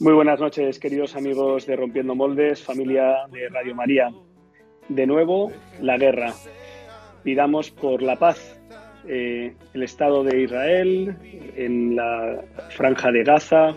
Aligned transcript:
muy 0.00 0.14
buenas 0.14 0.40
noches, 0.40 0.78
queridos 0.80 1.14
amigos 1.14 1.66
de 1.66 1.76
Rompiendo 1.76 2.14
Moldes, 2.14 2.62
familia 2.62 3.26
de 3.30 3.48
Radio 3.48 3.74
María. 3.74 4.10
De 4.88 5.06
nuevo, 5.06 5.52
la 5.80 5.96
guerra. 5.96 6.32
Pidamos 7.22 7.70
por 7.70 8.02
la 8.02 8.18
paz. 8.18 8.60
Eh, 9.06 9.54
el 9.74 9.82
Estado 9.82 10.24
de 10.24 10.42
Israel, 10.42 11.16
en 11.56 11.94
la 11.94 12.42
franja 12.70 13.12
de 13.12 13.22
Gaza, 13.22 13.76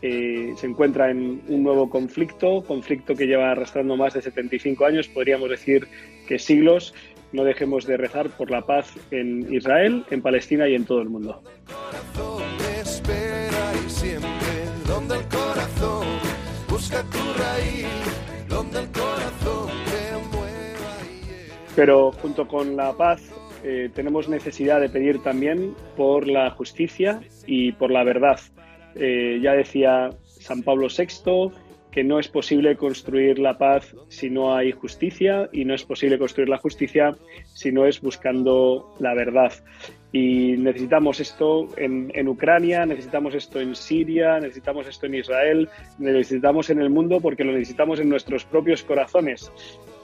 eh, 0.00 0.52
se 0.56 0.66
encuentra 0.66 1.10
en 1.10 1.42
un 1.48 1.62
nuevo 1.62 1.90
conflicto, 1.90 2.62
conflicto 2.62 3.14
que 3.14 3.26
lleva 3.26 3.50
arrastrando 3.50 3.96
más 3.96 4.14
de 4.14 4.22
75 4.22 4.86
años, 4.86 5.08
podríamos 5.08 5.50
decir 5.50 5.88
que 6.26 6.38
siglos. 6.38 6.94
No 7.32 7.44
dejemos 7.44 7.86
de 7.86 7.96
rezar 7.96 8.30
por 8.30 8.50
la 8.50 8.62
paz 8.62 8.94
en 9.10 9.52
Israel, 9.52 10.04
en 10.10 10.22
Palestina 10.22 10.68
y 10.68 10.74
en 10.74 10.86
todo 10.86 11.02
el 11.02 11.10
mundo. 11.10 11.42
Pero 21.74 22.12
junto 22.12 22.48
con 22.48 22.76
la 22.76 22.94
paz 22.94 23.20
eh, 23.62 23.90
tenemos 23.94 24.28
necesidad 24.28 24.80
de 24.80 24.88
pedir 24.88 25.22
también 25.22 25.74
por 25.96 26.26
la 26.26 26.50
justicia 26.50 27.20
y 27.46 27.72
por 27.72 27.90
la 27.90 28.04
verdad. 28.04 28.40
Eh, 28.94 29.38
ya 29.42 29.52
decía 29.52 30.10
San 30.24 30.62
Pablo 30.62 30.88
VI 30.88 31.52
que 31.90 32.02
no 32.02 32.18
es 32.18 32.28
posible 32.28 32.76
construir 32.76 33.38
la 33.38 33.58
paz 33.58 33.94
si 34.08 34.30
no 34.30 34.54
hay 34.54 34.72
justicia 34.72 35.48
y 35.52 35.64
no 35.64 35.74
es 35.74 35.84
posible 35.84 36.18
construir 36.18 36.48
la 36.48 36.58
justicia 36.58 37.14
si 37.54 37.70
no 37.70 37.84
es 37.86 38.00
buscando 38.00 38.94
la 38.98 39.14
verdad. 39.14 39.52
Y 40.12 40.56
necesitamos 40.56 41.20
esto 41.20 41.68
en, 41.76 42.10
en, 42.14 42.28
Ucrania, 42.28 42.86
necesitamos 42.86 43.34
esto 43.34 43.60
en 43.60 43.74
Siria, 43.74 44.38
necesitamos 44.40 44.86
esto 44.86 45.06
en 45.06 45.16
Israel, 45.16 45.68
necesitamos 45.98 46.70
en 46.70 46.80
el 46.80 46.90
mundo 46.90 47.20
porque 47.20 47.44
lo 47.44 47.52
necesitamos 47.52 48.00
en 48.00 48.08
nuestros 48.08 48.44
propios 48.44 48.82
corazones. 48.82 49.52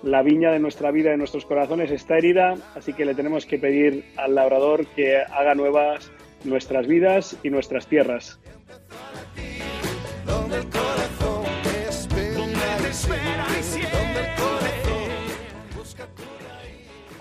La 0.02 0.22
viña 0.22 0.50
de 0.50 0.58
nuestra 0.58 0.90
vida, 0.90 1.10
de 1.10 1.16
nuestros 1.16 1.46
corazones, 1.46 1.90
está 1.90 2.18
herida, 2.18 2.56
así 2.74 2.92
que 2.92 3.04
le 3.04 3.14
tenemos 3.14 3.46
que 3.46 3.58
pedir 3.58 4.04
al 4.16 4.34
labrador 4.34 4.86
que 4.96 5.18
haga 5.18 5.54
nuevas 5.54 6.10
nuestras 6.44 6.86
vidas 6.86 7.36
y 7.42 7.50
nuestras 7.50 7.86
tierras. 7.86 8.40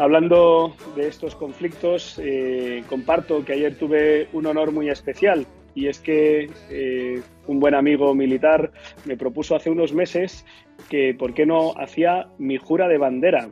Hablando 0.01 0.75
de 0.95 1.07
estos 1.07 1.35
conflictos, 1.35 2.19
eh, 2.23 2.83
comparto 2.89 3.45
que 3.45 3.53
ayer 3.53 3.75
tuve 3.75 4.29
un 4.33 4.47
honor 4.47 4.71
muy 4.71 4.89
especial 4.89 5.45
y 5.75 5.89
es 5.89 5.99
que 5.99 6.49
eh, 6.71 7.21
un 7.45 7.59
buen 7.59 7.75
amigo 7.75 8.15
militar 8.15 8.71
me 9.05 9.15
propuso 9.15 9.55
hace 9.55 9.69
unos 9.69 9.93
meses 9.93 10.43
que 10.89 11.13
por 11.13 11.35
qué 11.35 11.45
no 11.45 11.75
hacía 11.77 12.29
mi 12.39 12.57
jura 12.57 12.87
de 12.87 12.97
bandera. 12.97 13.49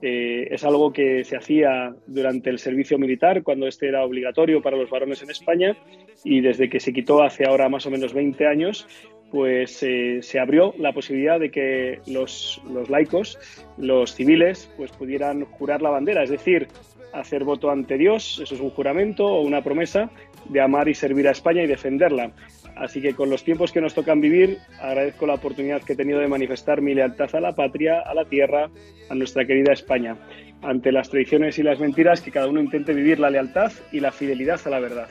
Eh, 0.00 0.48
es 0.50 0.64
algo 0.64 0.94
que 0.94 1.24
se 1.24 1.36
hacía 1.36 1.94
durante 2.06 2.48
el 2.48 2.58
servicio 2.58 2.98
militar, 2.98 3.42
cuando 3.42 3.68
este 3.68 3.86
era 3.86 4.02
obligatorio 4.02 4.62
para 4.62 4.78
los 4.78 4.88
varones 4.88 5.22
en 5.22 5.30
España, 5.30 5.76
y 6.24 6.40
desde 6.40 6.70
que 6.70 6.80
se 6.80 6.94
quitó 6.94 7.22
hace 7.22 7.44
ahora 7.44 7.68
más 7.68 7.84
o 7.84 7.90
menos 7.90 8.14
20 8.14 8.46
años, 8.46 8.88
pues 9.32 9.82
eh, 9.82 10.18
se 10.20 10.38
abrió 10.38 10.74
la 10.78 10.92
posibilidad 10.92 11.40
de 11.40 11.50
que 11.50 12.00
los, 12.06 12.60
laicos, 12.90 13.38
los 13.78 14.14
civiles, 14.14 14.70
pues 14.76 14.92
pudieran 14.92 15.46
jurar 15.46 15.80
la 15.80 15.88
bandera, 15.88 16.22
es 16.22 16.28
decir, 16.28 16.68
hacer 17.14 17.42
voto 17.42 17.70
ante 17.70 17.96
Dios, 17.96 18.40
eso 18.42 18.54
es 18.54 18.60
un 18.60 18.68
juramento 18.68 19.26
o 19.26 19.40
una 19.40 19.64
promesa 19.64 20.10
de 20.50 20.60
amar 20.60 20.86
y 20.88 20.94
servir 20.94 21.26
a 21.28 21.30
España 21.30 21.62
y 21.62 21.66
defenderla. 21.66 22.32
Así 22.76 23.00
que 23.00 23.14
con 23.14 23.30
los 23.30 23.42
tiempos 23.42 23.72
que 23.72 23.80
nos 23.80 23.94
tocan 23.94 24.20
vivir, 24.20 24.58
agradezco 24.78 25.26
la 25.26 25.34
oportunidad 25.34 25.82
que 25.82 25.94
he 25.94 25.96
tenido 25.96 26.20
de 26.20 26.28
manifestar 26.28 26.82
mi 26.82 26.94
lealtad 26.94 27.34
a 27.34 27.40
la 27.40 27.54
patria, 27.54 28.00
a 28.00 28.12
la 28.12 28.26
tierra, 28.26 28.70
a 29.08 29.14
nuestra 29.14 29.46
querida 29.46 29.72
España, 29.72 30.18
ante 30.60 30.92
las 30.92 31.08
tradiciones 31.08 31.58
y 31.58 31.62
las 31.62 31.80
mentiras, 31.80 32.20
que 32.20 32.30
cada 32.30 32.48
uno 32.48 32.60
intente 32.60 32.92
vivir 32.92 33.18
la 33.18 33.30
lealtad 33.30 33.72
y 33.92 34.00
la 34.00 34.12
fidelidad 34.12 34.60
a 34.66 34.70
la 34.70 34.78
verdad. 34.78 35.08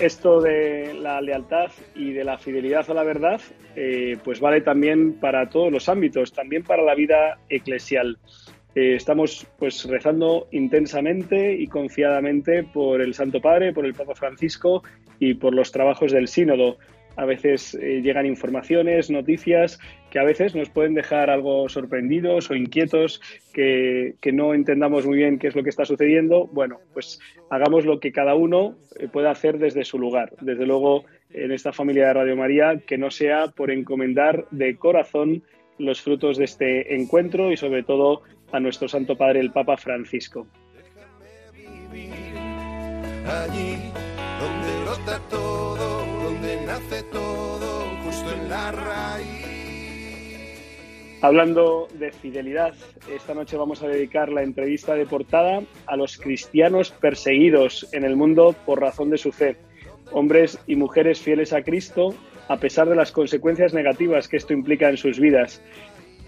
Esto 0.00 0.40
de 0.40 0.94
la 0.94 1.20
lealtad 1.20 1.70
y 1.94 2.12
de 2.12 2.24
la 2.24 2.38
fidelidad 2.38 2.90
a 2.90 2.94
la 2.94 3.02
verdad, 3.02 3.40
eh, 3.76 4.16
pues 4.24 4.40
vale 4.40 4.62
también 4.62 5.20
para 5.20 5.50
todos 5.50 5.70
los 5.70 5.90
ámbitos, 5.90 6.32
también 6.32 6.62
para 6.62 6.82
la 6.82 6.94
vida 6.94 7.38
eclesial. 7.50 8.18
Eh, 8.74 8.94
estamos 8.94 9.46
pues 9.58 9.84
rezando 9.84 10.48
intensamente 10.52 11.52
y 11.52 11.66
confiadamente 11.66 12.64
por 12.64 13.02
el 13.02 13.12
Santo 13.12 13.42
Padre, 13.42 13.74
por 13.74 13.84
el 13.84 13.92
Papa 13.92 14.14
Francisco 14.14 14.82
y 15.18 15.34
por 15.34 15.54
los 15.54 15.70
trabajos 15.70 16.12
del 16.12 16.28
Sínodo 16.28 16.78
a 17.16 17.26
veces 17.26 17.74
eh, 17.74 18.00
llegan 18.02 18.24
informaciones, 18.24 19.10
noticias 19.10 19.78
que 20.10 20.18
a 20.18 20.24
veces 20.24 20.54
nos 20.54 20.68
pueden 20.68 20.94
dejar 20.94 21.30
algo 21.30 21.68
sorprendidos 21.68 22.50
o 22.50 22.54
inquietos, 22.54 23.20
que, 23.52 24.14
no 24.32 24.54
entendamos 24.54 25.06
muy 25.06 25.16
bien 25.16 25.38
qué 25.38 25.48
es 25.48 25.56
lo 25.56 25.62
que 25.62 25.70
está 25.70 25.84
sucediendo. 25.84 26.48
Bueno, 26.52 26.80
pues 26.92 27.20
hagamos 27.50 27.84
lo 27.84 28.00
que 28.00 28.12
cada 28.12 28.34
uno 28.34 28.76
eh, 28.98 29.08
pueda 29.08 29.30
hacer 29.30 29.58
desde 29.58 29.84
su 29.84 29.98
lugar. 29.98 30.32
Desde 30.40 30.66
luego, 30.66 31.04
en 31.30 31.52
esta 31.52 31.72
familia 31.72 32.08
de 32.08 32.14
Radio 32.14 32.36
María, 32.36 32.80
que 32.86 32.98
no 32.98 33.10
sea 33.10 33.48
por 33.48 33.70
encomendar 33.70 34.46
de 34.50 34.76
corazón 34.76 35.42
los 35.78 36.02
frutos 36.02 36.36
de 36.36 36.44
este 36.44 36.94
encuentro 36.94 37.52
y 37.52 37.56
sobre 37.56 37.82
todo 37.82 38.22
a 38.52 38.60
nuestro 38.60 38.88
Santo 38.88 39.16
Padre, 39.16 39.40
el 39.40 39.52
Papa 39.52 39.76
Francisco. 39.76 40.46
Allí 43.26 43.76
donde 44.40 45.20
todo 45.30 45.90
nace 46.66 47.02
todo 47.04 47.84
justo 48.04 48.32
en 48.32 48.48
la 48.48 48.72
raíz. 48.72 49.49
Hablando 51.22 51.86
de 51.98 52.12
fidelidad, 52.12 52.72
esta 53.14 53.34
noche 53.34 53.58
vamos 53.58 53.82
a 53.82 53.88
dedicar 53.88 54.30
la 54.30 54.42
entrevista 54.42 54.94
de 54.94 55.04
portada 55.04 55.62
a 55.86 55.96
los 55.96 56.16
cristianos 56.16 56.92
perseguidos 56.92 57.86
en 57.92 58.04
el 58.04 58.16
mundo 58.16 58.54
por 58.64 58.80
razón 58.80 59.10
de 59.10 59.18
su 59.18 59.30
fe, 59.30 59.58
hombres 60.12 60.58
y 60.66 60.76
mujeres 60.76 61.20
fieles 61.20 61.52
a 61.52 61.62
Cristo 61.62 62.14
a 62.48 62.56
pesar 62.56 62.88
de 62.88 62.96
las 62.96 63.12
consecuencias 63.12 63.74
negativas 63.74 64.28
que 64.28 64.38
esto 64.38 64.54
implica 64.54 64.88
en 64.88 64.96
sus 64.96 65.20
vidas. 65.20 65.62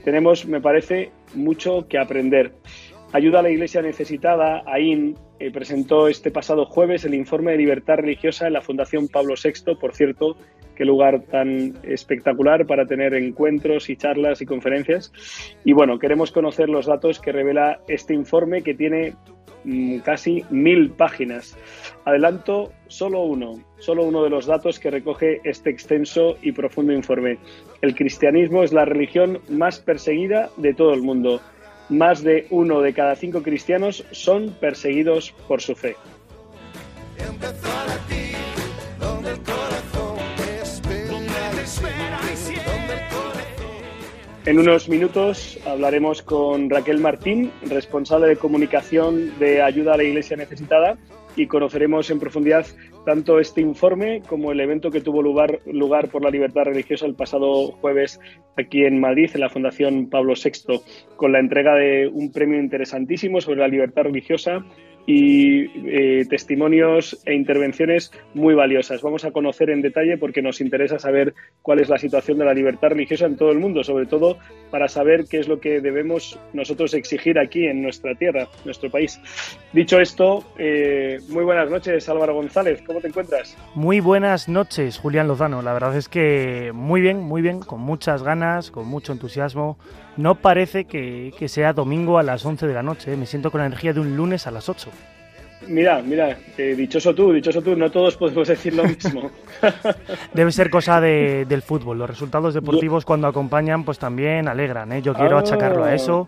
Tenemos, 0.04 0.44
me 0.44 0.60
parece, 0.60 1.10
mucho 1.34 1.88
que 1.88 1.98
aprender. 1.98 2.52
Ayuda 3.12 3.38
a 3.38 3.42
la 3.42 3.50
Iglesia 3.50 3.80
Necesitada, 3.80 4.62
AIN, 4.66 5.16
eh, 5.42 5.50
presentó 5.50 6.06
este 6.06 6.30
pasado 6.30 6.66
jueves 6.66 7.04
el 7.04 7.14
informe 7.14 7.50
de 7.50 7.58
libertad 7.58 7.96
religiosa 7.96 8.46
en 8.46 8.52
la 8.52 8.60
Fundación 8.60 9.08
Pablo 9.08 9.34
VI. 9.34 9.74
Por 9.74 9.92
cierto, 9.92 10.36
qué 10.76 10.84
lugar 10.84 11.22
tan 11.22 11.74
espectacular 11.82 12.64
para 12.64 12.86
tener 12.86 13.12
encuentros 13.14 13.90
y 13.90 13.96
charlas 13.96 14.40
y 14.40 14.46
conferencias. 14.46 15.12
Y 15.64 15.72
bueno, 15.72 15.98
queremos 15.98 16.30
conocer 16.30 16.68
los 16.68 16.86
datos 16.86 17.18
que 17.18 17.32
revela 17.32 17.80
este 17.88 18.14
informe 18.14 18.62
que 18.62 18.74
tiene 18.74 19.14
mm, 19.64 19.98
casi 19.98 20.44
mil 20.50 20.92
páginas. 20.92 21.58
Adelanto 22.04 22.70
solo 22.86 23.22
uno, 23.22 23.64
solo 23.78 24.04
uno 24.04 24.22
de 24.22 24.30
los 24.30 24.46
datos 24.46 24.78
que 24.78 24.92
recoge 24.92 25.40
este 25.42 25.70
extenso 25.70 26.36
y 26.40 26.52
profundo 26.52 26.92
informe. 26.92 27.38
El 27.80 27.96
cristianismo 27.96 28.62
es 28.62 28.72
la 28.72 28.84
religión 28.84 29.40
más 29.48 29.80
perseguida 29.80 30.50
de 30.56 30.72
todo 30.72 30.94
el 30.94 31.02
mundo 31.02 31.40
más 31.92 32.22
de 32.22 32.46
uno 32.50 32.80
de 32.80 32.92
cada 32.92 33.14
cinco 33.14 33.42
cristianos 33.42 34.04
son 34.10 34.50
perseguidos 34.60 35.32
por 35.46 35.60
su 35.60 35.74
fe. 35.74 35.96
En 44.44 44.58
unos 44.58 44.88
minutos 44.88 45.56
hablaremos 45.64 46.20
con 46.20 46.68
Raquel 46.68 46.98
Martín, 46.98 47.52
responsable 47.62 48.26
de 48.26 48.36
comunicación 48.36 49.38
de 49.38 49.62
Ayuda 49.62 49.94
a 49.94 49.96
la 49.96 50.02
Iglesia 50.02 50.36
Necesitada, 50.36 50.98
y 51.36 51.46
conoceremos 51.46 52.10
en 52.10 52.18
profundidad 52.18 52.66
tanto 53.04 53.38
este 53.38 53.60
informe 53.60 54.22
como 54.28 54.52
el 54.52 54.60
evento 54.60 54.90
que 54.90 55.00
tuvo 55.00 55.22
lugar, 55.22 55.60
lugar 55.66 56.08
por 56.08 56.22
la 56.22 56.30
libertad 56.30 56.64
religiosa 56.64 57.06
el 57.06 57.14
pasado 57.14 57.72
jueves 57.72 58.20
aquí 58.56 58.84
en 58.84 59.00
Madrid, 59.00 59.30
en 59.34 59.40
la 59.40 59.50
Fundación 59.50 60.08
Pablo 60.08 60.34
VI, 60.34 60.80
con 61.16 61.32
la 61.32 61.40
entrega 61.40 61.74
de 61.74 62.08
un 62.08 62.32
premio 62.32 62.60
interesantísimo 62.60 63.40
sobre 63.40 63.60
la 63.60 63.68
libertad 63.68 64.04
religiosa 64.04 64.64
y 65.06 65.64
eh, 65.88 66.24
testimonios 66.28 67.20
e 67.26 67.34
intervenciones 67.34 68.12
muy 68.34 68.54
valiosas. 68.54 69.02
Vamos 69.02 69.24
a 69.24 69.32
conocer 69.32 69.70
en 69.70 69.82
detalle 69.82 70.18
porque 70.18 70.42
nos 70.42 70.60
interesa 70.60 70.98
saber 70.98 71.34
cuál 71.62 71.80
es 71.80 71.88
la 71.88 71.98
situación 71.98 72.38
de 72.38 72.44
la 72.44 72.54
libertad 72.54 72.90
religiosa 72.90 73.26
en 73.26 73.36
todo 73.36 73.50
el 73.50 73.58
mundo, 73.58 73.82
sobre 73.82 74.06
todo 74.06 74.38
para 74.70 74.88
saber 74.88 75.24
qué 75.28 75.38
es 75.38 75.48
lo 75.48 75.60
que 75.60 75.80
debemos 75.80 76.38
nosotros 76.52 76.94
exigir 76.94 77.38
aquí 77.38 77.66
en 77.66 77.82
nuestra 77.82 78.14
tierra, 78.14 78.48
nuestro 78.64 78.90
país. 78.90 79.20
Dicho 79.72 80.00
esto, 80.00 80.44
eh, 80.58 81.18
muy 81.28 81.44
buenas 81.44 81.70
noches 81.70 82.08
Álvaro 82.08 82.34
González, 82.34 82.82
¿cómo 82.86 83.00
te 83.00 83.08
encuentras? 83.08 83.56
Muy 83.74 84.00
buenas 84.00 84.48
noches 84.48 84.98
Julián 84.98 85.28
Lozano, 85.28 85.62
la 85.62 85.72
verdad 85.72 85.96
es 85.96 86.08
que 86.08 86.70
muy 86.74 87.00
bien, 87.00 87.20
muy 87.20 87.42
bien, 87.42 87.60
con 87.60 87.80
muchas 87.80 88.22
ganas, 88.22 88.70
con 88.70 88.86
mucho 88.86 89.12
entusiasmo. 89.12 89.78
No 90.16 90.34
parece 90.34 90.84
que, 90.84 91.32
sea 91.48 91.72
domingo 91.72 92.18
a 92.18 92.22
las 92.22 92.44
11 92.44 92.66
de 92.66 92.74
la 92.74 92.82
noche, 92.82 93.12
¿eh? 93.12 93.16
me 93.16 93.26
siento 93.26 93.50
con 93.50 93.60
la 93.60 93.66
energía 93.66 93.92
de 93.92 94.00
un 94.00 94.16
lunes 94.16 94.46
a 94.46 94.50
las 94.50 94.68
8. 94.68 94.90
Mira, 95.68 96.02
mira, 96.02 96.36
eh, 96.58 96.74
dichoso 96.74 97.14
tú, 97.14 97.32
dichoso 97.32 97.62
tú, 97.62 97.76
no 97.76 97.90
todos 97.90 98.16
podemos 98.16 98.48
decir 98.48 98.74
lo 98.74 98.84
mismo. 98.84 99.30
Debe 100.34 100.50
ser 100.50 100.70
cosa 100.70 101.00
del 101.00 101.62
fútbol, 101.62 101.98
los 101.98 102.10
resultados 102.10 102.52
deportivos 102.52 103.04
cuando 103.04 103.28
acompañan 103.28 103.84
pues 103.84 103.98
también 103.98 104.48
alegran, 104.48 104.92
¿eh? 104.92 105.02
yo 105.02 105.14
quiero 105.14 105.38
achacarlo 105.38 105.84
a 105.84 105.88
ah, 105.88 105.94
eso. 105.94 106.26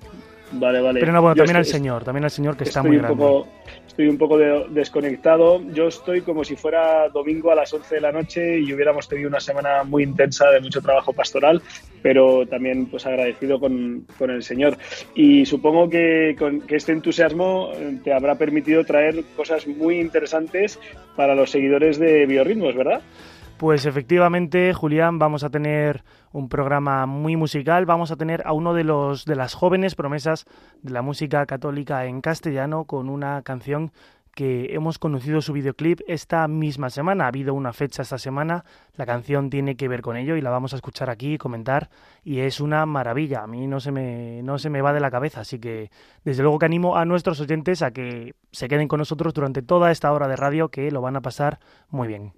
Vale, 0.52 0.80
vale. 0.80 1.00
Pero 1.00 1.12
no, 1.12 1.20
bueno, 1.20 1.34
también 1.34 1.56
al 1.56 1.64
Señor, 1.64 2.04
también 2.04 2.24
al 2.24 2.30
Señor 2.30 2.56
que 2.56 2.64
está 2.64 2.82
muy 2.82 2.98
grande 2.98 3.44
estoy 3.94 4.08
un 4.08 4.18
poco 4.18 4.36
desconectado. 4.38 5.62
Yo 5.72 5.86
estoy 5.86 6.22
como 6.22 6.42
si 6.42 6.56
fuera 6.56 7.08
domingo 7.10 7.52
a 7.52 7.54
las 7.54 7.72
11 7.72 7.94
de 7.94 8.00
la 8.00 8.10
noche 8.10 8.58
y 8.58 8.72
hubiéramos 8.72 9.08
tenido 9.08 9.28
una 9.28 9.38
semana 9.38 9.84
muy 9.84 10.02
intensa 10.02 10.50
de 10.50 10.60
mucho 10.60 10.82
trabajo 10.82 11.12
pastoral, 11.12 11.62
pero 12.02 12.44
también 12.44 12.86
pues 12.86 13.06
agradecido 13.06 13.60
con, 13.60 14.04
el 14.18 14.42
Señor. 14.42 14.76
Y 15.14 15.46
supongo 15.46 15.88
que, 15.88 16.34
con, 16.36 16.62
que 16.62 16.74
este 16.74 16.90
entusiasmo 16.90 17.70
te 18.02 18.12
habrá 18.12 18.34
permitido 18.34 18.84
traer 18.84 19.22
cosas 19.36 19.68
muy 19.68 20.00
interesantes 20.00 20.80
para 21.14 21.36
los 21.36 21.52
seguidores 21.52 21.96
de 21.96 22.26
Biorritmos, 22.26 22.74
¿verdad? 22.74 23.00
Pues 23.58 23.86
efectivamente, 23.86 24.74
Julián, 24.74 25.20
vamos 25.20 25.44
a 25.44 25.50
tener 25.50 26.02
un 26.34 26.48
programa 26.48 27.06
muy 27.06 27.36
musical. 27.36 27.86
Vamos 27.86 28.10
a 28.10 28.16
tener 28.16 28.42
a 28.44 28.52
uno 28.52 28.74
de 28.74 28.82
los 28.82 29.24
de 29.24 29.36
las 29.36 29.54
jóvenes 29.54 29.94
promesas 29.94 30.46
de 30.82 30.90
la 30.90 31.00
música 31.00 31.46
católica 31.46 32.06
en 32.06 32.20
castellano 32.20 32.84
con 32.86 33.08
una 33.08 33.40
canción 33.42 33.92
que 34.34 34.74
hemos 34.74 34.98
conocido 34.98 35.40
su 35.40 35.52
videoclip 35.52 36.00
esta 36.08 36.48
misma 36.48 36.90
semana. 36.90 37.24
Ha 37.24 37.28
habido 37.28 37.54
una 37.54 37.72
fecha 37.72 38.02
esta 38.02 38.18
semana, 38.18 38.64
la 38.96 39.06
canción 39.06 39.48
tiene 39.48 39.76
que 39.76 39.86
ver 39.86 40.02
con 40.02 40.16
ello 40.16 40.34
y 40.34 40.40
la 40.40 40.50
vamos 40.50 40.72
a 40.72 40.76
escuchar 40.76 41.08
aquí 41.08 41.34
y 41.34 41.38
comentar 41.38 41.88
y 42.24 42.40
es 42.40 42.60
una 42.60 42.84
maravilla. 42.84 43.44
A 43.44 43.46
mí 43.46 43.68
no 43.68 43.78
se 43.78 43.92
me 43.92 44.42
no 44.42 44.58
se 44.58 44.70
me 44.70 44.82
va 44.82 44.92
de 44.92 44.98
la 44.98 45.12
cabeza, 45.12 45.42
así 45.42 45.60
que 45.60 45.92
desde 46.24 46.42
luego 46.42 46.58
que 46.58 46.66
animo 46.66 46.96
a 46.96 47.04
nuestros 47.04 47.40
oyentes 47.40 47.80
a 47.80 47.92
que 47.92 48.34
se 48.50 48.66
queden 48.66 48.88
con 48.88 48.98
nosotros 48.98 49.34
durante 49.34 49.62
toda 49.62 49.92
esta 49.92 50.12
hora 50.12 50.26
de 50.26 50.34
radio 50.34 50.68
que 50.68 50.90
lo 50.90 51.00
van 51.00 51.14
a 51.14 51.20
pasar 51.20 51.60
muy 51.90 52.08
bien. 52.08 52.32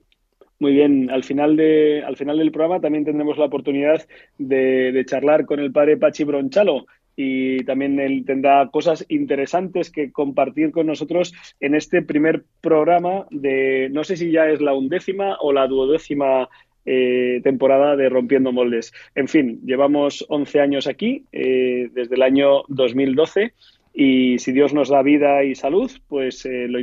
Muy 0.58 0.72
bien, 0.72 1.10
al 1.10 1.22
final, 1.22 1.56
de, 1.56 2.02
al 2.06 2.16
final 2.16 2.38
del 2.38 2.50
programa 2.50 2.80
también 2.80 3.04
tendremos 3.04 3.36
la 3.36 3.44
oportunidad 3.44 4.06
de, 4.38 5.04
charlar 5.06 5.44
con 5.44 5.60
el 5.60 5.70
padre 5.70 5.98
Pachi 5.98 6.24
Bronchalo 6.24 6.86
y 7.14 7.64
también 7.64 7.98
él 8.00 8.24
tendrá 8.26 8.68
cosas 8.70 9.04
interesantes 9.08 9.90
que 9.90 10.12
compartir 10.12 10.70
con 10.70 10.86
nosotros 10.86 11.34
en 11.60 11.74
este 11.74 12.02
primer 12.02 12.44
programa 12.60 13.26
de, 13.30 13.88
no 13.90 14.04
sé 14.04 14.16
si 14.16 14.30
ya 14.30 14.48
es 14.48 14.60
la 14.60 14.74
undécima 14.74 15.36
o 15.40 15.52
la 15.52 15.66
duodécima 15.66 16.48
eh, 16.84 17.40
temporada 17.42 17.96
de 17.96 18.08
Rompiendo 18.08 18.52
Moldes. 18.52 18.92
En 19.14 19.28
fin, 19.28 19.60
llevamos 19.64 20.24
11 20.28 20.60
años 20.60 20.86
aquí, 20.86 21.24
eh, 21.32 21.88
desde 21.92 22.14
el 22.14 22.22
año 22.22 22.62
2012, 22.68 23.52
y 23.92 24.38
si 24.38 24.52
Dios 24.52 24.74
nos 24.74 24.90
da 24.90 25.02
vida 25.02 25.42
y 25.42 25.54
salud, 25.54 25.90
pues 26.06 26.44
eh, 26.44 26.66
lo, 26.68 26.78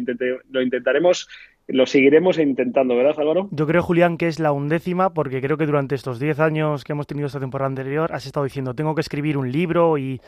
lo 0.49 0.61
intentaremos 0.61 1.27
lo 1.67 1.85
seguiremos 1.85 2.37
intentando, 2.39 2.95
¿verdad, 2.95 3.15
Álvaro? 3.17 3.47
Yo 3.51 3.65
creo, 3.65 3.81
Julián, 3.81 4.17
que 4.17 4.27
es 4.27 4.39
la 4.39 4.51
undécima, 4.51 5.13
porque 5.13 5.41
creo 5.41 5.57
que 5.57 5.65
durante 5.65 5.95
estos 5.95 6.19
10 6.19 6.39
años 6.39 6.83
que 6.83 6.91
hemos 6.91 7.07
tenido 7.07 7.27
esta 7.27 7.39
temporada 7.39 7.67
anterior 7.67 8.11
has 8.13 8.25
estado 8.25 8.43
diciendo, 8.43 8.73
tengo 8.73 8.95
que 8.95 9.01
escribir 9.01 9.37
un 9.37 9.51
libro 9.51 9.97
y, 9.97 10.19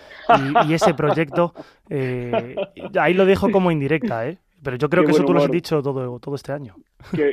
ese 0.69 0.93
proyecto. 0.93 1.53
Eh, 1.89 2.55
ahí 2.99 3.13
lo 3.13 3.25
dejo 3.25 3.51
como 3.51 3.71
indirecta, 3.71 4.27
¿eh? 4.27 4.37
Pero 4.63 4.77
yo 4.77 4.89
creo 4.89 5.03
que 5.05 5.11
eso 5.11 5.23
tú 5.23 5.33
lo 5.33 5.43
has 5.43 5.51
dicho 5.51 5.83
todo, 5.83 6.19
todo 6.19 6.35
este 6.35 6.51
año. 6.51 6.75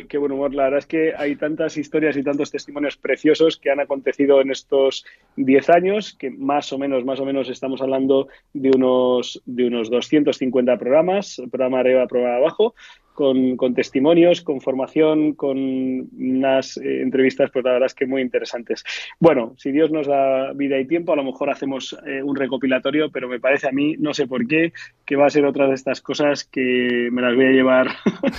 Qué, 0.08 0.18
buen 0.18 0.32
humor. 0.32 0.54
La 0.54 0.64
verdad 0.64 0.80
es 0.80 0.86
que 0.86 1.14
hay 1.16 1.34
tantas 1.36 1.76
historias 1.76 2.16
y 2.16 2.22
tantos 2.22 2.50
testimonios 2.50 2.96
preciosos 2.96 3.56
que 3.56 3.70
han 3.70 3.80
acontecido 3.80 4.40
en 4.40 4.50
estos 4.50 5.04
10 5.36 5.70
años, 5.70 6.14
que 6.18 6.30
más 6.30 6.72
o 6.72 6.78
menos, 6.78 7.04
más 7.04 7.20
o 7.20 7.24
menos 7.24 7.48
estamos 7.48 7.80
hablando 7.80 8.28
de 8.52 8.70
unos, 8.70 9.42
de 9.46 9.66
unos 9.66 9.88
250 9.88 10.76
programas, 10.76 11.40
programa 11.50 11.80
arriba, 11.80 12.06
programa 12.06 12.36
abajo, 12.36 12.74
con, 13.14 13.56
con, 13.56 13.74
testimonios, 13.74 14.42
con 14.42 14.60
formación, 14.60 15.34
con 15.34 15.58
unas 15.58 16.76
eh, 16.78 17.02
entrevistas, 17.02 17.50
pues 17.52 17.64
la 17.64 17.72
verdad 17.72 17.86
es 17.86 17.94
que 17.94 18.06
muy 18.06 18.22
interesantes. 18.22 18.84
Bueno, 19.20 19.54
si 19.58 19.70
Dios 19.70 19.90
nos 19.90 20.06
da 20.06 20.52
vida 20.52 20.78
y 20.78 20.86
tiempo, 20.86 21.12
a 21.12 21.16
lo 21.16 21.24
mejor 21.24 21.50
hacemos 21.50 21.96
eh, 22.06 22.22
un 22.22 22.36
recopilatorio, 22.36 23.10
pero 23.10 23.28
me 23.28 23.40
parece 23.40 23.68
a 23.68 23.72
mí, 23.72 23.96
no 23.98 24.14
sé 24.14 24.26
por 24.26 24.46
qué, 24.46 24.72
que 25.04 25.16
va 25.16 25.26
a 25.26 25.30
ser 25.30 25.44
otra 25.44 25.66
de 25.66 25.74
estas 25.74 26.00
cosas 26.00 26.44
que 26.44 27.08
me 27.12 27.22
las 27.22 27.34
voy 27.34 27.46
a 27.46 27.50
llevar 27.50 27.88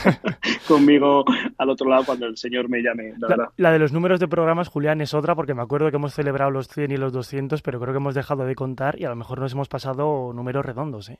conmigo 0.68 1.23
al 1.58 1.70
otro 1.70 1.90
lado 1.90 2.04
cuando 2.06 2.26
el 2.26 2.38
Señor 2.38 2.70
me 2.70 2.82
llame, 2.82 3.14
la. 3.18 3.52
La 3.58 3.72
de 3.72 3.80
los 3.80 3.92
números 3.92 4.20
de 4.20 4.28
programas, 4.28 4.68
Julián, 4.68 5.02
es 5.02 5.14
otra, 5.14 5.36
porque 5.36 5.54
me 5.54 5.62
acuerdo 5.62 5.90
que 5.90 5.98
hemos 5.98 6.14
celebrado 6.14 6.52
los 6.52 6.68
100 6.68 6.92
y 6.92 6.98
los 6.98 7.14
200, 7.14 7.62
pero 7.62 7.80
creo 7.80 7.94
que 7.94 7.98
hemos 7.98 8.16
dejado 8.16 8.46
de 8.46 8.56
contar 8.56 9.00
y 9.00 9.06
a 9.06 9.10
lo 9.10 9.16
mejor 9.16 9.40
nos 9.40 9.54
hemos 9.54 9.68
pasado 9.68 10.32
números 10.34 10.66
redondos, 10.66 11.10
¿eh? 11.10 11.20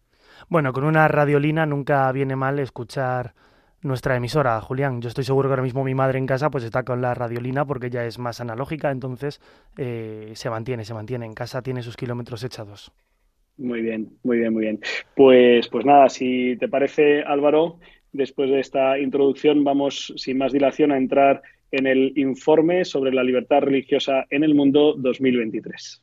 Bueno, 0.49 0.73
con 0.73 0.85
una 0.85 1.09
radiolina 1.09 1.67
nunca 1.67 2.11
viene 2.13 2.37
mal 2.37 2.59
escuchar 2.59 3.35
nuestra 3.87 4.17
emisora, 4.17 4.61
Julián. 4.61 5.01
Yo 5.01 5.09
estoy 5.09 5.25
seguro 5.25 5.49
que 5.49 5.53
ahora 5.53 5.63
mismo 5.63 5.85
mi 5.85 5.95
madre 5.95 6.19
en 6.19 6.27
casa 6.27 6.51
pues 6.51 6.65
está 6.65 6.83
con 6.83 7.01
la 7.01 7.15
radiolina 7.15 7.65
porque 7.65 7.91
ya 7.91 8.05
es 8.05 8.19
más 8.19 8.41
analógica, 8.41 8.91
entonces 8.91 9.41
eh, 9.79 10.33
se 10.35 10.51
mantiene, 10.51 10.85
se 10.85 10.95
mantiene. 10.95 11.27
En 11.27 11.35
casa 11.35 11.63
tiene 11.63 11.83
sus 11.83 11.97
kilómetros 11.97 12.45
echados. 12.45 12.93
Muy 13.59 13.81
bien, 13.81 14.11
muy 14.23 14.39
bien, 14.39 14.53
muy 14.53 14.63
bien. 14.63 14.81
Pues, 15.15 15.69
pues 15.69 15.87
nada, 15.87 16.09
si 16.09 16.57
te 16.59 16.69
parece, 16.69 17.23
Álvaro, 17.23 17.79
después 18.13 18.51
de 18.51 18.61
esta 18.61 18.99
introducción 18.99 19.65
vamos 19.65 20.13
sin 20.17 20.39
más 20.39 20.53
dilación 20.53 20.93
a 20.93 20.99
entrar 20.99 21.43
en 21.71 21.87
el 21.87 22.13
informe 22.17 22.85
sobre 22.85 23.13
la 23.13 23.25
libertad 23.25 23.61
religiosa 23.61 24.27
en 24.31 24.45
el 24.45 24.55
mundo 24.55 24.95
2023. 24.99 26.03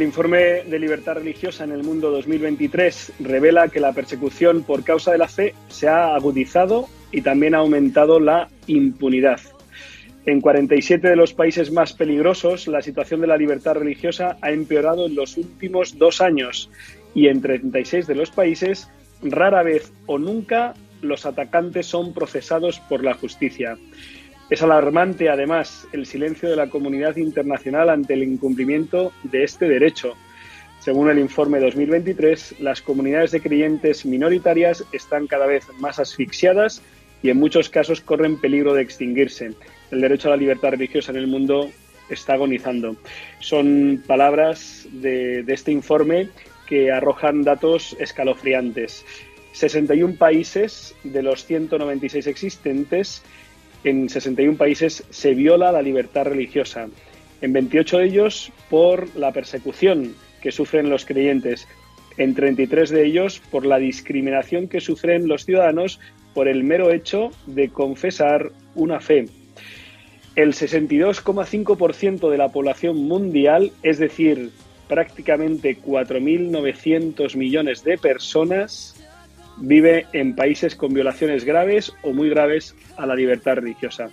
El 0.00 0.06
informe 0.06 0.62
de 0.64 0.78
libertad 0.78 1.16
religiosa 1.16 1.62
en 1.62 1.72
el 1.72 1.82
mundo 1.82 2.10
2023 2.10 3.12
revela 3.20 3.68
que 3.68 3.80
la 3.80 3.92
persecución 3.92 4.62
por 4.62 4.82
causa 4.82 5.12
de 5.12 5.18
la 5.18 5.28
fe 5.28 5.54
se 5.68 5.88
ha 5.88 6.14
agudizado 6.14 6.88
y 7.12 7.20
también 7.20 7.54
ha 7.54 7.58
aumentado 7.58 8.18
la 8.18 8.48
impunidad. 8.66 9.40
En 10.24 10.40
47 10.40 11.06
de 11.06 11.16
los 11.16 11.34
países 11.34 11.70
más 11.70 11.92
peligrosos, 11.92 12.66
la 12.66 12.80
situación 12.80 13.20
de 13.20 13.26
la 13.26 13.36
libertad 13.36 13.74
religiosa 13.74 14.38
ha 14.40 14.50
empeorado 14.52 15.04
en 15.04 15.16
los 15.16 15.36
últimos 15.36 15.98
dos 15.98 16.22
años 16.22 16.70
y 17.14 17.28
en 17.28 17.42
36 17.42 18.06
de 18.06 18.14
los 18.14 18.30
países, 18.30 18.88
rara 19.20 19.62
vez 19.62 19.92
o 20.06 20.16
nunca, 20.16 20.72
los 21.02 21.26
atacantes 21.26 21.84
son 21.84 22.14
procesados 22.14 22.80
por 22.80 23.04
la 23.04 23.12
justicia. 23.12 23.76
Es 24.50 24.62
alarmante, 24.62 25.28
además, 25.28 25.86
el 25.92 26.06
silencio 26.06 26.50
de 26.50 26.56
la 26.56 26.68
comunidad 26.68 27.16
internacional 27.16 27.88
ante 27.88 28.14
el 28.14 28.24
incumplimiento 28.24 29.12
de 29.22 29.44
este 29.44 29.68
derecho. 29.68 30.16
Según 30.80 31.08
el 31.08 31.20
informe 31.20 31.60
2023, 31.60 32.56
las 32.58 32.82
comunidades 32.82 33.30
de 33.30 33.40
creyentes 33.40 34.04
minoritarias 34.04 34.84
están 34.90 35.28
cada 35.28 35.46
vez 35.46 35.66
más 35.78 36.00
asfixiadas 36.00 36.82
y 37.22 37.30
en 37.30 37.38
muchos 37.38 37.68
casos 37.68 38.00
corren 38.00 38.40
peligro 38.40 38.74
de 38.74 38.82
extinguirse. 38.82 39.52
El 39.92 40.00
derecho 40.00 40.26
a 40.26 40.32
la 40.32 40.36
libertad 40.36 40.70
religiosa 40.70 41.12
en 41.12 41.18
el 41.18 41.28
mundo 41.28 41.70
está 42.08 42.32
agonizando. 42.32 42.96
Son 43.38 44.02
palabras 44.04 44.88
de, 44.90 45.44
de 45.44 45.54
este 45.54 45.70
informe 45.70 46.28
que 46.66 46.90
arrojan 46.90 47.42
datos 47.42 47.96
escalofriantes. 48.00 49.04
61 49.52 50.14
países 50.14 50.94
de 51.04 51.22
los 51.22 51.44
196 51.44 52.26
existentes 52.26 53.22
en 53.84 54.08
61 54.08 54.56
países 54.56 55.04
se 55.10 55.34
viola 55.34 55.72
la 55.72 55.82
libertad 55.82 56.24
religiosa. 56.24 56.88
En 57.40 57.52
28 57.52 57.98
de 57.98 58.04
ellos 58.04 58.52
por 58.68 59.14
la 59.16 59.32
persecución 59.32 60.14
que 60.42 60.52
sufren 60.52 60.90
los 60.90 61.04
creyentes. 61.04 61.66
En 62.16 62.34
33 62.34 62.90
de 62.90 63.06
ellos 63.06 63.40
por 63.50 63.64
la 63.64 63.78
discriminación 63.78 64.68
que 64.68 64.80
sufren 64.80 65.28
los 65.28 65.44
ciudadanos 65.44 66.00
por 66.34 66.48
el 66.48 66.64
mero 66.64 66.90
hecho 66.90 67.30
de 67.46 67.70
confesar 67.70 68.50
una 68.74 69.00
fe. 69.00 69.26
El 70.36 70.52
62,5% 70.52 72.30
de 72.30 72.38
la 72.38 72.48
población 72.48 72.96
mundial, 72.96 73.72
es 73.82 73.98
decir, 73.98 74.50
prácticamente 74.88 75.76
4.900 75.78 77.36
millones 77.36 77.84
de 77.84 77.98
personas, 77.98 78.99
vive 79.60 80.06
en 80.12 80.34
países 80.34 80.74
con 80.74 80.92
violaciones 80.92 81.44
graves 81.44 81.92
o 82.02 82.12
muy 82.12 82.28
graves 82.30 82.74
a 82.96 83.06
la 83.06 83.14
libertad 83.14 83.56
religiosa. 83.56 84.10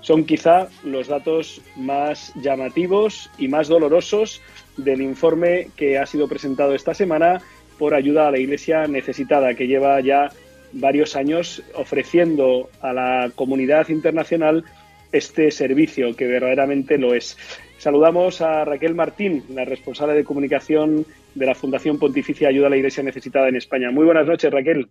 Son 0.00 0.24
quizá 0.24 0.68
los 0.82 1.08
datos 1.08 1.62
más 1.76 2.32
llamativos 2.36 3.30
y 3.38 3.48
más 3.48 3.68
dolorosos 3.68 4.42
del 4.76 5.00
informe 5.00 5.68
que 5.76 5.98
ha 5.98 6.06
sido 6.06 6.28
presentado 6.28 6.74
esta 6.74 6.94
semana 6.94 7.40
por 7.78 7.94
ayuda 7.94 8.28
a 8.28 8.30
la 8.30 8.38
Iglesia 8.38 8.86
necesitada, 8.86 9.54
que 9.54 9.66
lleva 9.66 10.00
ya 10.00 10.30
varios 10.72 11.16
años 11.16 11.62
ofreciendo 11.74 12.68
a 12.80 12.92
la 12.92 13.30
comunidad 13.34 13.88
internacional 13.88 14.64
este 15.12 15.50
servicio, 15.50 16.14
que 16.14 16.26
verdaderamente 16.26 16.98
lo 16.98 17.14
es. 17.14 17.38
Saludamos 17.78 18.40
a 18.40 18.64
Raquel 18.64 18.94
Martín, 18.94 19.44
la 19.50 19.64
responsable 19.64 20.14
de 20.14 20.24
comunicación 20.24 21.06
de 21.34 21.46
la 21.46 21.54
Fundación 21.54 21.98
Pontificia 21.98 22.48
Ayuda 22.48 22.68
a 22.68 22.70
la 22.70 22.76
Iglesia 22.76 23.02
Necesitada 23.02 23.48
en 23.48 23.56
España. 23.56 23.90
Muy 23.90 24.04
buenas 24.04 24.26
noches, 24.26 24.52
Raquel. 24.52 24.88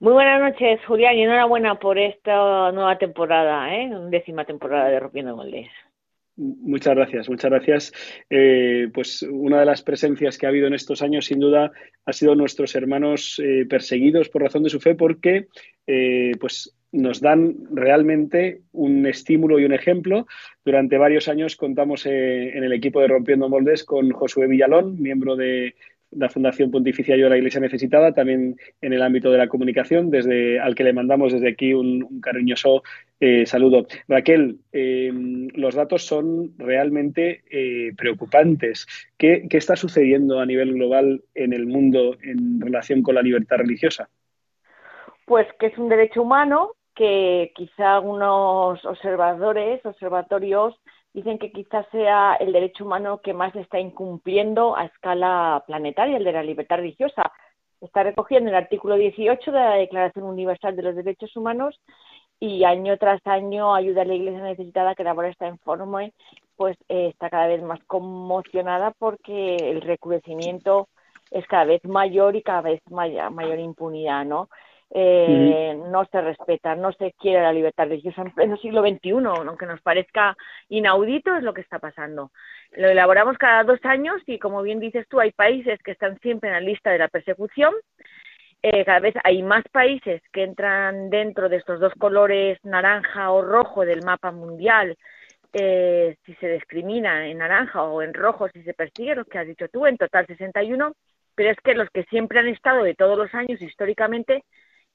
Muy 0.00 0.14
buenas 0.14 0.40
noches, 0.40 0.80
Julián, 0.86 1.16
y 1.16 1.22
enhorabuena 1.22 1.76
por 1.76 1.98
esta 1.98 2.72
nueva 2.72 2.98
temporada, 2.98 3.72
¿eh? 3.74 3.88
décima 4.10 4.44
temporada 4.44 4.88
de 4.88 4.98
Rompiendo 4.98 5.36
Moldes. 5.36 5.68
Muchas 6.34 6.96
gracias, 6.96 7.28
muchas 7.28 7.50
gracias. 7.50 7.92
Eh, 8.30 8.88
pues 8.92 9.22
una 9.22 9.60
de 9.60 9.66
las 9.66 9.82
presencias 9.82 10.38
que 10.38 10.46
ha 10.46 10.48
habido 10.48 10.66
en 10.66 10.74
estos 10.74 11.02
años, 11.02 11.26
sin 11.26 11.40
duda, 11.40 11.70
ha 12.06 12.12
sido 12.12 12.34
nuestros 12.34 12.74
hermanos 12.74 13.40
eh, 13.44 13.66
perseguidos 13.68 14.28
por 14.30 14.42
razón 14.42 14.62
de 14.62 14.70
su 14.70 14.80
fe, 14.80 14.94
porque 14.94 15.48
eh, 15.86 16.32
pues 16.40 16.74
nos 16.92 17.20
dan 17.20 17.56
realmente 17.72 18.60
un 18.72 19.06
estímulo 19.06 19.58
y 19.58 19.64
un 19.64 19.72
ejemplo. 19.72 20.26
Durante 20.64 20.98
varios 20.98 21.28
años 21.28 21.56
contamos 21.56 22.06
eh, 22.06 22.56
en 22.56 22.64
el 22.64 22.72
equipo 22.72 23.00
de 23.00 23.08
Rompiendo 23.08 23.48
Moldes 23.48 23.84
con 23.84 24.10
Josué 24.10 24.46
Villalón, 24.46 25.00
miembro 25.00 25.34
de 25.34 25.74
la 26.12 26.28
Fundación 26.28 26.70
Pontificia 26.70 27.16
Yo 27.16 27.28
la 27.28 27.36
Iglesia 27.36 27.60
Necesitada, 27.60 28.12
también 28.12 28.56
en 28.80 28.92
el 28.92 29.02
ámbito 29.02 29.30
de 29.30 29.38
la 29.38 29.48
comunicación, 29.48 30.10
desde 30.10 30.60
al 30.60 30.74
que 30.74 30.84
le 30.84 30.92
mandamos 30.92 31.32
desde 31.32 31.48
aquí 31.48 31.74
un, 31.74 32.20
cariñoso 32.20 32.82
eh, 33.20 33.46
saludo. 33.46 33.86
Raquel, 34.08 34.58
eh, 34.72 35.10
los 35.54 35.74
datos 35.74 36.04
son 36.04 36.52
realmente 36.58 37.42
eh, 37.50 37.92
preocupantes. 37.96 38.86
¿Qué, 39.16 39.46
¿Qué 39.48 39.56
está 39.56 39.76
sucediendo 39.76 40.40
a 40.40 40.46
nivel 40.46 40.74
global 40.74 41.22
en 41.34 41.52
el 41.52 41.66
mundo 41.66 42.16
en 42.22 42.60
relación 42.60 43.02
con 43.02 43.14
la 43.14 43.22
libertad 43.22 43.58
religiosa? 43.58 44.08
Pues 45.24 45.46
que 45.58 45.66
es 45.66 45.78
un 45.78 45.88
derecho 45.88 46.22
humano 46.22 46.72
que 46.94 47.52
quizá 47.54 47.94
algunos 47.94 48.84
observadores, 48.84 49.84
observatorios, 49.84 50.74
dicen 51.14 51.38
que 51.38 51.52
quizás 51.52 51.86
sea 51.90 52.34
el 52.40 52.52
derecho 52.52 52.84
humano 52.84 53.20
que 53.22 53.34
más 53.34 53.54
está 53.56 53.78
incumpliendo 53.78 54.76
a 54.76 54.86
escala 54.86 55.62
planetaria, 55.66 56.16
el 56.16 56.24
de 56.24 56.32
la 56.32 56.42
libertad 56.42 56.76
religiosa. 56.76 57.32
Está 57.80 58.02
recogiendo 58.02 58.50
el 58.50 58.56
artículo 58.56 58.94
18 58.94 59.50
de 59.50 59.58
la 59.58 59.74
Declaración 59.74 60.24
Universal 60.24 60.76
de 60.76 60.82
los 60.82 60.96
Derechos 60.96 61.36
Humanos 61.36 61.80
y 62.38 62.64
año 62.64 62.96
tras 62.96 63.24
año 63.26 63.74
ayuda 63.74 64.02
a 64.02 64.04
la 64.04 64.14
Iglesia 64.14 64.42
necesitada 64.42 64.94
que 64.94 65.02
elabora 65.02 65.28
este 65.28 65.46
informe, 65.46 66.12
pues 66.56 66.76
eh, 66.88 67.08
está 67.08 67.30
cada 67.30 67.46
vez 67.46 67.62
más 67.62 67.80
conmocionada 67.84 68.92
porque 68.98 69.56
el 69.56 69.80
recrudecimiento 69.80 70.88
es 71.30 71.46
cada 71.46 71.64
vez 71.64 71.84
mayor 71.84 72.36
y 72.36 72.42
cada 72.42 72.62
vez 72.62 72.80
mayor 72.90 73.58
impunidad, 73.58 74.24
¿no? 74.24 74.48
Eh, 74.94 75.74
uh 75.74 75.84
-huh. 75.84 75.90
no 75.90 76.04
se 76.04 76.20
respeta, 76.20 76.74
no 76.76 76.92
se 76.92 77.12
quiere 77.12 77.40
la 77.40 77.52
libertad 77.52 77.84
religiosa 77.84 78.20
en 78.20 78.30
pleno 78.30 78.58
siglo 78.58 78.82
XXI, 78.82 79.10
aunque 79.48 79.64
nos 79.64 79.80
parezca 79.80 80.36
inaudito, 80.68 81.34
es 81.34 81.42
lo 81.42 81.54
que 81.54 81.62
está 81.62 81.78
pasando. 81.78 82.30
Lo 82.72 82.88
elaboramos 82.88 83.38
cada 83.38 83.64
dos 83.64 83.80
años 83.84 84.20
y, 84.26 84.38
como 84.38 84.62
bien 84.62 84.80
dices 84.80 85.06
tú, 85.08 85.18
hay 85.18 85.32
países 85.32 85.80
que 85.82 85.92
están 85.92 86.18
siempre 86.20 86.50
en 86.50 86.54
la 86.56 86.60
lista 86.60 86.90
de 86.90 86.98
la 86.98 87.08
persecución. 87.08 87.72
Eh, 88.62 88.84
cada 88.84 89.00
vez 89.00 89.14
hay 89.24 89.42
más 89.42 89.64
países 89.72 90.22
que 90.30 90.44
entran 90.44 91.08
dentro 91.10 91.48
de 91.48 91.56
estos 91.56 91.80
dos 91.80 91.92
colores 91.98 92.58
naranja 92.62 93.30
o 93.32 93.42
rojo 93.42 93.84
del 93.86 94.04
mapa 94.04 94.30
mundial. 94.30 94.96
Eh, 95.54 96.16
si 96.24 96.34
se 96.34 96.48
discrimina 96.48 97.26
en 97.28 97.38
naranja 97.38 97.82
o 97.82 98.02
en 98.02 98.14
rojo, 98.14 98.48
si 98.50 98.62
se 98.62 98.74
persigue, 98.74 99.14
lo 99.14 99.24
que 99.24 99.38
has 99.38 99.46
dicho 99.46 99.68
tú, 99.68 99.86
en 99.86 99.96
total 99.96 100.26
61, 100.26 100.92
pero 101.34 101.50
es 101.50 101.56
que 101.64 101.74
los 101.74 101.88
que 101.90 102.04
siempre 102.04 102.38
han 102.38 102.48
estado 102.48 102.84
de 102.84 102.94
todos 102.94 103.18
los 103.18 103.34
años 103.34 103.60
históricamente 103.60 104.44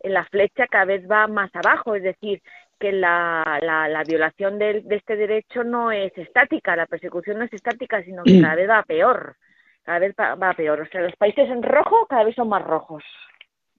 la 0.04 0.26
flecha 0.26 0.68
cada 0.68 0.86
vez 0.86 1.10
va 1.10 1.28
más 1.28 1.50
abajo, 1.56 1.96
es 1.96 2.04
decir, 2.04 2.42
que 2.80 2.92
la, 2.92 3.60
la, 3.62 3.88
la 3.88 4.04
violación 4.04 4.60
de, 4.60 4.82
de, 4.82 4.96
este 4.96 5.16
derecho 5.16 5.64
no 5.64 5.92
es 5.92 6.16
estática, 6.18 6.76
la 6.76 6.86
persecución 6.86 7.40
no 7.40 7.46
es 7.46 7.54
estática, 7.54 8.04
sino 8.04 8.24
que 8.24 8.40
cada 8.42 8.56
vez 8.56 8.70
va 8.70 8.84
peor, 8.84 9.36
cada 9.84 10.00
vez 10.00 10.14
va, 10.20 10.36
va 10.36 10.54
peor. 10.54 10.82
O 10.82 10.86
sea, 10.88 11.02
los 11.02 11.16
países 11.16 11.50
en 11.50 11.64
rojo 11.64 12.06
cada 12.08 12.24
vez 12.24 12.36
son 12.36 12.50
más 12.50 12.64
rojos. 12.64 13.04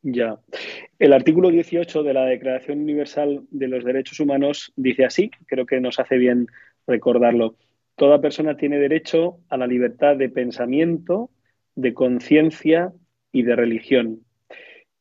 Ya. 0.03 0.39
El 0.99 1.13
artículo 1.13 1.51
18 1.51 2.03
de 2.03 2.15
la 2.15 2.25
Declaración 2.25 2.81
Universal 2.81 3.43
de 3.51 3.69
los 3.69 3.85
Derechos 3.85 4.21
Humanos 4.21 4.73
dice 4.77 5.05
así, 5.05 5.31
creo 5.47 5.67
que 5.67 5.81
nos 5.81 5.99
hace 5.99 6.19
bien 6.19 6.47
recordarlo. 6.87 7.57
Toda 7.97 8.21
persona 8.21 8.57
tiene 8.57 8.79
derecho 8.79 9.39
a 9.49 9.57
la 9.57 9.67
libertad 9.67 10.17
de 10.17 10.29
pensamiento, 10.29 11.31
de 11.75 11.95
conciencia 11.95 12.93
y 13.33 13.43
de 13.43 13.57
religión 13.57 14.21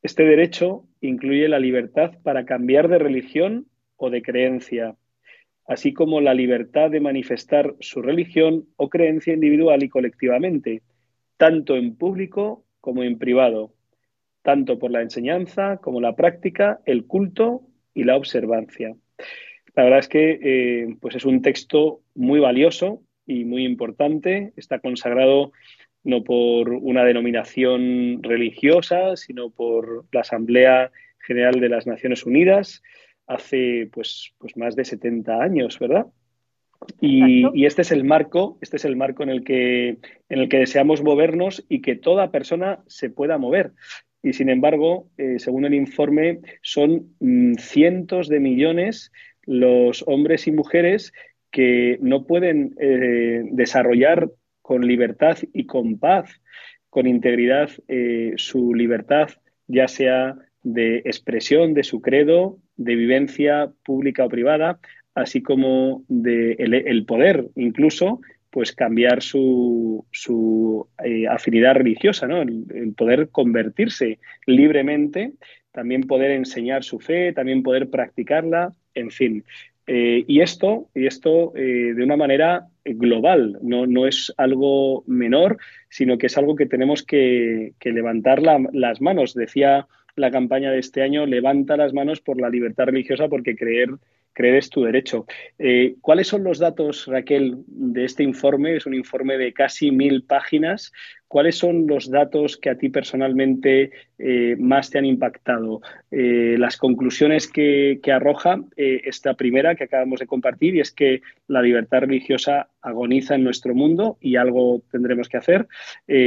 Este 0.02 0.24
derecho 0.24 0.84
incluye 1.00 1.48
la 1.48 1.58
libertad 1.58 2.12
para 2.22 2.44
cambiar 2.44 2.88
de 2.88 2.98
religión 2.98 3.66
o 3.96 4.10
de 4.10 4.22
creencia, 4.22 4.96
así 5.66 5.92
como 5.92 6.20
la 6.20 6.34
libertad 6.34 6.90
de 6.90 7.00
manifestar 7.00 7.74
su 7.80 8.00
religión 8.00 8.66
o 8.76 8.88
creencia 8.88 9.34
individual 9.34 9.82
y 9.82 9.88
colectivamente, 9.88 10.82
tanto 11.36 11.76
en 11.76 11.96
público 11.96 12.64
como 12.80 13.02
en 13.02 13.18
privado, 13.18 13.74
tanto 14.42 14.78
por 14.78 14.90
la 14.90 15.02
enseñanza 15.02 15.78
como 15.78 16.00
la 16.00 16.14
práctica, 16.14 16.80
el 16.86 17.06
culto 17.06 17.62
y 17.92 18.04
la 18.04 18.16
observancia. 18.16 18.94
La 19.74 19.84
verdad 19.84 19.98
es 19.98 20.08
que 20.08 20.38
eh, 20.42 20.96
pues 21.00 21.16
es 21.16 21.24
un 21.24 21.42
texto 21.42 22.00
muy 22.14 22.40
valioso 22.40 23.02
y 23.26 23.44
muy 23.44 23.64
importante. 23.64 24.52
Está 24.56 24.78
consagrado 24.78 25.52
no 26.04 26.24
por 26.24 26.70
una 26.70 27.04
denominación 27.04 28.22
religiosa, 28.22 29.16
sino 29.16 29.50
por 29.50 30.06
la 30.12 30.20
Asamblea 30.20 30.90
General 31.18 31.60
de 31.60 31.68
las 31.68 31.86
Naciones 31.86 32.24
Unidas 32.24 32.82
hace 33.26 33.88
pues, 33.92 34.32
pues 34.38 34.56
más 34.56 34.74
de 34.74 34.84
70 34.84 35.42
años, 35.42 35.78
¿verdad? 35.78 36.06
Y, 37.00 37.66
este 37.66 37.82
es 37.82 37.92
el 37.92 38.04
marco, 38.04 38.58
este 38.60 38.76
es 38.76 38.84
el 38.84 38.96
marco 38.96 39.22
en 39.22 39.28
el 39.30 39.44
que 39.44 39.98
en 40.28 40.38
el 40.38 40.48
que 40.48 40.58
deseamos 40.58 41.02
movernos 41.02 41.64
y 41.68 41.82
que 41.82 41.96
toda 41.96 42.30
persona 42.30 42.80
se 42.86 43.10
pueda 43.10 43.36
mover. 43.36 43.72
Y 44.22 44.32
sin 44.32 44.48
embargo, 44.48 45.08
eh, 45.16 45.38
según 45.38 45.64
el 45.64 45.74
informe, 45.74 46.40
son 46.62 47.14
mm, 47.20 47.54
cientos 47.54 48.28
de 48.28 48.40
millones 48.40 49.12
los 49.44 50.04
hombres 50.06 50.46
y 50.46 50.52
mujeres 50.52 51.12
que 51.50 51.98
no 52.00 52.26
pueden 52.26 52.74
eh, 52.80 53.42
desarrollar 53.50 54.30
con 54.68 54.86
libertad 54.86 55.38
y 55.54 55.64
con 55.64 55.98
paz, 55.98 56.42
con 56.90 57.06
integridad, 57.06 57.70
eh, 57.88 58.34
su 58.36 58.74
libertad, 58.74 59.30
ya 59.66 59.88
sea 59.88 60.36
de 60.62 60.98
expresión 61.06 61.72
de 61.72 61.84
su 61.84 62.02
credo, 62.02 62.58
de 62.76 62.94
vivencia 62.94 63.72
pública 63.82 64.26
o 64.26 64.28
privada, 64.28 64.78
así 65.14 65.40
como 65.40 66.04
de 66.08 66.52
el, 66.58 67.06
poder 67.06 67.46
incluso 67.56 68.20
pues 68.50 68.72
cambiar 68.72 69.22
su, 69.22 70.04
su 70.12 70.86
eh, 71.02 71.26
afinidad 71.26 71.74
religiosa, 71.74 72.26
¿no? 72.26 72.42
el, 72.42 72.92
poder 72.94 73.30
convertirse 73.30 74.18
libremente, 74.44 75.32
también 75.72 76.02
poder 76.02 76.32
enseñar 76.32 76.84
su 76.84 77.00
fe, 77.00 77.32
también 77.32 77.62
poder 77.62 77.88
practicarla, 77.88 78.74
en 78.92 79.10
fin. 79.10 79.44
Eh, 79.90 80.24
y 80.28 80.42
esto, 80.42 80.88
y 80.94 81.06
esto 81.06 81.52
eh, 81.56 81.94
de 81.96 82.04
una 82.04 82.18
manera 82.18 82.66
global, 82.84 83.58
no, 83.62 83.86
no, 83.86 84.06
es 84.06 84.34
algo 84.36 85.02
menor, 85.06 85.56
sino 85.88 86.18
que 86.18 86.26
es 86.26 86.36
algo 86.36 86.56
que 86.56 86.66
tenemos 86.66 87.02
que, 87.02 87.72
levantar 87.82 88.42
las 88.42 89.00
manos. 89.00 89.34
Decía 89.34 89.86
la 90.14 90.30
campaña 90.30 90.70
de 90.70 90.78
este 90.78 91.02
año, 91.02 91.24
levanta 91.24 91.78
las 91.78 91.94
manos 91.94 92.20
por 92.20 92.38
la 92.38 92.50
libertad 92.50 92.84
religiosa 92.84 93.28
porque 93.28 93.56
creer 93.56 93.88
creer 94.38 94.54
es 94.54 94.70
tu 94.70 94.84
derecho. 94.84 95.26
Eh, 95.58 95.96
¿Cuáles 96.00 96.28
son 96.28 96.44
los 96.44 96.60
datos, 96.60 97.06
Raquel, 97.08 97.56
de 97.66 98.04
este 98.04 98.22
informe? 98.22 98.76
Es 98.76 98.86
un 98.86 98.94
informe 98.94 99.36
de 99.36 99.52
casi 99.52 99.90
mil 99.90 100.22
páginas. 100.22 100.92
¿Cuáles 101.26 101.56
son 101.56 101.88
los 101.88 102.08
datos 102.08 102.56
que 102.56 102.70
a 102.70 102.78
ti 102.78 102.88
personalmente 102.88 103.90
eh, 104.16 104.54
más 104.56 104.90
te 104.90 104.98
han 104.98 105.06
impactado? 105.06 105.80
Eh, 106.12 106.54
las 106.56 106.76
conclusiones 106.76 107.48
que, 107.48 108.00
arroja 108.12 108.60
esta 108.76 109.34
primera 109.34 109.74
que 109.74 109.84
acabamos 109.84 110.20
de 110.20 110.28
compartir 110.28 110.76
y 110.76 110.80
es 110.80 110.92
que 110.92 111.20
la 111.48 111.60
libertad 111.60 112.02
religiosa 112.02 112.68
agoniza 112.80 113.34
en 113.34 113.42
nuestro 113.42 113.74
mundo 113.74 114.18
y 114.20 114.36
algo 114.36 114.82
tendremos 114.92 115.28
que 115.28 115.36
hacer. 115.36 115.66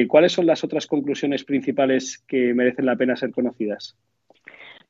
¿Cuáles 0.10 0.34
son 0.34 0.46
las 0.46 0.64
otras 0.66 0.86
conclusiones 0.86 1.46
principales 1.46 2.24
que 2.28 2.54
merecen 2.54 2.86
la 2.86 2.98
pena 2.98 3.16
ser 3.16 3.32
conocidas? 3.32 3.96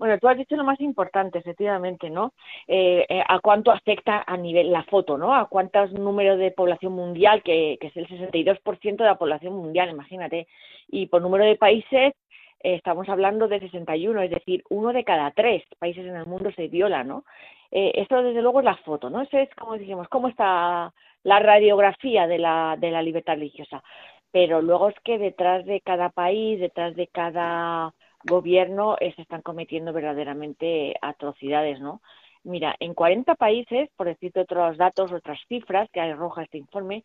Bueno, 0.01 0.17
tú 0.17 0.27
has 0.27 0.35
dicho 0.35 0.55
lo 0.55 0.63
más 0.63 0.81
importante, 0.81 1.37
efectivamente, 1.37 2.09
¿no? 2.09 2.33
Eh, 2.67 3.05
eh, 3.07 3.23
a 3.27 3.39
cuánto 3.39 3.69
afecta 3.71 4.23
a 4.25 4.35
nivel 4.35 4.71
la 4.71 4.83
foto, 4.85 5.15
¿no? 5.15 5.35
A 5.35 5.47
cuántos 5.47 5.91
números 5.91 6.39
de 6.39 6.49
población 6.49 6.93
mundial, 6.93 7.43
que, 7.43 7.77
es 7.79 7.95
el 7.95 8.07
62% 8.07 9.03
de 9.03 9.09
la 9.09 9.19
población 9.19 9.53
mundial, 9.53 9.91
imagínate. 9.91 10.47
Y 10.87 11.05
por 11.05 11.21
número 11.21 11.45
de 11.45 11.55
países, 11.55 12.15
eh, 12.63 12.73
estamos 12.73 13.07
hablando 13.09 13.47
de 13.47 13.59
61, 13.59 14.23
es 14.23 14.31
decir, 14.31 14.63
uno 14.71 14.91
de 14.91 15.03
cada 15.03 15.29
tres 15.29 15.63
países 15.77 16.03
en 16.03 16.15
el 16.15 16.25
mundo 16.25 16.51
se 16.55 16.67
viola, 16.67 17.03
¿no? 17.03 17.23
esto, 17.69 18.23
desde 18.23 18.41
luego, 18.41 18.59
es 18.59 18.65
la 18.65 18.77
foto, 18.77 19.11
¿no? 19.11 19.21
Eso 19.21 19.37
es, 19.37 19.53
como 19.53 19.77
decimos, 19.77 20.07
cómo 20.09 20.29
está 20.29 20.91
la 21.23 21.39
radiografía 21.39 22.25
de 22.25 22.39
la, 22.39 22.75
de 22.77 22.89
la 22.89 23.03
libertad 23.03 23.35
religiosa. 23.35 23.83
Pero 24.31 24.63
luego 24.63 24.89
es 24.89 24.95
que 25.03 25.19
detrás 25.19 25.63
de 25.65 25.79
cada 25.81 26.09
país, 26.09 26.59
detrás 26.59 26.95
de 26.95 27.05
cada 27.07 27.93
gobierno 28.23 28.97
eh, 28.99 29.13
se 29.15 29.21
están 29.21 29.41
cometiendo 29.41 29.93
verdaderamente 29.93 30.95
atrocidades, 31.01 31.79
¿no? 31.79 32.01
Mira, 32.43 32.75
en 32.79 32.93
40 32.93 33.35
países, 33.35 33.89
por 33.95 34.07
decirte 34.07 34.39
otros 34.39 34.77
datos, 34.77 35.11
otras 35.11 35.39
cifras 35.47 35.89
que 35.91 36.01
arroja 36.01 36.43
este 36.43 36.57
informe, 36.57 37.03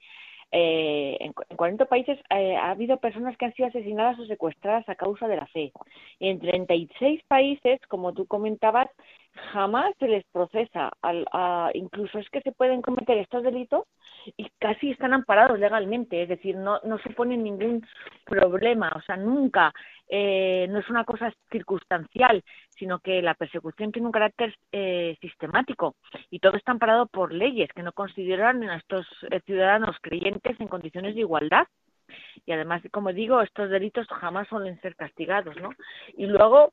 eh, 0.52 1.16
en, 1.20 1.33
40 1.33 1.87
países 1.87 2.18
eh, 2.31 2.57
ha 2.57 2.70
habido 2.70 2.98
personas 2.98 3.37
que 3.37 3.46
han 3.46 3.55
sido 3.55 3.68
asesinadas 3.68 4.18
o 4.18 4.26
secuestradas 4.26 4.88
a 4.88 4.94
causa 4.94 5.29
de 5.29 5.37
la 5.37 5.46
fe. 5.46 5.72
Y 6.18 6.29
en 6.29 6.38
36 6.38 7.22
países, 7.29 7.81
como 7.88 8.14
tú 8.14 8.26
comentabas, 8.26 8.88
jamás 9.53 9.94
se 9.99 10.09
les 10.09 10.25
procesa. 10.33 10.90
Al, 11.03 11.27
incluso 11.75 12.18
es 12.18 12.29
que 12.31 12.40
se 12.40 12.53
pueden 12.53 12.83
cometer 12.83 13.18
estos 13.18 13.42
delitos 13.42 13.85
y 14.37 14.49
casi 14.59 14.90
están 14.90 15.12
amparados 15.12 15.59
legalmente, 15.59 16.22
es 16.22 16.29
decir, 16.29 16.57
no, 16.57 16.81
no 16.85 16.99
suponen 16.99 17.42
ningún 17.42 17.87
problema, 18.25 18.92
o 18.96 19.01
sea, 19.03 19.16
nunca, 19.16 19.72
eh, 20.09 20.66
no 20.70 20.79
es 20.79 20.88
una 20.90 21.05
cosa 21.05 21.33
circunstancial, 21.51 22.42
sino 22.70 22.99
que 23.01 23.22
la 23.22 23.35
persecución 23.35 23.92
tiene 23.92 24.07
un 24.07 24.12
carácter 24.12 24.55
eh, 24.72 25.16
sistemático 25.20 25.96
y 26.31 26.38
todo 26.38 26.57
está 26.57 26.72
amparado 26.72 27.07
por 27.07 27.33
leyes 27.33 27.70
que 27.75 27.83
no 27.83 27.92
consideran 27.92 28.62
a 28.64 28.77
estos 28.77 29.07
eh, 29.31 29.40
ciudadanos 29.46 29.96
creyentes 30.01 30.59
en 30.61 30.68
condiciones 30.68 31.14
de 31.14 31.20
igualdad. 31.20 31.66
Y 32.44 32.53
además, 32.53 32.83
como 32.92 33.12
digo, 33.12 33.40
estos 33.42 33.68
delitos 33.68 34.07
jamás 34.07 34.46
suelen 34.49 34.81
ser 34.81 34.94
castigados, 34.94 35.57
¿no? 35.61 35.70
Y 36.16 36.27
luego, 36.27 36.72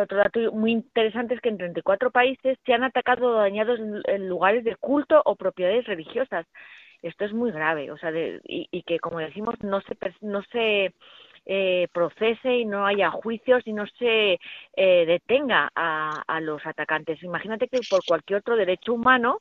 otro 0.00 0.18
dato 0.18 0.52
muy 0.52 0.72
interesante 0.72 1.34
es 1.34 1.40
que 1.40 1.48
en 1.48 1.58
34 1.58 2.10
países 2.10 2.58
se 2.64 2.72
han 2.72 2.84
atacado 2.84 3.28
o 3.28 3.34
dañado 3.34 3.76
lugares 4.18 4.64
de 4.64 4.76
culto 4.76 5.22
o 5.24 5.36
propiedades 5.36 5.86
religiosas 5.86 6.46
esto 7.04 7.26
es 7.26 7.34
muy 7.34 7.52
grave, 7.52 7.90
o 7.90 7.98
sea, 7.98 8.10
y, 8.44 8.82
que 8.84 8.98
como 8.98 9.18
decimos 9.18 9.54
no 9.62 9.82
se 9.82 9.96
no 10.22 10.42
se 10.50 10.94
eh, 11.44 11.88
procese 11.92 12.56
y 12.56 12.64
no 12.64 12.86
haya 12.86 13.10
juicios 13.10 13.62
y 13.66 13.74
no 13.74 13.86
se 13.98 14.38
eh, 14.74 15.06
detenga 15.06 15.70
a, 15.74 16.22
a, 16.26 16.40
los 16.40 16.64
atacantes. 16.64 17.22
Imagínate 17.22 17.68
que 17.68 17.80
por 17.90 18.00
cualquier 18.06 18.38
otro 18.38 18.56
derecho 18.56 18.94
humano 18.94 19.40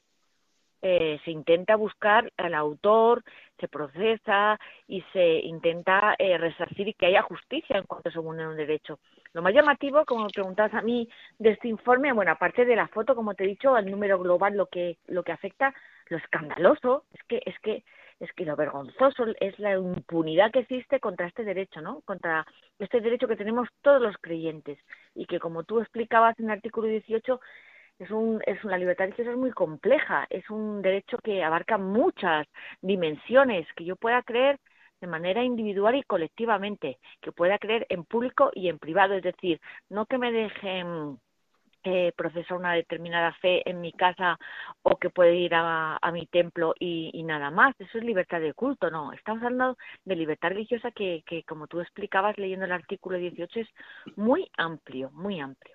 eh, 0.86 1.18
se 1.24 1.32
intenta 1.32 1.78
buscar 1.78 2.30
al 2.36 2.54
autor, 2.54 3.24
se 3.58 3.70
procesa 3.70 4.60
y 4.86 5.02
se 5.14 5.40
intenta 5.40 6.14
eh, 6.20 6.38
resarcir 6.38 6.90
y 6.90 6.94
que 6.94 7.06
haya 7.06 7.22
justicia 7.22 7.78
en 7.78 7.86
cuanto 7.86 8.12
se 8.12 8.20
vulnera 8.20 8.50
un 8.50 8.58
derecho. 8.58 9.00
Lo 9.32 9.42
más 9.42 9.54
llamativo, 9.54 10.04
como 10.04 10.26
me 10.26 10.30
preguntas 10.30 10.74
a 10.74 10.82
mí 10.82 11.08
de 11.40 11.52
este 11.52 11.70
informe, 11.70 12.12
bueno, 12.12 12.34
aparte 12.34 12.66
de 12.66 12.76
la 12.76 12.90
foto, 12.90 13.16
como 13.16 13.34
te 13.34 13.46
he 13.46 13.48
dicho, 13.48 13.76
al 13.76 13.90
número 13.90 14.20
global 14.20 14.58
lo 14.58 14.66
que 14.66 14.98
lo 15.08 15.24
que 15.24 15.32
afecta, 15.32 15.74
lo 16.10 16.18
escandaloso 16.18 17.06
es 17.14 17.24
que 17.30 17.42
es 17.46 17.58
que 17.60 17.86
es 18.20 18.32
que 18.34 18.46
lo 18.46 18.58
vergonzoso 18.58 19.26
es 19.40 19.58
la 19.60 19.76
impunidad 19.76 20.52
que 20.52 20.60
existe 20.60 21.00
contra 21.00 21.28
este 21.28 21.46
derecho, 21.46 21.82
¿no? 21.82 22.02
Contra 22.02 22.46
este 22.78 23.00
derecho 23.00 23.28
que 23.28 23.38
tenemos 23.38 23.70
todos 23.82 24.02
los 24.02 24.16
creyentes 24.20 24.80
y 25.16 25.26
que 25.28 25.40
como 25.40 25.64
tú 25.64 25.80
explicabas 25.80 26.38
en 26.40 26.46
el 26.46 26.52
artículo 26.52 26.88
18 26.88 27.40
es 28.00 28.12
un 28.12 28.42
es 28.46 28.64
una 28.64 28.78
libertad 28.78 29.06
religiosa 29.06 29.32
es 29.32 29.38
muy 29.38 29.52
compleja, 29.52 30.26
es 30.30 30.50
un 30.50 30.82
derecho 30.82 31.18
que 31.20 31.44
abarca 31.44 31.78
muchas 31.78 32.48
dimensiones 32.82 33.68
que 33.76 33.86
yo 33.86 33.96
pueda 33.96 34.22
creer 34.24 34.60
de 35.02 35.08
manera 35.08 35.44
individual 35.44 35.96
y 35.96 36.04
colectivamente, 36.04 36.98
que 37.22 37.32
pueda 37.34 37.60
creer 37.60 37.86
en 37.90 38.06
público 38.06 38.52
y 38.54 38.70
en 38.70 38.80
privado, 38.80 39.16
es 39.16 39.24
decir, 39.24 39.60
no 39.90 40.06
que 40.06 40.18
me 40.18 40.32
dejen 40.32 41.20
eh, 41.84 42.14
procesar 42.16 42.58
una 42.58 42.74
determinada 42.74 43.34
fe 43.42 43.70
en 43.70 43.82
mi 43.82 43.92
casa 43.92 44.38
o 44.84 44.98
que 44.98 45.10
puede 45.10 45.36
ir 45.36 45.54
a, 45.56 46.00
mi 46.14 46.26
templo 46.28 46.74
y, 46.80 47.22
nada 47.24 47.52
más. 47.52 47.76
Eso 47.80 47.98
es 47.98 48.06
libertad 48.06 48.40
de 48.40 48.54
culto, 48.54 48.90
no. 48.90 49.12
Estamos 49.12 49.44
hablando 49.44 49.78
de 50.06 50.16
libertad 50.16 50.50
religiosa 50.50 50.92
que, 50.92 51.24
que, 51.26 51.44
como 51.44 51.68
tú 51.68 51.82
explicabas 51.82 52.38
leyendo 52.38 52.66
el 52.66 52.72
artículo 52.72 53.18
18, 53.18 53.60
es 53.60 53.68
muy 54.16 54.50
amplio, 54.58 55.12
muy 55.12 55.42
amplio. 55.42 55.73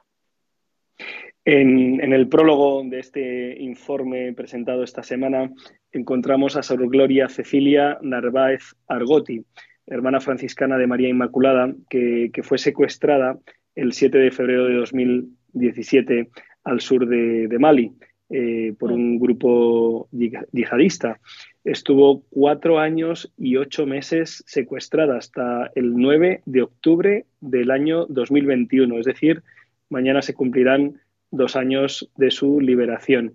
En, 1.44 2.12
el 2.12 2.28
prólogo 2.28 2.82
de 2.84 2.98
este 2.98 3.62
informe 3.62 4.34
presentado 4.34 4.82
esta 4.84 5.02
semana 5.02 5.50
encontramos 5.92 6.56
a 6.56 6.62
Sor 6.62 6.86
Gloria 6.88 7.28
Cecilia 7.28 7.98
Narváez 8.02 8.74
Argoti, 8.86 9.44
hermana 9.86 10.20
franciscana 10.20 10.76
de 10.76 10.86
María 10.86 11.08
Inmaculada, 11.08 11.72
que, 11.88 12.30
que 12.32 12.42
fue 12.42 12.58
secuestrada 12.58 13.38
el 13.74 13.92
7 13.92 14.18
de 14.18 14.30
febrero 14.30 14.66
de 14.66 14.74
2017 14.74 16.28
al 16.64 16.80
sur 16.80 17.06
de, 17.06 17.56
Mali 17.58 17.92
eh, 18.28 18.74
por 18.78 18.92
un 18.92 19.18
grupo 19.18 20.08
yihadista. 20.52 21.18
estuvo 21.64 22.24
cuatro 22.28 22.78
años 22.78 23.32
y 23.38 23.56
ocho 23.56 23.86
meses 23.86 24.44
secuestrada 24.46 25.16
hasta 25.16 25.70
el 25.74 25.94
9 25.94 26.42
de 26.44 26.62
octubre 26.62 27.24
del 27.40 27.70
año 27.70 28.04
2021. 28.06 28.98
Es 28.98 29.06
decir, 29.06 29.42
mañana 29.88 30.22
se 30.22 30.34
cumplirán 30.34 31.00
dos 31.30 31.56
años 31.56 32.10
de 32.16 32.30
su 32.30 32.60
liberación. 32.60 33.34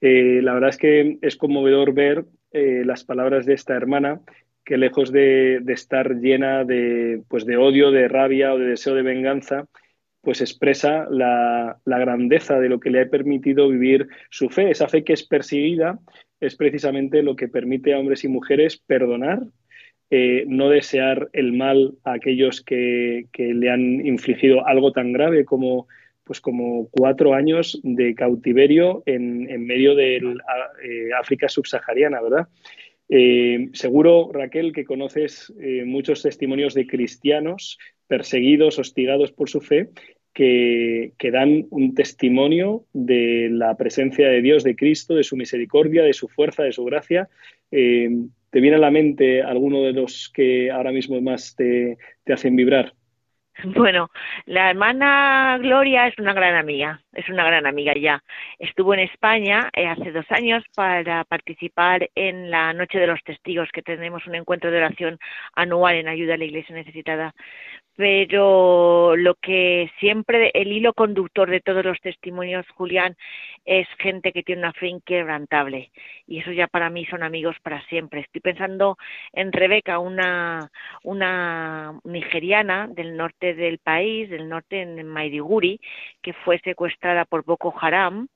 Eh, 0.00 0.40
la 0.42 0.54
verdad 0.54 0.70
es 0.70 0.78
que 0.78 1.18
es 1.20 1.36
conmovedor 1.36 1.92
ver 1.92 2.24
eh, 2.52 2.82
las 2.84 3.04
palabras 3.04 3.46
de 3.46 3.54
esta 3.54 3.74
hermana 3.74 4.20
que 4.64 4.76
lejos 4.76 5.10
de, 5.10 5.62
estar 5.68 6.16
llena 6.16 6.64
de, 6.64 7.22
pues 7.28 7.44
de 7.44 7.56
odio, 7.56 7.90
de 7.90 8.08
rabia 8.08 8.54
o 8.54 8.58
de 8.58 8.66
deseo 8.66 8.94
de 8.94 9.02
venganza, 9.02 9.66
pues 10.20 10.40
expresa 10.40 11.06
la, 11.10 11.80
grandeza 11.84 12.58
de 12.60 12.68
lo 12.68 12.78
que 12.78 12.90
le 12.90 13.02
ha 13.02 13.08
permitido 13.08 13.68
vivir 13.68 14.08
su 14.30 14.48
fe. 14.48 14.70
Esa 14.70 14.88
fe 14.88 15.02
que 15.02 15.14
es 15.14 15.26
perseguida 15.26 15.98
es 16.40 16.56
precisamente 16.56 17.22
lo 17.22 17.36
que 17.36 17.48
permite 17.48 17.94
a 17.94 17.98
hombres 17.98 18.24
y 18.24 18.28
mujeres 18.28 18.76
perdonar, 18.78 19.42
eh, 20.12 20.44
no 20.48 20.68
desear 20.68 21.28
el 21.32 21.52
mal 21.52 21.94
a 22.02 22.14
aquellos 22.14 22.62
que, 22.62 23.28
le 23.36 23.70
han 23.70 24.04
infligido 24.04 24.66
algo 24.66 24.90
tan 24.90 25.12
grave 25.12 25.44
como, 25.44 25.86
pues 26.24 26.40
como 26.40 26.88
cuatro 26.90 27.32
años 27.32 27.78
de 27.84 28.16
cautiverio 28.16 29.04
en, 29.06 29.46
medio 29.64 29.94
de 29.94 30.16
eh, 30.16 31.10
África 31.16 31.48
subsahariana, 31.48 32.20
¿verdad? 32.20 32.48
Eh, 33.08 33.68
seguro, 33.72 34.30
Raquel, 34.32 34.72
que 34.72 34.84
conoces 34.84 35.52
muchos 35.84 36.22
testimonios 36.22 36.74
de 36.74 36.88
cristianos 36.88 37.78
perseguidos, 38.08 38.80
hostigados 38.80 39.30
por 39.30 39.48
su 39.48 39.60
fe, 39.60 39.90
que, 40.34 41.12
dan 41.32 41.66
un 41.70 41.94
testimonio 41.94 42.84
de 42.92 43.48
la 43.50 43.76
presencia 43.76 44.28
de 44.28 44.42
Dios, 44.42 44.64
de 44.64 44.74
Cristo, 44.74 45.14
de 45.14 45.22
su 45.22 45.36
misericordia, 45.36 46.02
de 46.02 46.14
su 46.14 46.26
fuerza, 46.26 46.64
de 46.64 46.72
su 46.72 46.84
gracia. 46.84 47.28
¿Te 48.50 48.60
viene 48.60 48.76
a 48.76 48.80
la 48.80 48.90
mente 48.90 49.42
alguno 49.42 49.82
de 49.82 49.92
los 49.92 50.30
que 50.34 50.70
ahora 50.70 50.92
mismo 50.92 51.20
más 51.20 51.54
te, 51.54 51.98
hacen 52.26 52.56
vibrar? 52.56 52.94
Bueno, 53.64 54.10
la 54.46 54.70
hermana 54.70 55.58
Gloria 55.60 56.06
es 56.06 56.18
una 56.18 56.32
gran 56.32 56.54
amiga, 56.54 57.00
es 57.12 57.28
una 57.28 57.44
gran 57.44 57.66
amiga 57.66 57.94
ya. 57.94 58.22
Estuvo 58.58 58.94
en 58.94 59.00
España 59.00 59.70
eh, 59.74 59.86
hace 59.86 60.12
dos 60.12 60.26
años 60.30 60.64
para 60.74 61.24
participar 61.24 62.08
en 62.14 62.50
la 62.50 62.72
Noche 62.72 62.98
de 62.98 63.06
los 63.06 63.22
Testigos, 63.22 63.68
que 63.72 63.82
tenemos 63.82 64.26
un 64.26 64.34
encuentro 64.34 64.70
de 64.70 64.78
oración 64.78 65.18
anual 65.54 65.96
en 65.96 66.08
ayuda 66.08 66.34
a 66.34 66.38
la 66.38 66.44
Iglesia 66.44 66.74
necesitada 66.74 67.34
pero 68.00 69.14
lo 69.14 69.34
que 69.34 69.90
siempre 70.00 70.50
el 70.54 70.72
hilo 70.72 70.94
conductor 70.94 71.50
de 71.50 71.60
todos 71.60 71.84
los 71.84 72.00
testimonios, 72.00 72.64
Julián, 72.70 73.14
es 73.66 73.86
gente 73.98 74.32
que 74.32 74.42
tiene 74.42 74.62
una 74.62 74.72
fe 74.72 74.88
inquebrantable 74.88 75.90
y 76.26 76.38
eso 76.38 76.50
ya 76.50 76.66
para 76.66 76.88
mí 76.88 77.04
son 77.04 77.22
amigos 77.22 77.56
para 77.62 77.84
siempre. 77.88 78.20
Estoy 78.20 78.40
pensando 78.40 78.96
en 79.34 79.52
Rebeca, 79.52 79.98
una, 79.98 80.70
una 81.02 82.00
nigeriana 82.04 82.88
del 82.88 83.18
norte 83.18 83.39
del 83.40 83.78
país, 83.78 84.30
del 84.30 84.48
norte 84.48 84.82
en 84.82 85.06
Maidiguri, 85.06 85.80
que 86.22 86.32
fue 86.32 86.58
secuestrada 86.60 87.24
por 87.24 87.44
Boko 87.44 87.74
Haram 87.80 88.28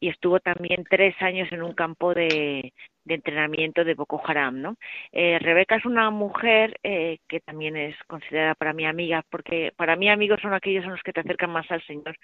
y 0.00 0.08
estuvo 0.08 0.40
también 0.40 0.84
tres 0.88 1.14
años 1.20 1.50
en 1.52 1.62
un 1.62 1.72
campo 1.74 2.14
de, 2.14 2.72
de 3.08 3.14
entrenamiento 3.14 3.84
de 3.84 3.94
Boko 3.94 4.22
Haram, 4.24 4.60
¿no? 4.60 4.76
Eh, 5.10 5.38
Rebeca 5.40 5.76
es 5.76 5.84
una 5.84 6.10
mujer 6.10 6.78
eh, 6.82 7.18
que 7.26 7.40
también 7.40 7.76
es 7.76 7.96
considerada 8.06 8.54
para 8.54 8.72
mí 8.72 8.86
amiga, 8.86 9.24
porque 9.30 9.72
para 9.76 9.96
mí 9.96 10.08
amigos 10.08 10.40
son 10.40 10.54
aquellos 10.54 10.84
a 10.84 10.90
los 10.90 11.02
que 11.02 11.12
te 11.12 11.20
acercan 11.20 11.50
más 11.50 11.68
al 11.70 11.82
Señor 11.82 12.16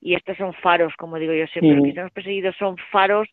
y 0.00 0.14
estos 0.14 0.36
son 0.38 0.54
faros, 0.54 0.94
como 0.96 1.18
digo 1.18 1.32
yo 1.32 1.46
siempre, 1.48 1.76
los 1.76 1.84
que 1.84 1.90
estamos 1.90 2.12
perseguidos 2.12 2.56
son 2.56 2.76
faros 2.90 3.28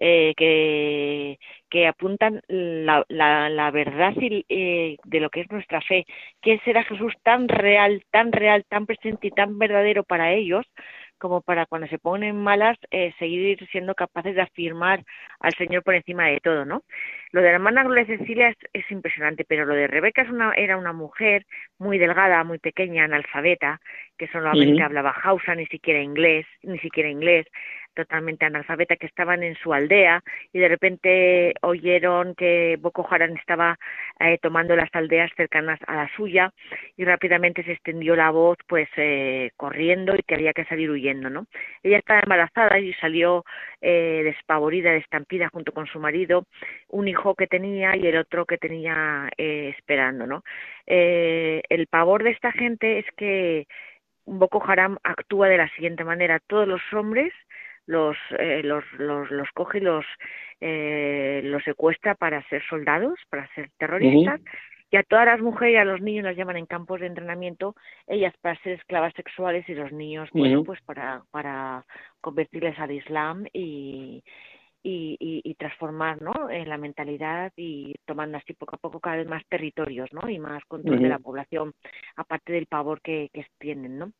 eh, 0.00 0.34
que, 0.36 1.38
que 1.70 1.86
apuntan 1.86 2.40
la, 2.48 3.04
la, 3.08 3.48
la 3.48 3.70
verdad 3.70 4.12
eh, 4.20 4.96
de 5.04 5.20
lo 5.20 5.30
que 5.30 5.40
es 5.40 5.50
nuestra 5.50 5.80
fe, 5.80 6.04
que 6.42 6.58
será 6.64 6.82
Jesús 6.84 7.14
tan 7.22 7.48
real, 7.48 8.02
tan 8.10 8.32
real, 8.32 8.64
tan 8.68 8.86
presente 8.86 9.28
y 9.28 9.30
tan 9.30 9.58
verdadero 9.58 10.02
para 10.02 10.32
ellos, 10.32 10.66
como 11.18 11.40
para 11.42 11.66
cuando 11.66 11.88
se 11.88 11.98
ponen 11.98 12.36
malas 12.36 12.78
eh, 12.90 13.12
seguir 13.18 13.66
siendo 13.70 13.94
capaces 13.94 14.34
de 14.34 14.42
afirmar 14.42 15.04
al 15.40 15.54
Señor 15.54 15.82
por 15.82 15.94
encima 15.94 16.26
de 16.26 16.40
todo, 16.40 16.64
¿no? 16.64 16.82
Lo 17.32 17.40
de 17.40 17.48
la 17.48 17.54
hermana 17.54 17.84
Gloria 17.84 18.06
Cecilia 18.06 18.54
es, 18.72 18.90
impresionante, 18.90 19.44
pero 19.44 19.66
lo 19.66 19.74
de 19.74 19.86
Rebeca 19.86 20.22
es 20.22 20.30
una, 20.30 20.52
era 20.54 20.76
una 20.76 20.92
mujer 20.92 21.44
muy 21.78 21.98
delgada, 21.98 22.42
muy 22.44 22.58
pequeña, 22.58 23.04
analfabeta, 23.04 23.80
que 24.16 24.28
solamente 24.28 24.82
hablaba 24.82 25.14
hausa, 25.22 25.54
ni 25.54 25.66
siquiera 25.66 26.00
inglés, 26.00 26.46
ni 26.62 26.78
siquiera 26.78 27.08
inglés, 27.08 27.46
totalmente 27.98 28.46
analfabeta 28.46 28.94
que 28.94 29.06
estaban 29.06 29.42
en 29.42 29.56
su 29.56 29.74
aldea 29.74 30.22
y 30.52 30.60
de 30.60 30.68
repente 30.68 31.52
oyeron 31.62 32.36
que 32.36 32.78
Boko 32.78 33.04
Haram 33.10 33.32
estaba 33.36 33.76
eh, 34.20 34.38
tomando 34.40 34.76
las 34.76 34.88
aldeas 34.92 35.32
cercanas 35.36 35.80
a 35.88 35.96
la 35.96 36.10
suya 36.14 36.52
y 36.96 37.04
rápidamente 37.04 37.64
se 37.64 37.72
extendió 37.72 38.14
la 38.14 38.30
voz 38.30 38.56
pues 38.68 38.88
eh, 38.96 39.50
corriendo 39.56 40.14
y 40.14 40.22
que 40.22 40.36
había 40.36 40.52
que 40.52 40.64
salir 40.66 40.88
huyendo 40.88 41.28
no 41.28 41.46
ella 41.82 41.98
estaba 41.98 42.20
embarazada 42.20 42.78
y 42.78 42.92
salió 42.94 43.44
eh, 43.80 44.22
despavorida 44.22 44.94
estampida 44.94 45.48
junto 45.48 45.72
con 45.72 45.88
su 45.88 45.98
marido 45.98 46.44
un 46.90 47.08
hijo 47.08 47.17
que 47.36 47.46
tenía 47.46 47.96
y 47.96 48.06
el 48.06 48.16
otro 48.16 48.46
que 48.46 48.58
tenía 48.58 49.28
eh, 49.36 49.74
esperando 49.76 50.26
no 50.26 50.42
eh, 50.86 51.62
el 51.68 51.86
pavor 51.86 52.22
de 52.22 52.30
esta 52.30 52.52
gente 52.52 52.98
es 52.98 53.06
que 53.16 53.66
Boko 54.28 54.62
Haram 54.64 54.98
actúa 55.02 55.48
de 55.48 55.56
la 55.56 55.68
siguiente 55.70 56.04
manera. 56.04 56.40
Todos 56.46 56.68
los 56.68 56.82
hombres 56.92 57.32
los, 57.86 58.16
eh, 58.38 58.60
los, 58.62 58.84
los, 58.98 59.30
los 59.30 59.48
coge 59.52 59.78
y 59.78 59.80
los, 59.80 60.04
eh, 60.60 61.40
los 61.44 61.64
secuestra 61.64 62.14
para 62.14 62.46
ser 62.48 62.62
soldados, 62.68 63.18
para 63.30 63.48
ser 63.54 63.70
terroristas. 63.78 64.40
Y 64.90 64.96
a 64.96 65.02
todas 65.02 65.26
las 65.26 65.40
mujeres 65.40 65.74
y 65.74 65.76
a 65.76 65.84
los 65.84 66.00
niños 66.00 66.24
las 66.24 66.36
llaman 66.36 66.56
en 66.56 66.64
campos 66.64 67.00
de 67.00 67.06
entrenamiento, 67.06 67.74
ellas 68.06 68.32
para 68.40 68.58
ser 68.62 68.74
esclavas 68.74 69.12
sexuales 69.14 69.68
y 69.68 69.74
los 69.74 69.92
niños, 69.92 70.30
bueno, 70.32 70.64
pues 70.64 70.80
para, 70.82 71.22
para 71.30 71.84
convertirles 72.22 72.78
al 72.78 72.92
Islam 72.92 73.44
y, 73.52 74.22
y, 74.82 75.16
y, 75.20 75.54
transformar 75.54 76.22
¿no? 76.22 76.50
en 76.50 76.68
la 76.68 76.78
mentalidad 76.78 77.52
y 77.56 77.94
tomando 78.06 78.38
así 78.38 78.54
poco 78.54 78.76
a 78.76 78.78
poco 78.78 79.00
cada 79.00 79.16
vez 79.16 79.28
más 79.28 79.42
territorios 79.48 80.12
¿no? 80.12 80.28
y 80.28 80.38
más 80.38 80.64
control 80.66 81.02
de 81.02 81.08
la 81.08 81.18
población, 81.18 81.74
aparte 82.16 82.52
del 82.52 82.66
pavor 82.66 83.00
que, 83.02 83.30
que 83.32 83.46
tienen. 83.58 83.98
¿no? 83.98 84.12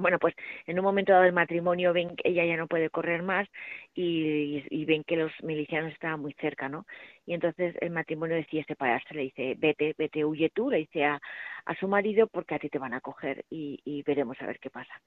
Bueno, 0.00 0.18
pues 0.18 0.34
en 0.66 0.78
un 0.78 0.84
momento 0.84 1.12
dado 1.12 1.24
del 1.24 1.32
matrimonio 1.32 1.92
ven 1.92 2.16
que 2.16 2.30
ella 2.30 2.44
ya 2.44 2.56
no 2.56 2.66
puede 2.66 2.90
correr 2.90 3.22
más 3.22 3.48
y, 3.94 4.64
y, 4.70 4.84
ven 4.84 5.04
que 5.04 5.16
los 5.16 5.32
milicianos 5.42 5.92
estaban 5.92 6.20
muy 6.20 6.32
cerca, 6.34 6.68
¿no? 6.68 6.86
Y 7.26 7.34
entonces 7.34 7.74
el 7.80 7.90
matrimonio 7.90 8.36
decide 8.36 8.64
separarse, 8.64 9.14
le 9.14 9.22
dice, 9.22 9.54
vete, 9.58 9.94
vete, 9.96 10.24
huye 10.24 10.50
tú, 10.50 10.70
le 10.70 10.78
dice 10.78 11.04
a, 11.04 11.20
a 11.64 11.74
su 11.76 11.88
marido 11.88 12.26
porque 12.26 12.54
a 12.54 12.58
ti 12.58 12.68
te 12.68 12.78
van 12.78 12.94
a 12.94 13.00
coger 13.00 13.44
y, 13.50 13.78
y 13.84 14.02
veremos 14.02 14.40
a 14.40 14.46
ver 14.46 14.58
qué 14.58 14.70
pasa. 14.70 15.00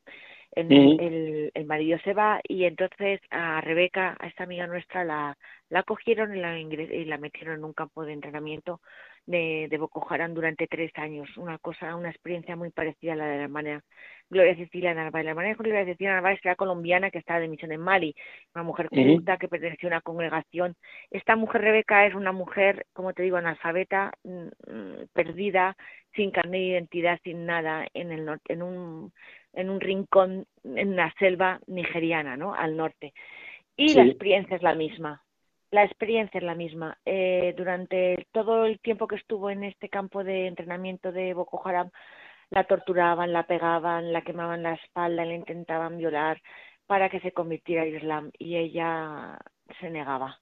El, 0.51 0.71
el, 0.71 1.51
el, 1.53 1.65
marido 1.65 1.97
se 2.03 2.13
va 2.13 2.39
y 2.47 2.65
entonces 2.65 3.19
a 3.31 3.59
Rebeca, 3.61 4.15
a 4.19 4.27
esta 4.27 4.43
amiga 4.43 4.67
nuestra, 4.67 5.03
la, 5.03 5.35
la 5.69 5.83
cogieron 5.83 6.35
y 6.35 6.39
la, 6.39 6.59
y 6.59 7.05
la 7.05 7.17
metieron 7.17 7.55
en 7.55 7.63
un 7.63 7.73
campo 7.73 8.05
de 8.05 8.13
entrenamiento 8.13 8.79
de, 9.25 9.67
de 9.69 9.77
Boko 9.77 10.05
Haram 10.09 10.33
durante 10.33 10.67
tres 10.67 10.91
años, 10.95 11.29
una 11.37 11.57
cosa, 11.57 11.95
una 11.95 12.09
experiencia 12.09 12.55
muy 12.55 12.71
parecida 12.71 13.13
a 13.13 13.15
la 13.15 13.25
de 13.27 13.37
la 13.37 13.43
hermana 13.43 13.83
Gloria 14.29 14.55
Cecilia 14.55 14.93
Narváez. 14.93 15.25
La 15.25 15.31
hermana 15.31 15.53
Gloria 15.53 15.85
Cecilia 15.85 16.13
Narváez 16.13 16.39
era 16.43 16.55
colombiana 16.55 17.11
que 17.11 17.19
estaba 17.19 17.39
de 17.39 17.47
misión 17.47 17.71
en 17.71 17.81
Mali, 17.81 18.15
una 18.53 18.63
mujer 18.63 18.89
culta 18.89 19.37
que 19.37 19.47
perteneció 19.47 19.87
a 19.87 19.91
una 19.91 20.01
congregación. 20.01 20.75
Esta 21.11 21.35
mujer 21.35 21.61
Rebeca 21.61 22.05
es 22.05 22.15
una 22.15 22.31
mujer, 22.31 22.85
como 22.93 23.13
te 23.13 23.23
digo, 23.23 23.37
analfabeta, 23.37 24.11
mm, 24.23 24.47
mm, 24.67 25.07
perdida, 25.13 25.77
sin 26.15 26.31
carne 26.31 26.57
de 26.57 26.63
identidad, 26.65 27.19
sin 27.23 27.45
nada, 27.45 27.87
en 27.93 28.11
el 28.11 28.25
norte, 28.25 28.53
en 28.53 28.63
un 28.63 29.11
en 29.55 29.69
un 29.69 29.79
rincón 29.79 30.47
en 30.63 30.95
la 30.95 31.13
selva 31.19 31.59
nigeriana, 31.67 32.35
¿no? 32.35 32.55
Al 32.55 32.75
norte. 32.75 33.13
Y 33.77 33.93
la 33.93 34.03
experiencia 34.03 34.55
es 34.55 34.63
la 34.63 34.73
misma 34.73 35.23
la 35.73 35.83
experiencia 35.83 36.37
es 36.37 36.43
la 36.43 36.53
misma. 36.53 36.99
Eh, 37.03 37.55
durante 37.57 38.27
todo 38.31 38.65
el 38.65 38.79
tiempo 38.79 39.07
que 39.07 39.15
estuvo 39.15 39.49
en 39.49 39.63
este 39.63 39.89
campo 39.89 40.23
de 40.23 40.45
entrenamiento 40.45 41.11
de 41.11 41.33
Boko 41.33 41.67
Haram, 41.67 41.89
la 42.51 42.63
torturaban, 42.65 43.33
la 43.33 43.47
pegaban, 43.47 44.13
la 44.13 44.21
quemaban 44.21 44.61
la 44.61 44.73
espalda, 44.75 45.25
la 45.25 45.33
intentaban 45.33 45.97
violar 45.97 46.39
para 46.85 47.09
que 47.09 47.19
se 47.21 47.31
convirtiera 47.31 47.81
al 47.81 47.95
Islam 47.95 48.31
y 48.37 48.55
ella 48.55 49.39
se 49.79 49.89
negaba. 49.89 50.39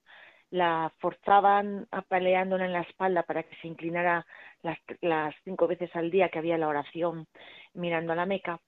La 0.50 0.92
forzaban 1.00 1.88
apaleándola 1.92 2.66
en 2.66 2.74
la 2.74 2.82
espalda 2.82 3.24
para 3.24 3.44
que 3.44 3.56
se 3.62 3.70
inclinara 3.70 4.26
las, 4.64 4.80
las 5.00 5.34
cinco 5.46 5.66
veces 5.66 5.96
al 5.96 6.12
día 6.12 6.28
que 6.28 6.40
había 6.40 6.58
la 6.58 6.68
oración 6.68 7.26
mirando 7.74 8.12
a 8.12 8.18
la 8.18 8.26
Meca 8.26 8.60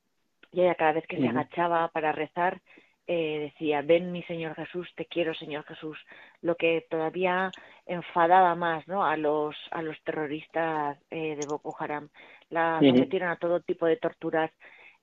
y 0.54 0.62
ella 0.62 0.76
cada 0.76 0.94
vez 0.94 1.06
que 1.08 1.18
se 1.18 1.28
agachaba 1.28 1.90
para 1.90 2.14
rezar 2.14 2.62
eh, 3.06 3.52
decía, 3.52 3.82
ven 3.82 4.12
mi 4.12 4.24
Señor 4.24 4.56
Jesús, 4.56 4.88
te 4.96 5.06
quiero 5.06 5.34
Señor 5.34 5.66
Jesús, 5.66 5.98
lo 6.42 6.56
que 6.56 6.86
todavía 6.90 7.52
enfadaba 7.86 8.56
más 8.56 8.88
¿no? 8.88 9.06
a, 9.06 9.18
los, 9.18 9.56
a 9.72 9.82
los 9.82 10.02
terroristas 10.04 10.98
eh, 11.12 11.36
de 11.36 11.46
Boko 11.48 11.76
Haram. 11.78 12.10
La 12.50 12.80
sometieron 12.80 13.30
a 13.30 13.36
todo 13.38 13.60
tipo 13.60 13.86
de 13.86 13.98
torturas. 13.98 14.52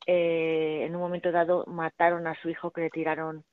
Eh, 0.07 0.85
en 0.87 0.95
un 0.95 1.03
momento 1.03 1.31
dado 1.31 1.65
mataron 1.67 2.27
a 2.27 2.35
su 2.41 2.49
hijo 2.49 2.71
que 2.71 2.83
le 2.83 2.91
tiraron 2.91 3.45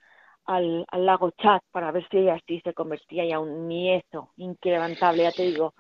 al, 0.45 0.85
al 0.89 1.05
lago 1.05 1.31
Chad 1.31 1.59
para 1.71 1.91
ver 1.91 2.07
si 2.09 2.29
así 2.29 2.61
se 2.61 2.73
convertía 2.73 3.25
ya 3.25 3.39
un 3.39 3.67
niezo 3.67 4.31
inquebrantable, 4.37 5.23
ya 5.23 5.31
te 5.31 5.43
digo. 5.43 5.73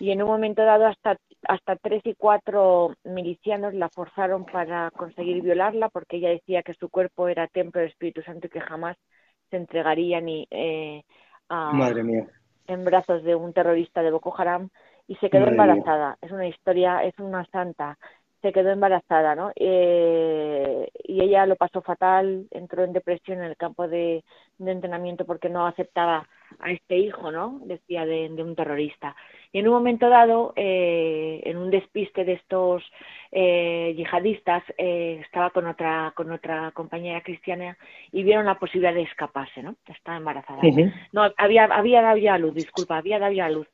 Y 0.00 0.10
en 0.10 0.22
un 0.22 0.28
momento 0.28 0.64
dado 0.64 0.86
hasta, 0.86 1.16
hasta 1.48 1.76
tres 1.76 2.02
y 2.04 2.14
cuatro 2.14 2.94
milicianos 3.04 3.74
la 3.74 3.88
forzaron 3.88 4.44
para 4.44 4.90
conseguir 4.92 5.42
violarla 5.42 5.88
porque 5.88 6.16
ella 6.16 6.30
decía 6.30 6.62
que 6.62 6.74
su 6.74 6.88
cuerpo 6.88 7.28
era 7.28 7.48
templo 7.48 7.80
del 7.80 7.90
Espíritu 7.90 8.22
Santo 8.22 8.46
y 8.46 8.50
que 8.50 8.60
jamás 8.60 8.96
se 9.50 9.56
entregaría 9.56 10.20
ni 10.20 10.46
eh, 10.50 11.02
a, 11.48 11.72
Madre 11.72 12.02
mía. 12.02 12.26
en 12.66 12.84
brazos 12.84 13.22
de 13.22 13.34
un 13.34 13.52
terrorista 13.52 14.02
de 14.02 14.10
Boko 14.10 14.34
Haram 14.36 14.70
y 15.06 15.16
se 15.16 15.30
quedó 15.30 15.46
Madre 15.46 15.58
mía. 15.60 15.74
embarazada. 15.74 16.18
Es 16.20 16.32
una 16.32 16.46
historia, 16.48 17.04
es 17.04 17.18
una 17.18 17.44
santa. 17.46 17.98
Se 18.42 18.52
quedó 18.52 18.70
embarazada, 18.70 19.34
¿no? 19.34 19.52
Eh, 19.56 20.90
y 21.04 21.22
ella 21.22 21.46
lo 21.46 21.56
pasó 21.56 21.80
fatal, 21.80 22.46
entró 22.50 22.84
en 22.84 22.92
depresión 22.92 23.38
en 23.38 23.44
el 23.44 23.56
campo 23.56 23.88
de, 23.88 24.24
de 24.58 24.72
entrenamiento 24.72 25.24
porque 25.24 25.48
no 25.48 25.66
aceptaba 25.66 26.28
a 26.60 26.70
este 26.70 26.96
hijo, 26.98 27.30
¿no? 27.30 27.60
Decía 27.64 28.04
de, 28.04 28.28
de 28.28 28.42
un 28.42 28.54
terrorista. 28.54 29.14
Y 29.52 29.58
en 29.58 29.68
un 29.68 29.74
momento 29.74 30.08
dado, 30.08 30.52
eh, 30.56 31.40
en 31.44 31.56
un 31.56 31.70
despiste 31.70 32.24
de 32.24 32.32
estos 32.34 32.82
eh, 33.30 33.94
yihadistas, 33.96 34.62
eh, 34.78 35.20
estaba 35.22 35.50
con 35.50 35.66
otra 35.66 36.12
con 36.16 36.30
otra 36.32 36.70
compañera 36.72 37.20
cristiana 37.20 37.76
y 38.10 38.22
vieron 38.22 38.46
la 38.46 38.58
posibilidad 38.58 38.94
de 38.94 39.02
escaparse, 39.02 39.62
¿no? 39.62 39.76
Estaba 39.86 40.16
embarazada. 40.16 40.60
No, 41.12 41.30
había, 41.36 41.64
había 41.64 42.02
dado 42.02 42.16
ya 42.16 42.34
a 42.34 42.38
luz, 42.38 42.54
disculpa, 42.54 42.96
había 42.96 43.18
dado 43.18 43.32
ya 43.32 43.46
a 43.46 43.50
luz. 43.50 43.68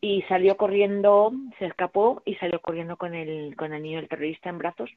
Y 0.00 0.22
salió 0.22 0.56
corriendo, 0.56 1.32
se 1.58 1.66
escapó 1.66 2.22
y 2.24 2.34
salió 2.36 2.60
corriendo 2.60 2.96
con 2.96 3.14
el, 3.14 3.56
con 3.56 3.72
el 3.72 3.82
niño 3.82 3.98
del 3.98 4.08
terrorista 4.08 4.48
en 4.48 4.58
brazos. 4.58 4.90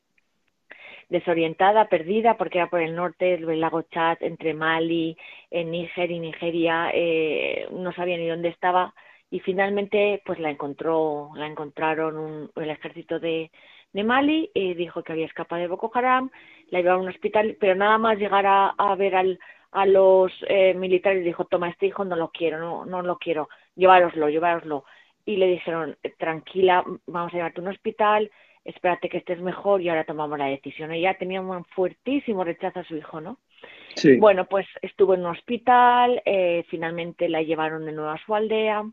Desorientada, 1.09 1.89
perdida, 1.89 2.37
porque 2.37 2.59
era 2.59 2.69
por 2.69 2.81
el 2.81 2.95
norte, 2.95 3.33
el 3.33 3.59
lago 3.59 3.81
Chad, 3.81 4.17
entre 4.21 4.53
Mali, 4.53 5.17
en 5.49 5.71
Níger 5.71 6.11
y 6.11 6.19
Nigeria, 6.19 6.91
eh, 6.93 7.67
no 7.71 7.91
sabía 7.93 8.17
ni 8.17 8.27
dónde 8.27 8.49
estaba. 8.49 8.93
Y 9.29 9.39
finalmente, 9.39 10.21
pues 10.25 10.39
la 10.39 10.49
encontró, 10.51 11.31
la 11.35 11.47
encontraron 11.47 12.17
un, 12.17 12.51
el 12.55 12.69
ejército 12.69 13.19
de, 13.19 13.49
de 13.93 14.03
Mali 14.03 14.51
y 14.53 14.73
dijo 14.73 15.03
que 15.03 15.13
había 15.13 15.25
escapado 15.25 15.61
de 15.61 15.67
Boko 15.67 15.91
Haram, 15.93 16.29
la 16.69 16.79
llevaron 16.79 17.01
a 17.01 17.03
un 17.03 17.09
hospital, 17.09 17.57
pero 17.59 17.75
nada 17.75 17.97
más 17.97 18.17
llegar 18.17 18.45
a, 18.45 18.69
a 18.69 18.95
ver 18.95 19.15
al, 19.15 19.39
a 19.71 19.85
los 19.85 20.31
eh, 20.47 20.73
militares 20.73 21.23
dijo, 21.23 21.45
toma, 21.45 21.69
este 21.69 21.87
hijo 21.87 22.05
no 22.05 22.15
lo 22.15 22.29
quiero, 22.29 22.59
no, 22.59 22.85
no 22.85 23.01
lo 23.01 23.17
quiero, 23.17 23.49
llevároslo, 23.75 24.29
llevároslo. 24.29 24.85
Y 25.25 25.37
le 25.37 25.47
dijeron, 25.47 25.97
tranquila, 26.17 26.83
vamos 27.05 27.33
a 27.33 27.37
llevarte 27.37 27.61
a 27.61 27.63
un 27.63 27.69
hospital, 27.69 28.31
espérate 28.65 29.09
que 29.09 29.17
estés 29.17 29.39
mejor 29.39 29.81
y 29.81 29.89
ahora 29.89 30.03
tomamos 30.03 30.37
la 30.37 30.45
decisión. 30.45 30.91
Ella 30.91 31.17
tenía 31.17 31.41
un 31.41 31.65
fuertísimo 31.65 32.43
rechazo 32.43 32.79
a 32.79 32.83
su 32.83 32.95
hijo, 32.95 33.21
¿no? 33.21 33.37
Sí. 33.95 34.17
Bueno, 34.17 34.45
pues 34.45 34.65
estuvo 34.81 35.13
en 35.13 35.21
un 35.21 35.27
hospital, 35.27 36.21
eh, 36.25 36.65
finalmente 36.69 37.29
la 37.29 37.41
llevaron 37.41 37.85
de 37.85 37.91
nuevo 37.91 38.09
a 38.09 38.17
su 38.25 38.33
aldea 38.33 38.83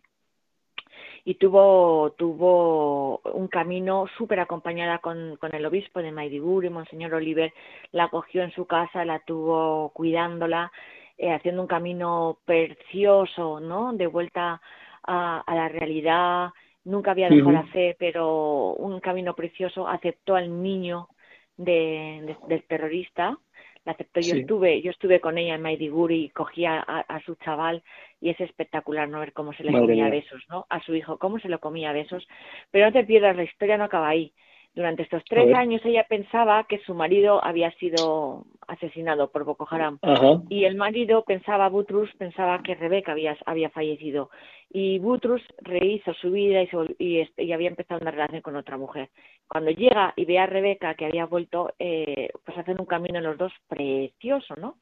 y 1.25 1.35
tuvo, 1.35 2.15
tuvo 2.17 3.19
un 3.19 3.49
camino 3.49 4.07
súper 4.17 4.41
acompañada 4.41 4.99
con, 4.99 5.37
con 5.37 5.55
el 5.55 5.67
obispo 5.67 6.01
de 6.01 6.13
Maiduguri, 6.13 6.71
Monseñor 6.71 7.15
Oliver, 7.15 7.53
la 7.93 8.05
acogió 8.05 8.43
en 8.43 8.53
su 8.53 8.67
casa, 8.67 9.05
la 9.05 9.21
tuvo 9.21 9.91
cuidándola, 9.91 10.73
eh, 11.19 11.33
haciendo 11.33 11.63
un 11.63 11.69
camino 11.69 12.39
precioso, 12.47 13.61
¿no? 13.61 13.93
De 13.95 14.07
vuelta 14.07 14.61
a, 15.05 15.41
a 15.41 15.55
la 15.55 15.69
realidad, 15.69 16.51
nunca 16.85 17.13
había 17.13 17.31
dejado 17.31 17.53
la 17.53 17.65
fe, 17.65 17.97
pero 17.99 18.75
un 18.75 19.01
camino 19.01 19.35
precioso, 19.35 19.89
aceptó 19.89 20.37
al 20.37 20.63
niño 20.63 21.09
de, 21.57 22.23
de- 22.27 22.39
del 22.49 22.65
terrorista, 22.67 23.37
la 23.85 23.93
aceptó, 23.93 24.21
yo 24.21 24.35
estuve, 24.35 24.83
yo 24.83 24.91
estuve 24.91 25.21
con 25.21 25.39
ella 25.39 25.55
en 25.55 25.63
Maiduguri 25.63 26.25
y 26.25 26.31
cogía 26.31 26.79
a, 26.87 27.01
a 27.01 27.21
su 27.23 27.35
chaval 27.37 27.83
y 28.21 28.31
es 28.31 28.41
espectacular 28.41 29.09
no 29.09 29.21
ver 29.21 29.33
cómo 29.33 29.53
se 29.55 29.65
le 29.65 29.75
Madre 29.75 29.77
comía 29.77 30.09
mía. 30.09 30.11
besos, 30.11 30.43
¿no? 30.49 30.67
A 30.69 30.81
su 30.83 30.95
hijo, 30.95 31.19
cómo 31.19 31.39
se 31.41 31.49
lo 31.49 31.59
comía 31.61 31.93
besos. 31.93 32.27
Pero 32.71 32.87
no 32.87 32.93
te 32.93 33.05
pierdas, 33.05 33.37
la 33.37 33.45
historia 33.45 33.77
no 33.79 33.85
acaba 33.85 34.09
ahí. 34.09 34.33
Durante 34.79 35.03
estos 35.03 35.25
tres 35.25 35.53
años 35.57 35.85
ella 35.85 36.07
pensaba 36.09 36.63
que 36.69 36.79
su 36.87 36.95
marido 36.95 37.45
había 37.45 37.73
sido 37.81 38.45
asesinado 38.69 39.29
por 39.33 39.43
Boko 39.43 39.67
Haram 39.69 39.99
Ajá. 40.03 40.41
y 40.49 40.67
el 40.67 40.77
marido 40.77 41.25
pensaba, 41.25 41.69
Butrus 41.69 42.15
pensaba 42.17 42.63
que 42.63 42.77
Rebeca 42.77 43.11
había, 43.11 43.37
había 43.45 43.71
fallecido 43.71 44.31
y 44.71 45.01
Butrus 45.01 45.43
rehizo 45.63 46.15
su 46.15 46.31
vida 46.31 46.63
y, 46.63 46.69
se 46.69 46.77
y, 47.01 47.19
este- 47.19 47.43
y 47.43 47.53
había 47.53 47.71
empezado 47.71 48.01
una 48.01 48.13
relación 48.13 48.41
con 48.41 48.55
otra 48.55 48.77
mujer. 48.77 49.09
Cuando 49.49 49.73
llega 49.73 50.13
y 50.15 50.25
ve 50.27 50.39
a 50.39 50.47
Rebeca 50.47 50.95
que 50.95 51.07
había 51.07 51.27
vuelto, 51.27 51.73
eh, 51.81 52.29
pues 52.45 52.57
hacen 52.57 52.79
un 52.79 52.87
camino 52.87 53.21
los 53.21 53.37
dos 53.37 53.53
precioso, 53.67 54.55
¿no? 54.61 54.77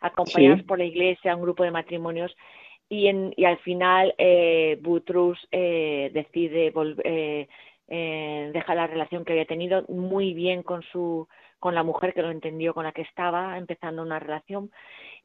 Acompañados 0.00 0.60
Sí. 0.60 0.64
por 0.64 0.78
la 0.78 0.86
iglesia, 0.86 1.36
un 1.36 1.42
grupo 1.42 1.62
de 1.62 1.72
matrimonios 1.72 2.34
y, 2.88 3.06
en, 3.08 3.34
y 3.36 3.44
al 3.44 3.58
final 3.58 4.14
eh, 4.16 4.78
Butrus 4.80 5.38
eh, 5.50 6.10
decide 6.14 6.70
volver, 6.70 7.48
eh, 7.88 8.50
deja 8.52 8.74
la 8.74 8.86
relación 8.86 9.24
que 9.24 9.32
había 9.32 9.44
tenido 9.46 9.84
muy 9.88 10.34
bien 10.34 10.62
con 10.62 10.82
su 10.82 11.26
con 11.58 11.74
la 11.76 11.82
mujer 11.84 12.12
que 12.12 12.22
lo 12.22 12.30
entendió 12.30 12.74
con 12.74 12.84
la 12.84 12.92
que 12.92 13.02
estaba 13.02 13.56
empezando 13.58 14.02
una 14.02 14.18
relación 14.18 14.70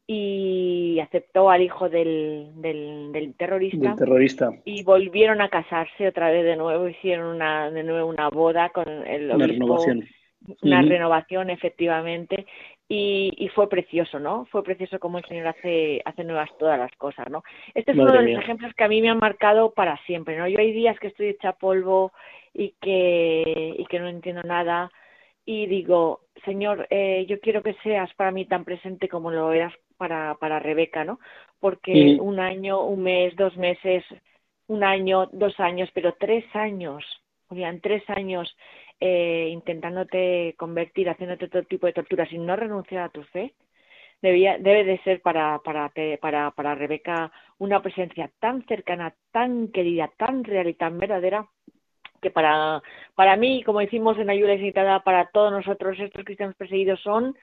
y 0.06 1.00
aceptó 1.02 1.50
al 1.50 1.62
hijo 1.62 1.90
del, 1.90 2.52
del, 2.56 3.12
del 3.12 3.34
terrorista 3.36 3.90
Del 3.90 3.96
terrorista. 3.98 4.52
y 4.64 4.84
volvieron 4.84 5.42
a 5.42 5.50
casarse 5.50 6.08
otra 6.08 6.32
vez 6.32 6.46
de 6.46 6.56
nuevo 6.56 6.88
hicieron 6.88 7.36
una 7.36 7.70
de 7.72 7.84
nuevo 7.84 8.08
una 8.10 8.30
boda 8.30 8.70
con 8.70 8.88
el 8.88 9.32
Una 9.32 9.48
renovación. 9.48 10.06
una 10.62 10.82
renovación 10.82 11.50
efectivamente 11.50 12.46
y, 12.88 13.34
y 13.38 13.50
fue 13.50 13.68
precioso 13.68 14.18
no 14.20 14.46
fue 14.46 14.64
precioso 14.64 14.98
como 15.00 15.18
el 15.18 15.26
señor 15.26 15.48
hace 15.48 16.02
hace 16.06 16.24
nuevas 16.24 16.50
todas 16.58 16.80
las 16.80 16.92
cosas 16.96 17.30
no 17.30 17.44
este 17.74 17.92
es 17.92 17.98
uno 17.98 18.12
de 18.12 18.18
los 18.20 18.26
mía. 18.26 18.40
ejemplos 18.40 18.74
que 18.76 18.84
a 18.86 18.88
mí 18.88 19.02
me 19.02 19.10
han 19.10 19.18
marcado 19.18 19.74
para 19.74 19.98
siempre 20.06 20.38
no 20.38 20.48
yo 20.48 20.60
hay 20.60 20.72
días 20.72 20.98
que 21.00 21.08
estoy 21.08 21.28
hecha 21.30 21.52
polvo 21.54 22.14
y 22.58 22.76
que 22.82 23.76
y 23.78 23.86
que 23.86 24.00
no 24.00 24.10
entiendo 24.10 24.44
nada. 24.44 24.92
Y 25.46 25.68
digo 25.68 26.22
señor 26.44 26.88
eh, 26.90 27.26
yo 27.30 27.40
quiero 27.40 27.64
que 27.64 27.76
seas 27.84 28.14
para 28.16 28.32
mí 28.32 28.46
tan 28.46 28.66
presente 28.66 29.08
como 29.08 29.32
lo 29.32 29.54
eras 29.54 29.74
para 29.98 30.36
para 30.36 30.60
Rebeca 30.60 31.06
no 31.06 31.20
porque 31.60 32.18
un 32.20 32.40
año 32.40 32.84
un 32.84 33.04
mes 33.04 33.36
dos 33.38 33.56
meses 33.56 34.04
un 34.68 34.84
año 34.84 35.28
dos 35.32 35.58
años 35.60 35.90
pero 35.94 36.16
tres 36.20 36.44
años 36.54 37.04
Julián 37.48 37.80
tres 37.80 38.04
años 38.10 38.54
eh, 39.00 39.50
intentándote 39.52 40.56
convertir, 40.58 41.10
haciéndote 41.10 41.50
todo 41.50 41.64
tipo 41.64 41.86
de 41.86 41.94
torturas 41.94 42.32
y 42.32 42.40
no 42.40 42.56
renunciar 42.56 43.04
a 43.04 43.10
tu 43.10 43.22
fe, 43.24 43.54
debía, 44.24 44.58
debe 44.58 44.84
de 44.84 44.98
ser 45.04 45.22
para, 45.22 45.60
para, 45.60 45.92
para, 46.20 46.52
para 46.52 46.76
Rebeca 46.76 47.32
una 47.60 47.82
presencia 47.82 48.32
tan 48.40 48.66
cercana, 48.66 49.14
tan 49.32 49.68
querida, 49.68 50.12
tan 50.18 50.44
real 50.44 50.68
y 50.68 50.74
tan 50.74 50.98
verdadera 50.98 51.48
que 52.22 52.32
para, 52.32 52.82
para 53.16 53.36
mí, 53.36 53.64
como 53.64 53.80
decimos 53.80 54.18
en 54.18 54.30
Ayuda 54.30 54.54
Ilimitada, 54.54 55.00
para 55.04 55.28
todos 55.32 55.52
nosotros, 55.52 55.98
estos 56.00 56.24
cristianos 56.26 56.56
perseguidos 56.56 57.00
son, 57.02 57.36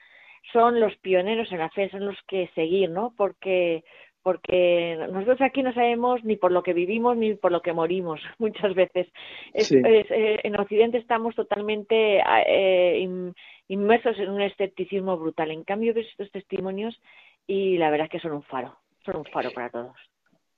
son 0.53 0.79
los 0.79 0.95
pioneros 0.97 1.51
en 1.51 1.59
la 1.59 1.69
fe, 1.69 1.89
son 1.89 2.05
los 2.05 2.17
que 2.27 2.49
seguir, 2.55 2.89
¿no? 2.89 3.13
Porque, 3.17 3.83
porque 4.21 4.97
nosotros 5.11 5.41
aquí 5.41 5.61
no 5.63 5.73
sabemos 5.73 6.23
ni 6.23 6.35
por 6.35 6.51
lo 6.51 6.63
que 6.63 6.73
vivimos 6.73 7.15
ni 7.15 7.35
por 7.35 7.51
lo 7.51 7.61
que 7.61 7.73
morimos 7.73 8.19
muchas 8.39 8.73
veces. 8.75 9.07
Es- 9.53 9.67
Sí. 9.67 9.79
es, 9.83 10.09
eh, 10.11 10.39
en 10.43 10.59
Occidente 10.59 10.97
estamos 10.97 11.35
totalmente 11.35 12.21
eh, 12.47 12.99
in- 12.99 13.33
inmersos 13.67 14.17
en 14.19 14.29
un 14.29 14.41
escepticismo 14.41 15.17
brutal. 15.17 15.51
En 15.51 15.63
cambio, 15.63 15.93
ves 15.93 16.07
estos 16.11 16.31
testimonios 16.31 16.99
y 17.47 17.77
la 17.77 17.89
verdad 17.91 18.05
es 18.05 18.11
que 18.11 18.19
son 18.19 18.33
un 18.33 18.43
faro, 18.43 18.75
son 19.05 19.17
un 19.17 19.25
faro 19.25 19.51
para 19.51 19.69
todos. 19.69 19.95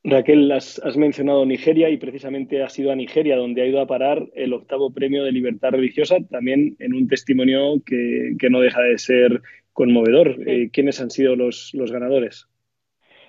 Raquel, 0.10 0.50
has, 0.54 0.82
has 0.86 0.96
mencionado 0.96 1.46
Nigeria 1.46 1.90
y 1.90 1.98
precisamente 1.98 2.64
ha 2.64 2.70
sido 2.70 2.92
a 2.92 2.96
Nigeria 2.96 3.36
donde 3.36 3.62
ha 3.62 3.66
ido 3.66 3.82
a 3.82 3.88
parar 3.88 4.26
el 4.36 4.54
octavo 4.54 4.94
premio 4.94 5.24
de 5.24 5.34
libertad 5.34 5.72
religiosa, 5.72 6.16
también 6.32 6.78
en 6.80 6.94
un 6.94 7.10
testimonio 7.10 7.82
que, 7.86 8.36
que 8.40 8.50
no 8.50 8.62
deja 8.62 8.82
de 8.82 8.98
ser 8.98 9.42
conmovedor. 9.74 10.38
Eh, 10.48 10.70
¿Quiénes 10.72 11.02
han 11.02 11.12
sido 11.12 11.36
los, 11.36 11.72
los 11.74 11.92
ganadores? 11.92 12.48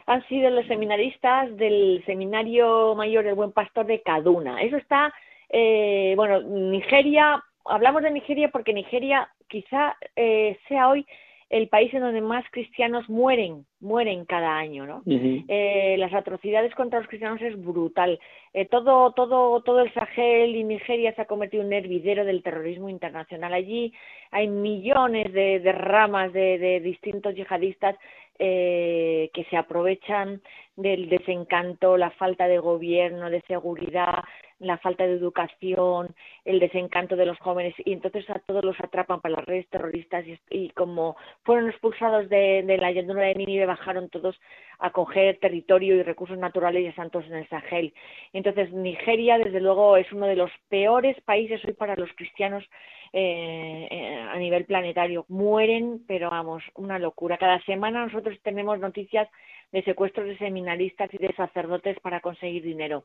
han 0.08 0.26
sido 0.26 0.48
los 0.48 0.66
seminaristas 0.66 1.54
del 1.58 2.02
Seminario 2.06 2.94
Mayor 2.94 3.26
del 3.26 3.34
Buen 3.34 3.52
Pastor 3.52 3.84
de 3.84 4.00
Kaduna. 4.00 4.62
Eso 4.62 4.78
está, 4.78 5.12
eh, 5.50 6.14
bueno, 6.16 6.40
Nigeria, 6.40 7.44
hablamos 7.66 8.02
de 8.02 8.10
Nigeria 8.10 8.48
porque 8.48 8.72
Nigeria 8.72 9.28
quizá 9.48 9.98
eh, 10.16 10.58
sea 10.66 10.88
hoy 10.88 11.06
el 11.50 11.68
país 11.68 11.92
en 11.94 12.00
donde 12.00 12.20
más 12.20 12.44
cristianos 12.50 13.08
mueren, 13.08 13.64
mueren 13.80 14.26
cada 14.26 14.58
año, 14.58 14.86
¿no? 14.86 15.02
Eh, 15.06 15.96
las 15.98 16.12
atrocidades 16.12 16.74
contra 16.74 16.98
los 16.98 17.08
cristianos 17.08 17.40
es 17.40 17.58
brutal. 17.62 18.18
Eh, 18.52 18.66
todo, 18.66 19.12
todo, 19.12 19.62
todo 19.62 19.80
el 19.80 19.92
Sahel 19.94 20.56
y 20.56 20.64
Nigeria 20.64 21.14
se 21.14 21.22
ha 21.22 21.26
convertido 21.26 21.62
en 21.62 21.68
un 21.68 21.72
hervidero 21.72 22.26
del 22.26 22.42
terrorismo 22.42 22.90
internacional. 22.90 23.54
Allí 23.54 23.94
hay 24.30 24.46
millones 24.48 25.32
de, 25.32 25.60
de 25.60 25.72
ramas 25.72 26.34
de, 26.34 26.58
de 26.58 26.80
distintos 26.80 27.34
yihadistas 27.34 27.96
eh, 28.38 29.30
que 29.32 29.44
se 29.44 29.56
aprovechan 29.56 30.42
del 30.76 31.08
desencanto, 31.08 31.96
la 31.96 32.10
falta 32.10 32.46
de 32.46 32.58
gobierno, 32.58 33.30
de 33.30 33.40
seguridad, 33.48 34.22
la 34.58 34.78
falta 34.78 35.06
de 35.06 35.14
educación, 35.14 36.14
el 36.44 36.58
desencanto 36.58 37.16
de 37.16 37.26
los 37.26 37.38
jóvenes 37.38 37.74
y 37.84 37.92
entonces 37.92 38.28
a 38.30 38.38
todos 38.40 38.64
los 38.64 38.78
atrapan 38.80 39.20
para 39.20 39.36
las 39.36 39.44
redes 39.44 39.68
terroristas 39.68 40.24
y, 40.50 40.70
como 40.70 41.16
fueron 41.44 41.68
expulsados 41.68 42.28
de, 42.28 42.64
la 42.78 42.90
llanura 42.90 43.22
de 43.22 43.34
Nínive 43.34 43.66
bajaron 43.66 44.08
todos 44.08 44.38
a 44.78 44.90
coger 44.90 45.38
territorio 45.38 45.96
y 45.96 46.02
recursos 46.02 46.38
naturales 46.38 46.88
y 46.88 46.92
santos 46.92 47.24
en 47.26 47.34
el 47.34 47.48
Sahel. 47.48 47.92
Entonces 48.32 48.72
Nigeria 48.72 49.38
desde 49.38 49.60
luego 49.60 49.96
es 49.96 50.10
uno 50.12 50.26
de 50.26 50.36
los 50.36 50.50
peores 50.68 51.20
países 51.22 51.64
hoy 51.64 51.72
para 51.72 51.96
los 51.96 52.10
cristianos 52.14 52.64
eh, 53.12 53.88
eh, 53.90 54.26
a 54.28 54.36
nivel 54.38 54.64
planetario. 54.64 55.24
Mueren, 55.28 56.04
pero 56.06 56.30
vamos, 56.30 56.62
una 56.74 56.98
locura. 56.98 57.38
Cada 57.38 57.60
semana 57.62 58.04
nosotros 58.04 58.38
tenemos 58.42 58.78
noticias 58.78 59.28
de 59.72 59.82
secuestros 59.82 60.26
de 60.26 60.38
seminaristas 60.38 61.12
y 61.12 61.18
de 61.18 61.32
sacerdotes 61.34 61.98
para 62.00 62.20
conseguir 62.20 62.62
dinero. 62.62 63.04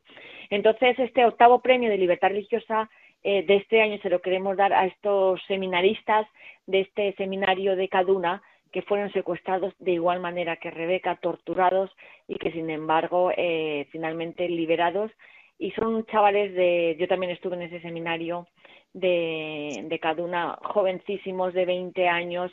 Entonces, 0.50 0.98
este 0.98 1.24
octavo 1.24 1.60
premio 1.60 1.90
de 1.90 1.98
libertad 1.98 2.28
religiosa 2.28 2.88
eh, 3.22 3.42
de 3.42 3.56
este 3.56 3.80
año 3.80 3.98
se 4.02 4.10
lo 4.10 4.20
queremos 4.20 4.56
dar 4.56 4.72
a 4.72 4.86
estos 4.86 5.42
seminaristas 5.46 6.26
de 6.66 6.80
este 6.80 7.14
seminario 7.14 7.76
de 7.76 7.88
Kaduna 7.88 8.42
que 8.70 8.82
fueron 8.82 9.12
secuestrados 9.12 9.72
de 9.78 9.92
igual 9.92 10.20
manera 10.20 10.56
que 10.56 10.70
Rebeca, 10.70 11.16
torturados 11.16 11.90
y 12.26 12.34
que 12.36 12.50
sin 12.50 12.68
embargo 12.70 13.30
eh, 13.36 13.86
finalmente 13.90 14.48
liberados. 14.48 15.10
Y 15.58 15.70
son 15.72 16.04
chavales 16.06 16.52
de, 16.54 16.96
yo 16.98 17.06
también 17.06 17.30
estuve 17.30 17.54
en 17.54 17.62
ese 17.62 17.80
seminario 17.80 18.48
de, 18.94 19.84
de 19.84 19.98
Kaduna, 19.98 20.58
jovencísimos 20.62 21.52
de 21.52 21.66
20 21.66 22.08
años, 22.08 22.50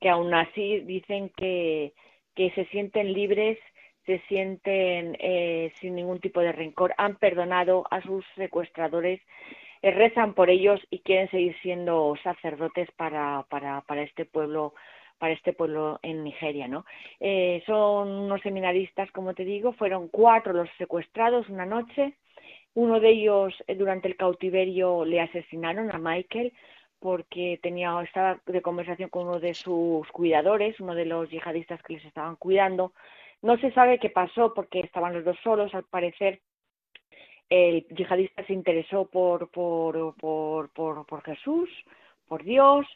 que 0.00 0.10
aún 0.10 0.34
así 0.34 0.80
dicen 0.80 1.30
que, 1.36 1.94
que 2.34 2.50
se 2.50 2.66
sienten 2.66 3.12
libres, 3.12 3.58
se 4.04 4.18
sienten 4.28 5.16
eh, 5.18 5.72
sin 5.80 5.94
ningún 5.94 6.20
tipo 6.20 6.40
de 6.40 6.52
rencor, 6.52 6.94
han 6.98 7.16
perdonado 7.16 7.84
a 7.90 8.02
sus 8.02 8.24
secuestradores, 8.34 9.20
eh, 9.80 9.90
rezan 9.92 10.34
por 10.34 10.50
ellos 10.50 10.80
y 10.90 10.98
quieren 10.98 11.30
seguir 11.30 11.56
siendo 11.62 12.14
sacerdotes 12.22 12.90
para, 12.96 13.46
para, 13.48 13.80
para 13.82 14.02
este 14.02 14.26
pueblo 14.26 14.74
para 15.18 15.32
este 15.32 15.52
pueblo 15.52 16.00
en 16.02 16.24
Nigeria, 16.24 16.68
¿no? 16.68 16.84
Eh, 17.20 17.62
son 17.66 18.08
unos 18.08 18.42
seminaristas, 18.42 19.10
como 19.12 19.32
te 19.32 19.44
digo, 19.44 19.72
fueron 19.72 20.08
cuatro 20.08 20.52
los 20.52 20.68
secuestrados 20.76 21.48
una 21.48 21.64
noche. 21.64 22.14
Uno 22.74 23.00
de 23.00 23.10
ellos 23.10 23.54
durante 23.76 24.08
el 24.08 24.16
cautiverio 24.16 25.04
le 25.04 25.20
asesinaron 25.20 25.94
a 25.94 25.98
Michael, 25.98 26.52
porque 27.04 27.60
tenía 27.62 28.00
estaba 28.02 28.40
de 28.46 28.62
conversación 28.62 29.10
con 29.10 29.28
uno 29.28 29.38
de 29.38 29.52
sus 29.52 30.08
cuidadores, 30.08 30.80
uno 30.80 30.94
de 30.94 31.04
los 31.04 31.28
yihadistas 31.28 31.82
que 31.82 31.94
les 31.94 32.04
estaban 32.06 32.36
cuidando. 32.36 32.94
No 33.42 33.58
se 33.58 33.70
sabe 33.72 33.98
qué 33.98 34.08
pasó 34.08 34.54
porque 34.54 34.80
estaban 34.80 35.12
los 35.12 35.24
dos 35.24 35.36
solos, 35.42 35.74
al 35.74 35.84
parecer 35.84 36.40
el 37.50 37.86
yihadista 37.88 38.42
se 38.46 38.54
interesó 38.54 39.04
por 39.06 39.50
por 39.50 40.16
por 40.16 40.70
por, 40.72 41.04
por 41.06 41.22
Jesús, 41.22 41.68
por 42.26 42.42
Dios, 42.42 42.86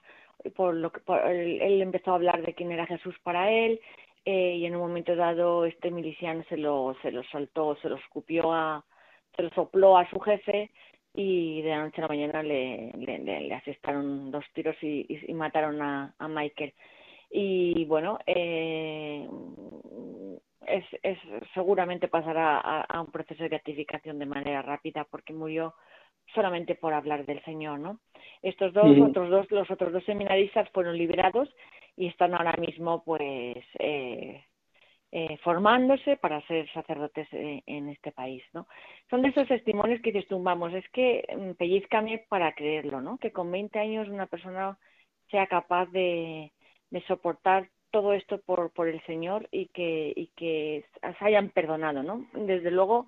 por 0.57 0.75
lo 0.75 0.91
que 0.91 1.03
él, 1.27 1.83
empezó 1.83 2.12
a 2.12 2.14
hablar 2.14 2.43
de 2.43 2.55
quién 2.55 2.73
era 2.73 2.87
Jesús 2.87 3.14
para 3.23 3.51
él 3.53 3.79
eh, 4.25 4.55
y 4.57 4.64
en 4.64 4.75
un 4.75 4.81
momento 4.81 5.17
dado 5.17 5.67
este 5.67 5.91
miliciano 5.91 6.43
se 6.49 6.57
lo 6.57 6.97
se 7.03 7.12
lo 7.12 7.23
saltó, 7.25 7.77
se 7.83 7.91
lo 7.91 7.97
escupió 7.97 8.53
a 8.53 8.85
se 9.38 9.44
lo 9.44 9.51
sopló 9.51 9.96
a 9.96 10.11
su 10.11 10.18
jefe 10.18 10.70
y 11.14 11.62
de 11.62 11.70
la 11.70 11.85
noche 11.85 11.98
a 11.98 12.03
la 12.03 12.09
mañana 12.09 12.42
le, 12.42 12.92
le, 12.98 13.18
le, 13.18 13.55
asestaron 13.55 14.33
dos 14.33 14.44
tiros 14.53 14.77
y, 14.83 15.07
y, 15.09 15.33
mataron 15.33 15.81
a, 15.81 16.12
a, 16.18 16.29
Michael. 16.29 16.74
Y 17.31 17.85
bueno, 17.85 18.18
eh, 18.27 19.29
es, 20.66 20.85
es, 21.03 21.18
seguramente 21.55 22.09
pasará 22.09 22.59
a, 22.59 22.81
a, 22.83 23.01
un 23.01 23.12
proceso 23.12 23.44
de 23.44 23.48
beatificación 23.48 24.18
de 24.18 24.27
manera 24.27 24.61
rápida 24.62 25.07
porque 25.09 25.33
murió 25.33 25.74
solamente 26.35 26.74
por 26.74 26.92
hablar 26.92 27.24
del 27.24 27.42
Señor, 27.44 27.79
¿no? 27.79 28.01
Estos 28.42 28.72
dos, 28.72 28.87
otros 29.01 29.31
dos, 29.31 29.51
los 29.51 29.70
otros 29.70 29.92
dos 29.92 30.05
seminaristas 30.05 30.68
fueron 30.70 30.98
liberados 30.98 31.48
y 31.96 32.09
están 32.09 32.35
ahora 32.35 32.55
mismo, 32.59 33.05
pues, 33.05 33.64
eh, 33.79 34.44
eh, 35.11 35.38
formándose 35.42 36.18
para 36.18 36.47
ser 36.47 36.71
sacerdotes 36.71 37.27
eh, 37.33 37.62
en 37.64 37.88
este 37.88 38.12
país, 38.12 38.42
¿no? 38.53 38.68
Son 39.09 39.23
de 39.23 39.29
esos 39.29 39.49
testimonios 39.49 40.03
que 40.03 40.12
dices 40.12 40.29
tú, 40.29 40.44
es 40.77 40.87
que 40.90 41.25
mm, 41.35 41.53
pellizcame 41.53 42.27
para 42.29 42.53
creerlo, 42.53 43.01
¿no? 43.01 43.16
Que 43.16 43.33
con 43.33 43.51
20 43.51 43.79
años 43.79 44.07
una 44.09 44.27
persona 44.27 44.77
sea 45.31 45.47
capaz 45.47 45.87
de, 45.92 46.53
soportar 47.07 47.71
todo 47.90 48.12
esto 48.12 48.38
por, 48.44 48.71
el 48.87 49.03
Señor 49.07 49.49
y 49.51 49.68
que, 49.68 50.85
se 51.01 51.25
hayan 51.25 51.49
perdonado, 51.49 52.03
¿no? 52.03 52.27
Desde 52.35 52.71
luego 52.71 53.07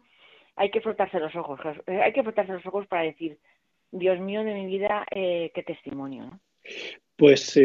hay 0.56 0.70
que 0.70 0.80
frotarse 0.80 1.20
los 1.20 1.36
ojos, 1.36 1.60
eh, 1.86 2.00
hay 2.00 2.14
que 2.14 2.22
frotarse 2.22 2.54
los 2.54 2.64
ojos 2.64 2.86
para 2.86 3.02
decir, 3.02 3.36
Dios 3.92 4.18
mío 4.20 4.42
de 4.42 4.54
mi 4.54 4.64
vida, 4.64 5.04
qué 5.10 5.64
testimonio. 5.66 6.40
Pues 7.16 7.60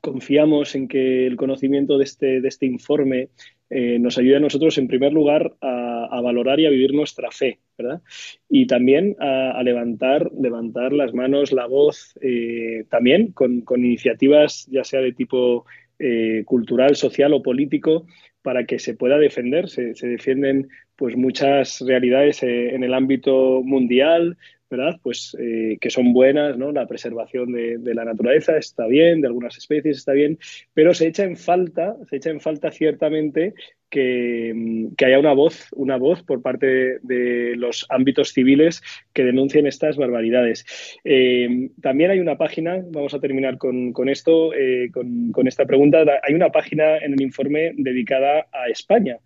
confiamos 0.00 0.74
en 0.74 0.88
que 0.88 1.28
el 1.28 1.36
conocimiento 1.36 1.96
de 1.96 2.04
este, 2.04 2.40
de 2.40 2.48
este 2.48 2.66
informe 2.66 3.28
eh, 3.70 3.98
nos 3.98 4.16
ayude 4.16 4.36
a 4.36 4.40
nosotros, 4.40 4.78
en 4.78 4.88
primer 4.88 5.12
lugar, 5.12 5.54
a, 5.60 6.20
valorar 6.22 6.58
y 6.58 6.66
a 6.66 6.70
vivir 6.70 6.94
nuestra 6.94 7.30
fe, 7.30 7.58
¿verdad? 7.76 8.00
Y 8.48 8.66
también 8.66 9.14
a, 9.20 9.62
levantar, 9.62 10.30
levantar 10.38 10.92
las 10.92 11.14
manos, 11.14 11.52
la 11.52 11.66
voz, 11.66 12.18
eh, 12.22 12.84
también 12.88 13.32
con, 13.32 13.62
iniciativas, 13.76 14.66
ya 14.70 14.84
sea 14.84 15.00
de 15.00 15.12
tipo 15.12 15.64
eh, 15.98 16.42
cultural, 16.44 16.96
social 16.96 17.32
o 17.34 17.42
político, 17.42 18.06
para 18.42 18.64
que 18.64 18.78
se 18.78 18.94
pueda 18.94 19.18
defender. 19.18 19.68
Se, 19.68 19.94
se 19.94 20.08
defienden 20.08 20.68
pues 20.96 21.16
muchas 21.16 21.80
realidades 21.86 22.42
en 22.42 22.82
el 22.82 22.92
ámbito 22.92 23.62
mundial, 23.62 24.36
¿verdad? 24.70 24.98
Pues 25.02 25.36
eh, 25.40 25.78
que 25.80 25.90
son 25.90 26.12
buenas, 26.12 26.58
¿no? 26.58 26.72
La 26.72 26.86
preservación 26.86 27.52
de, 27.52 27.94
la 27.94 28.04
naturaleza 28.04 28.56
está 28.56 28.86
bien, 28.86 29.20
de 29.20 29.26
algunas 29.26 29.56
especies 29.56 29.98
está 29.98 30.12
bien, 30.12 30.38
pero 30.74 30.94
se 30.94 31.06
echa 31.06 31.24
en 31.24 31.36
falta, 31.36 31.96
se 32.08 32.16
echa 32.16 32.30
en 32.30 32.40
falta 32.40 32.70
ciertamente 32.70 33.54
que, 33.88 34.52
haya 35.04 35.18
una 35.18 35.32
voz, 35.32 35.68
una 35.72 35.96
voz 35.96 36.22
por 36.22 36.42
parte 36.42 36.98
de, 37.02 37.54
los 37.56 37.86
ámbitos 37.88 38.32
civiles 38.32 38.82
que 39.12 39.24
denuncien 39.24 39.66
estas 39.66 39.96
barbaridades. 39.96 40.66
Eh, 41.04 41.70
también 41.80 42.10
hay 42.10 42.20
una 42.20 42.36
página, 42.36 42.82
vamos 42.90 43.14
a 43.14 43.20
terminar 43.20 43.56
con, 43.58 44.08
esto, 44.08 44.52
eh, 44.54 44.90
con, 44.92 45.32
con 45.32 45.48
esta 45.48 45.64
pregunta, 45.64 46.04
hay 46.22 46.34
una 46.34 46.50
página 46.50 46.98
en 46.98 47.14
el 47.14 47.22
informe 47.22 47.72
dedicada 47.76 48.46
a 48.52 48.68
España. 48.68 49.18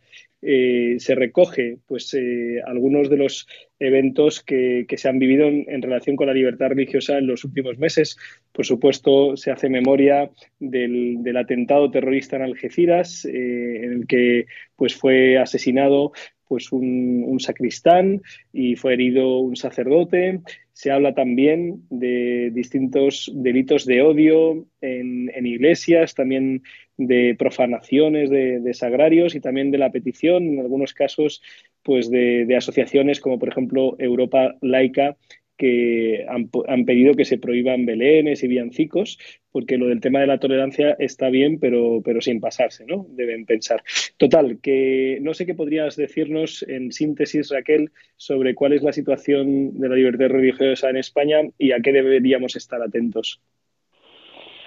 Eh, 0.44 0.96
se 0.98 1.14
recoge 1.14 1.78
pues 1.86 2.12
eh, 2.14 2.60
algunos 2.66 3.08
de 3.08 3.16
los 3.16 3.46
eventos 3.78 4.42
que, 4.42 4.84
se 4.96 5.08
han 5.08 5.20
vivido 5.20 5.46
en, 5.46 5.82
relación 5.82 6.16
con 6.16 6.26
la 6.26 6.34
libertad 6.34 6.70
religiosa 6.70 7.18
en 7.18 7.28
los 7.28 7.44
últimos 7.44 7.78
meses. 7.78 8.16
Por 8.50 8.66
supuesto, 8.66 9.36
se 9.36 9.52
hace 9.52 9.68
memoria 9.68 10.30
del, 10.58 11.36
atentado 11.36 11.92
terrorista 11.92 12.36
en 12.36 12.42
Algeciras, 12.42 13.24
eh, 13.24 13.84
en 13.84 13.92
el 13.92 14.06
que 14.08 14.46
pues, 14.74 14.96
fue 14.96 15.38
asesinado 15.38 16.12
pues 16.52 16.70
un, 16.70 17.38
sacristán 17.40 18.20
y 18.52 18.76
fue 18.76 18.92
herido 18.92 19.38
un 19.38 19.56
sacerdote. 19.56 20.40
Se 20.74 20.90
habla 20.90 21.14
también 21.14 21.84
de 21.88 22.50
distintos 22.52 23.32
delitos 23.34 23.86
de 23.86 24.02
odio 24.02 24.66
en, 24.82 25.46
iglesias, 25.46 26.14
también 26.14 26.62
de 26.98 27.34
profanaciones 27.38 28.28
de, 28.28 28.74
sagrarios 28.74 29.34
y 29.34 29.40
también 29.40 29.70
de 29.70 29.78
la 29.78 29.92
petición, 29.92 30.42
en 30.44 30.60
algunos 30.60 30.92
casos, 30.92 31.40
pues 31.82 32.10
de 32.10 32.54
asociaciones 32.54 33.18
como 33.18 33.38
por 33.38 33.48
ejemplo 33.48 33.96
Europa 33.98 34.54
Laica, 34.60 35.16
que 35.56 36.24
han, 36.28 36.84
pedido 36.84 37.14
que 37.14 37.24
se 37.24 37.38
prohíban 37.38 37.86
belenes 37.86 38.42
y 38.42 38.48
villancicos, 38.48 39.18
porque 39.50 39.76
lo 39.76 39.86
del 39.86 40.00
tema 40.00 40.20
de 40.20 40.26
la 40.26 40.38
tolerancia 40.38 40.96
está 40.98 41.28
bien, 41.28 41.58
pero, 41.60 42.02
pero 42.04 42.20
sin 42.20 42.40
pasarse, 42.40 42.84
¿no? 42.86 43.06
Deben 43.10 43.44
pensar. 43.44 43.82
Total, 44.16 44.58
que 44.60 45.18
no 45.20 45.34
sé 45.34 45.46
qué 45.46 45.54
podrías 45.54 45.96
decirnos 45.96 46.64
en 46.68 46.90
síntesis, 46.92 47.50
Raquel, 47.50 47.92
sobre 48.16 48.54
cuál 48.54 48.72
es 48.72 48.82
la 48.82 48.92
situación 48.92 49.78
de 49.78 49.88
la 49.88 49.96
libertad 49.96 50.28
religiosa 50.28 50.90
en 50.90 50.96
España 50.96 51.40
y 51.58 51.72
a 51.72 51.80
qué 51.80 51.92
deberíamos 51.92 52.56
estar 52.56 52.82
atentos. 52.82 53.40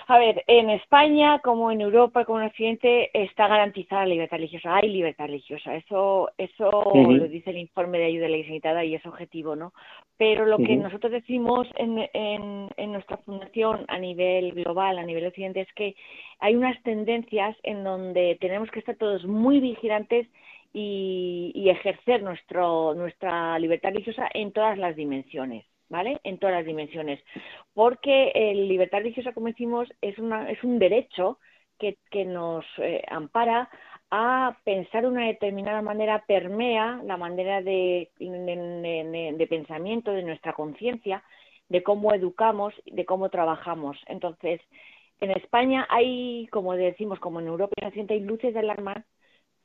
A 0.07 0.19
ver, 0.19 0.43
en 0.45 0.69
España, 0.69 1.39
como 1.39 1.71
en 1.71 1.81
Europa, 1.81 2.25
como 2.25 2.39
en 2.39 2.45
Occidente, 2.47 3.09
está 3.11 3.47
garantizada 3.47 4.03
la 4.03 4.09
libertad 4.09 4.37
religiosa. 4.37 4.75
Hay 4.75 4.89
libertad 4.89 5.25
religiosa. 5.25 5.75
Eso, 5.75 6.29
eso 6.37 6.91
lo 6.93 7.27
dice 7.27 7.49
el 7.49 7.57
informe 7.57 7.97
de 7.97 8.05
ayuda 8.05 8.27
licitada 8.27 8.85
y 8.85 8.93
es 8.93 9.03
objetivo, 9.07 9.55
¿no? 9.55 9.73
Pero 10.17 10.45
lo 10.45 10.59
que 10.59 10.75
nosotros 10.75 11.11
decimos 11.11 11.67
en, 11.77 12.07
en, 12.13 12.69
en, 12.77 12.91
nuestra 12.93 13.17
fundación 13.17 13.85
a 13.87 13.97
nivel 13.97 14.51
global, 14.51 14.99
a 14.99 15.03
nivel 15.03 15.25
occidente, 15.25 15.61
es 15.61 15.73
que 15.73 15.95
hay 16.39 16.55
unas 16.55 16.81
tendencias 16.83 17.57
en 17.63 17.83
donde 17.83 18.37
tenemos 18.39 18.69
que 18.69 18.79
estar 18.79 18.95
todos 18.97 19.25
muy 19.25 19.59
vigilantes 19.59 20.27
y, 20.71 21.51
y 21.55 21.69
ejercer 21.69 22.21
nuestro, 22.21 22.93
nuestra 22.93 23.57
libertad 23.57 23.89
religiosa 23.89 24.29
en 24.35 24.51
todas 24.51 24.77
las 24.77 24.95
dimensiones. 24.95 25.65
¿Vale? 25.89 26.19
En 26.23 26.37
todas 26.39 26.55
las 26.55 26.65
dimensiones. 26.65 27.19
Porque 27.73 28.31
el 28.33 28.67
libertad 28.67 28.99
religiosa, 28.99 29.33
como 29.33 29.47
decimos, 29.47 29.87
es, 30.01 30.17
una, 30.19 30.49
es 30.49 30.63
un 30.63 30.79
derecho 30.79 31.39
que, 31.79 31.97
que 32.09 32.25
nos 32.25 32.65
eh, 32.77 33.03
ampara 33.09 33.69
a 34.11 34.57
pensar 34.63 35.05
una 35.05 35.27
determinada 35.27 35.81
manera 35.81 36.23
permea 36.27 37.01
la 37.03 37.17
manera 37.17 37.61
de, 37.61 38.09
de, 38.19 39.47
pensamiento 39.49 40.11
de 40.11 40.23
nuestra 40.23 40.53
conciencia, 40.53 41.23
de 41.69 41.83
cómo 41.83 42.13
educamos, 42.13 42.73
de 42.85 43.05
cómo 43.05 43.29
trabajamos. 43.29 43.97
Entonces, 44.07 44.61
en 45.19 45.31
España 45.31 45.87
hay, 45.89 46.47
como 46.51 46.73
decimos, 46.75 47.19
como 47.19 47.39
en 47.39 47.47
Europa 47.47 47.73
hay 47.81 48.19
luces 48.19 48.53
de 48.53 48.59
alarma 48.59 49.05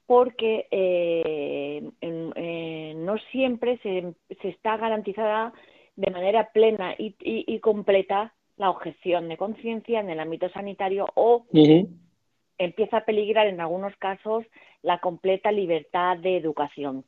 porque 0.07 0.67
eh, 0.73 1.89
eh, 2.01 2.95
no 2.97 3.19
siempre 3.31 3.79
se, 3.79 4.13
se, 4.43 4.49
está 4.49 4.77
garantizada 4.77 5.53
de 6.01 6.11
manera 6.11 6.49
plena 6.53 6.95
y, 6.97 7.15
y, 7.21 7.59
completa 7.61 8.33
la 8.57 8.71
objeción 8.71 9.29
de 9.29 9.37
conciencia 9.37 10.01
en 10.01 10.09
el 10.09 10.19
ámbito 10.19 10.49
sanitario 10.49 11.07
o 11.15 11.45
empieza 12.57 12.99
a 12.99 13.05
peligrar 13.05 13.47
en 13.47 13.61
algunos 13.61 13.95
casos 13.97 14.47
la 14.83 14.99
completa 14.99 15.53
libertad 15.53 16.17
de 16.17 16.39
educación. 16.39 17.05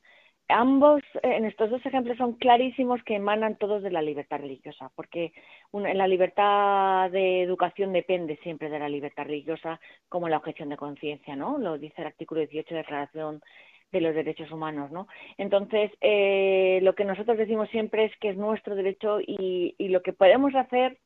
Ambos, 0.48 1.00
en 1.22 1.46
estos 1.46 1.70
dos 1.70 1.84
ejemplos, 1.86 2.18
son 2.18 2.34
clarísimos 2.34 3.02
que 3.04 3.14
emanan 3.14 3.56
todos 3.56 3.82
de 3.82 3.90
la 3.90 4.02
libertad 4.02 4.40
religiosa, 4.40 4.90
porque 4.94 5.32
la 5.72 6.06
libertad 6.06 7.10
de 7.10 7.42
educación 7.42 7.94
depende 7.94 8.36
siempre 8.42 8.68
de 8.68 8.78
la 8.78 8.90
libertad 8.90 9.24
religiosa, 9.24 9.80
como 10.10 10.28
la 10.28 10.36
objeción 10.36 10.68
de 10.68 10.76
conciencia, 10.76 11.34
¿no? 11.34 11.56
Lo 11.56 11.78
dice 11.78 12.02
el 12.02 12.08
artículo 12.08 12.42
18 12.42 12.68
de 12.68 12.74
la 12.74 12.82
Declaración 12.82 13.40
de 13.92 14.00
los 14.00 14.14
Derechos 14.14 14.50
Humanos, 14.50 14.90
¿no? 14.90 15.06
Entonces, 15.38 15.90
eh, 16.00 16.80
lo 16.82 16.94
que 16.94 17.04
nosotros 17.04 17.36
decimos 17.36 17.68
siempre 17.70 18.06
es 18.06 18.16
que 18.18 18.30
es 18.30 18.36
nuestro 18.36 18.74
derecho 18.74 19.20
y, 19.20 19.74
y 19.78 19.88
lo 19.88 20.02
que 20.02 20.12
podemos 20.12 20.54
hacer 20.54 20.98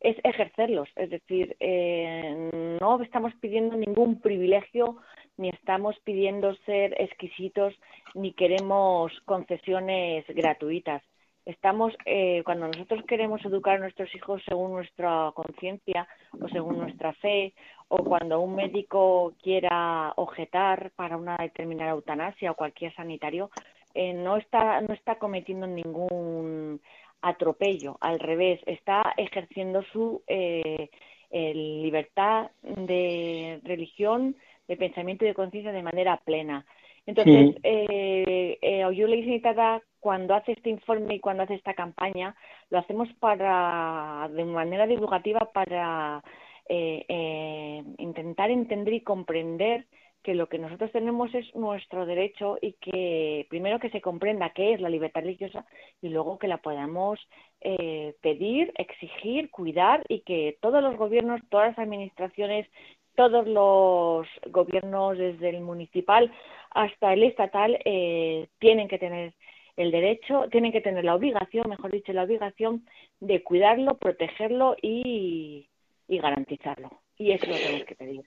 es 0.00 0.16
ejercerlos, 0.22 0.88
es 0.96 1.08
decir, 1.08 1.56
eh, 1.60 2.50
no 2.78 3.00
estamos 3.02 3.32
pidiendo 3.40 3.74
ningún 3.74 4.20
privilegio, 4.20 4.98
ni 5.38 5.48
estamos 5.48 5.96
pidiendo 6.04 6.54
ser 6.66 6.94
exquisitos, 7.00 7.74
ni 8.14 8.34
queremos 8.34 9.12
concesiones 9.24 10.26
gratuitas. 10.28 11.02
Estamos, 11.46 11.92
eh, 12.06 12.42
cuando 12.44 12.68
nosotros 12.68 13.04
queremos 13.06 13.44
educar 13.44 13.76
a 13.76 13.80
nuestros 13.80 14.14
hijos 14.14 14.42
según 14.48 14.72
nuestra 14.72 15.30
conciencia 15.34 16.08
o 16.40 16.48
según 16.48 16.78
nuestra 16.78 17.12
fe, 17.14 17.52
o 17.88 17.98
cuando 17.98 18.40
un 18.40 18.56
médico 18.56 19.34
quiera 19.42 20.14
objetar 20.16 20.90
para 20.96 21.18
una 21.18 21.36
determinada 21.36 21.90
eutanasia 21.90 22.50
o 22.50 22.54
cualquier 22.54 22.94
sanitario, 22.94 23.50
eh, 23.92 24.14
no 24.14 24.38
está 24.38 24.80
no 24.80 24.94
está 24.94 25.16
cometiendo 25.18 25.66
ningún 25.66 26.80
atropello, 27.20 27.98
al 28.00 28.20
revés, 28.20 28.60
está 28.66 29.12
ejerciendo 29.16 29.82
su 29.92 30.22
eh, 30.26 30.88
libertad 31.30 32.50
de 32.62 33.60
religión, 33.64 34.36
de 34.66 34.76
pensamiento 34.76 35.24
y 35.24 35.28
de 35.28 35.34
conciencia 35.34 35.72
de 35.72 35.82
manera 35.82 36.16
plena. 36.24 36.64
Entonces, 37.06 37.56
eh, 37.62 38.58
eh, 38.62 39.80
cuando 40.00 40.34
hace 40.34 40.52
este 40.52 40.70
informe 40.70 41.14
y 41.14 41.20
cuando 41.20 41.42
hace 41.42 41.54
esta 41.54 41.74
campaña, 41.74 42.36
lo 42.70 42.78
hacemos 42.78 43.08
para, 43.20 44.28
de 44.32 44.44
manera 44.44 44.86
divulgativa 44.86 45.50
para 45.52 46.22
eh, 46.68 47.04
eh, 47.08 47.84
intentar 47.98 48.50
entender 48.50 48.94
y 48.94 49.00
comprender 49.02 49.86
que 50.22 50.34
lo 50.34 50.48
que 50.48 50.58
nosotros 50.58 50.90
tenemos 50.92 51.34
es 51.34 51.54
nuestro 51.54 52.06
derecho 52.06 52.56
y 52.62 52.72
que 52.80 53.46
primero 53.50 53.78
que 53.78 53.90
se 53.90 54.00
comprenda 54.00 54.54
qué 54.54 54.72
es 54.72 54.80
la 54.80 54.88
libertad 54.88 55.20
religiosa 55.20 55.66
y 56.00 56.08
luego 56.08 56.38
que 56.38 56.48
la 56.48 56.58
podamos 56.58 57.20
eh, 57.60 58.14
pedir, 58.22 58.72
exigir, 58.76 59.50
cuidar 59.50 60.02
y 60.08 60.20
que 60.20 60.56
todos 60.62 60.82
los 60.82 60.96
gobiernos, 60.96 61.42
todas 61.50 61.68
las 61.68 61.78
administraciones, 61.78 62.66
todos 63.14 63.46
los 63.46 64.26
gobiernos 64.50 65.18
desde 65.18 65.50
el 65.50 65.60
municipal 65.60 66.32
hasta 66.70 67.12
el 67.12 67.22
estatal 67.22 67.78
eh, 67.84 68.48
tienen 68.58 68.88
que 68.88 68.98
tener 68.98 69.34
el 69.76 69.90
derecho, 69.90 70.48
tienen 70.50 70.72
que 70.72 70.80
tener 70.80 71.04
la 71.04 71.14
obligación, 71.14 71.68
mejor 71.68 71.90
dicho, 71.90 72.12
la 72.12 72.24
obligación 72.24 72.86
de 73.20 73.42
cuidarlo, 73.42 73.98
protegerlo 73.98 74.76
y, 74.80 75.68
garantizarlo. 76.08 76.90
Y 77.18 77.32
eso 77.32 77.46
lo 77.46 77.56
tenemos 77.56 77.84
que 77.84 77.94
pedir. 77.94 78.22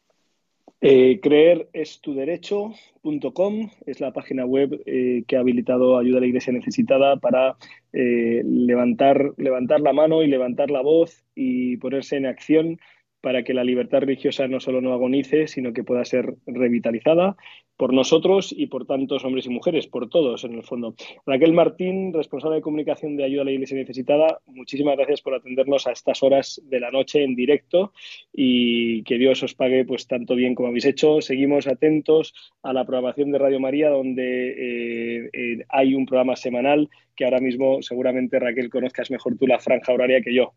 Eh, 0.80 1.20
creerestuderecho.com 1.22 3.72
es 3.88 4.00
la 4.00 4.14
página 4.14 4.46
web 4.46 4.80
eh, 4.86 5.24
que 5.28 5.36
ha 5.36 5.40
habilitado 5.40 5.98
Ayuda 5.98 6.18
a 6.18 6.20
la 6.22 6.28
Iglesia 6.28 6.54
Necesitada 6.54 7.16
para 7.16 7.58
eh, 7.94 8.44
levantar, 8.46 9.34
levantar 9.38 9.82
la 9.82 9.94
mano 9.94 10.22
y 10.22 10.28
levantar 10.28 10.70
la 10.70 10.82
voz 10.82 11.24
y 11.34 11.78
ponerse 11.78 12.18
en 12.18 12.28
acción 12.28 12.80
para 13.28 13.43
que 13.43 13.53
la 13.53 13.65
libertad 13.65 13.99
religiosa 13.99 14.47
no 14.47 14.61
solo 14.61 14.80
no 14.80 14.93
agonice, 14.93 15.49
sino 15.49 15.73
que 15.73 15.84
pueda 15.84 16.05
ser 16.05 16.36
revitalizada 16.45 17.36
por 17.75 17.93
nosotros 17.93 18.55
y 18.57 18.67
por 18.67 18.86
tantos 18.86 19.25
hombres 19.25 19.47
y 19.47 19.49
mujeres, 19.49 19.86
por 19.86 20.07
todos 20.07 20.45
en 20.45 20.53
el 20.53 20.63
fondo. 20.63 20.95
Raquel 21.25 21.51
Martín, 21.51 22.13
responsable 22.13 22.55
de 22.55 22.61
comunicación 22.61 23.17
de 23.17 23.25
Ayuda 23.25 23.41
a 23.41 23.43
la 23.43 23.51
Iglesia 23.51 23.75
Necesitada, 23.75 24.39
muchísimas 24.45 24.95
gracias 24.95 25.21
por 25.21 25.36
atendernos 25.36 25.88
a 25.88 25.91
estas 25.91 26.23
horas 26.23 26.61
de 26.69 26.80
la 26.80 26.89
noche 26.89 27.21
en 27.21 27.36
directo 27.36 27.91
y 28.32 29.03
que 29.03 29.17
Dios 29.17 29.43
os 29.43 29.55
pague 29.55 29.84
pues 29.84 30.07
tanto 30.07 30.34
bien 30.34 30.55
como 30.55 30.69
habéis 30.69 30.86
hecho. 30.86 31.19
Seguimos 31.19 31.67
atentos 31.67 32.34
a 32.63 32.71
la 32.71 32.86
programación 32.86 33.34
de 33.34 33.39
Radio 33.39 33.59
María, 33.59 33.89
donde 33.89 34.51
eh, 34.51 35.30
eh, 35.34 35.65
hay 35.67 35.95
un 35.95 36.05
programa 36.05 36.38
semanal 36.38 36.89
que 37.13 37.25
ahora 37.25 37.41
mismo 37.41 37.82
seguramente 37.82 38.39
Raquel 38.39 38.69
conozcas 38.69 39.11
mejor 39.11 39.38
tú 39.38 39.47
la 39.47 39.59
franja 39.59 39.91
horaria 39.91 40.21
que 40.21 40.34
yo. 40.34 40.53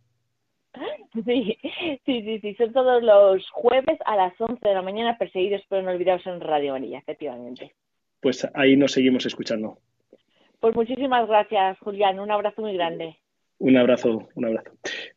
Sí, 1.25 1.59
sí, 2.07 2.23
sí, 2.23 2.39
sí, 2.41 2.55
son 2.55 2.73
todos 2.73 3.03
los 3.03 3.49
jueves 3.51 3.99
a 4.05 4.15
las 4.15 4.41
11 4.41 4.61
de 4.67 4.75
la 4.75 4.83
mañana 4.83 5.19
perseguidos 5.19 5.63
pero 5.69 5.83
no 5.83 5.91
olvidados 5.91 6.25
en 6.27 6.41
Radio 6.41 6.73
María, 6.73 6.99
efectivamente. 6.99 7.75
Pues 8.21 8.49
ahí 8.55 8.77
nos 8.77 8.93
seguimos 8.93 9.27
escuchando. 9.27 9.79
Pues 10.61 10.75
muchísimas 10.77 11.27
gracias, 11.27 11.79
Julián. 11.81 12.21
Un 12.21 12.31
abrazo 12.31 12.61
muy 12.61 12.75
grande. 12.75 13.17
Un 13.61 13.77
abrazo, 13.77 14.31
un 14.35 14.47
abrazo. 14.47 14.71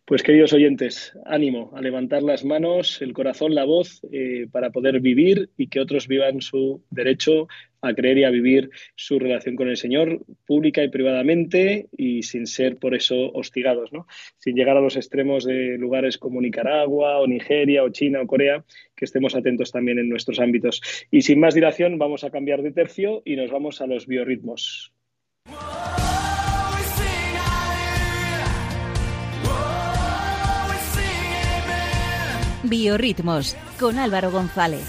Pues 0.03 0.21
queridos 0.21 0.51
oyentes, 0.51 1.13
ánimo 1.25 1.71
a 1.75 1.81
levantar 1.81 2.23
las 2.23 2.43
manos, 2.43 3.01
el 3.01 3.13
corazón, 3.13 3.55
la 3.55 3.63
voz 3.63 4.01
eh, 4.11 4.47
para 4.51 4.69
poder 4.69 4.99
vivir 4.99 5.49
y 5.55 5.67
que 5.67 5.79
otros 5.79 6.09
vivan 6.09 6.41
su 6.41 6.83
derecho 6.89 7.47
a 7.81 7.93
creer 7.93 8.17
y 8.17 8.23
a 8.25 8.31
vivir 8.31 8.69
su 8.95 9.17
relación 9.17 9.55
con 9.55 9.69
el 9.69 9.77
Señor 9.77 10.25
pública 10.45 10.83
y 10.83 10.89
privadamente 10.89 11.87
y 11.97 12.23
sin 12.23 12.45
ser 12.45 12.75
por 12.79 12.95
eso 12.95 13.31
hostigados, 13.31 13.93
¿no? 13.93 14.07
sin 14.39 14.57
llegar 14.57 14.75
a 14.75 14.81
los 14.81 14.97
extremos 14.97 15.45
de 15.45 15.77
lugares 15.77 16.17
como 16.17 16.41
Nicaragua 16.41 17.19
o 17.19 17.27
Nigeria 17.27 17.81
o 17.85 17.91
China 17.91 18.19
o 18.23 18.27
Corea, 18.27 18.65
que 18.93 19.05
estemos 19.05 19.35
atentos 19.35 19.71
también 19.71 19.99
en 19.99 20.09
nuestros 20.09 20.41
ámbitos. 20.41 20.81
Y 21.09 21.21
sin 21.21 21.39
más 21.39 21.55
dilación, 21.55 21.97
vamos 21.97 22.25
a 22.25 22.29
cambiar 22.29 22.61
de 22.61 22.73
tercio 22.73 23.21
y 23.23 23.37
nos 23.37 23.49
vamos 23.51 23.79
a 23.79 23.87
los 23.87 24.05
biorritmos. 24.05 24.91
Biorritmos 32.73 33.55
con 33.79 33.99
Álvaro 33.99 34.31
González. 34.31 34.81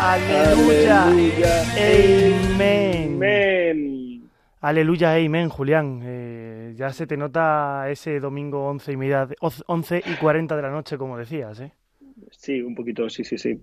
Aleluya. 0.00 1.06
Amén. 2.50 3.20
Aleluya, 4.60 5.14
amén, 5.14 5.48
Julián. 5.48 6.00
Eh, 6.02 6.74
ya 6.76 6.90
se 6.90 7.06
te 7.06 7.16
nota 7.16 7.88
ese 7.88 8.18
domingo 8.18 8.66
11 8.66 8.90
y, 8.90 8.96
media, 8.96 9.28
11 9.40 10.02
y 10.04 10.14
40 10.16 10.56
de 10.56 10.62
la 10.62 10.70
noche, 10.70 10.98
como 10.98 11.16
decías, 11.16 11.60
¿eh? 11.60 11.72
Sí, 12.30 12.60
un 12.60 12.74
poquito, 12.74 13.08
sí, 13.08 13.24
sí, 13.24 13.38
sí. 13.38 13.60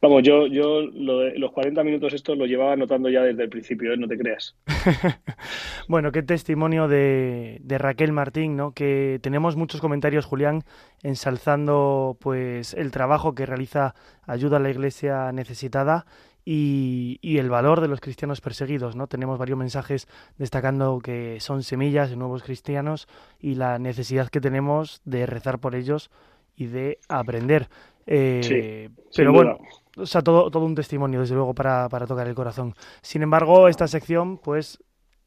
Vamos, 0.00 0.22
yo, 0.22 0.46
yo 0.46 0.82
los 0.82 1.52
40 1.52 1.84
minutos 1.84 2.12
estos 2.12 2.36
lo 2.36 2.46
llevaba 2.46 2.72
anotando 2.72 3.08
ya 3.08 3.22
desde 3.22 3.44
el 3.44 3.48
principio, 3.48 3.92
¿eh? 3.92 3.96
no 3.96 4.08
te 4.08 4.18
creas. 4.18 4.56
bueno, 5.88 6.12
qué 6.12 6.22
testimonio 6.22 6.88
de, 6.88 7.58
de, 7.62 7.78
Raquel 7.78 8.12
Martín, 8.12 8.56
¿no? 8.56 8.72
Que 8.72 9.20
tenemos 9.22 9.56
muchos 9.56 9.80
comentarios, 9.80 10.24
Julián, 10.24 10.62
ensalzando 11.02 12.16
pues 12.20 12.74
el 12.74 12.90
trabajo 12.90 13.34
que 13.34 13.46
realiza 13.46 13.94
Ayuda 14.26 14.56
a 14.56 14.60
la 14.60 14.70
Iglesia 14.70 15.30
Necesitada 15.32 16.06
y, 16.44 17.18
y, 17.22 17.38
el 17.38 17.50
valor 17.50 17.80
de 17.80 17.88
los 17.88 18.00
cristianos 18.00 18.40
perseguidos, 18.40 18.96
¿no? 18.96 19.06
Tenemos 19.06 19.38
varios 19.38 19.58
mensajes 19.58 20.08
destacando 20.38 20.98
que 20.98 21.38
son 21.38 21.62
semillas 21.62 22.10
de 22.10 22.16
nuevos 22.16 22.42
cristianos 22.42 23.06
y 23.38 23.54
la 23.54 23.78
necesidad 23.78 24.28
que 24.28 24.40
tenemos 24.40 25.00
de 25.04 25.26
rezar 25.26 25.60
por 25.60 25.76
ellos 25.76 26.10
y 26.56 26.66
de 26.66 26.98
aprender. 27.08 27.68
Eh, 28.06 28.88
pero 29.14 29.32
bueno, 29.32 29.58
o 29.96 30.06
sea, 30.06 30.22
todo, 30.22 30.50
todo 30.50 30.64
un 30.64 30.74
testimonio, 30.74 31.20
desde 31.20 31.34
luego, 31.34 31.54
para, 31.54 31.88
para 31.88 32.06
tocar 32.06 32.26
el 32.26 32.34
corazón. 32.34 32.74
Sin 33.02 33.22
embargo, 33.22 33.68
esta 33.68 33.86
sección, 33.86 34.38
pues, 34.38 34.78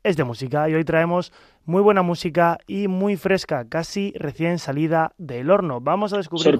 es 0.03 0.17
de 0.17 0.23
música 0.23 0.69
y 0.69 0.75
hoy 0.75 0.83
traemos 0.83 1.33
muy 1.65 1.81
buena 1.81 2.03
música 2.03 2.59
y 2.67 2.87
muy 2.87 3.17
fresca, 3.17 3.65
casi 3.67 4.13
recién 4.15 4.59
salida 4.59 5.13
del 5.17 5.49
horno. 5.49 5.81
Vamos 5.81 6.13
a 6.13 6.17
descubrir 6.17 6.59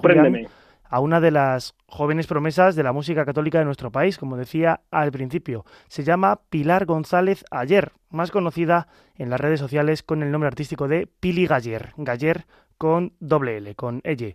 a 0.88 1.00
una 1.00 1.20
de 1.20 1.30
las 1.30 1.74
jóvenes 1.86 2.26
promesas 2.26 2.74
de 2.74 2.82
la 2.82 2.92
música 2.92 3.24
católica 3.24 3.58
de 3.58 3.64
nuestro 3.64 3.90
país, 3.90 4.18
como 4.18 4.36
decía 4.36 4.80
al 4.90 5.12
principio. 5.12 5.64
Se 5.88 6.04
llama 6.04 6.40
Pilar 6.50 6.86
González 6.86 7.44
Ayer, 7.50 7.92
más 8.10 8.30
conocida 8.30 8.88
en 9.16 9.30
las 9.30 9.40
redes 9.40 9.60
sociales 9.60 10.02
con 10.02 10.22
el 10.22 10.30
nombre 10.30 10.48
artístico 10.48 10.88
de 10.88 11.06
Pili 11.06 11.46
Galler, 11.46 11.92
Galler 11.96 12.46
con 12.78 13.12
doble 13.20 13.58
L, 13.58 13.74
con 13.74 14.00
ella. 14.04 14.34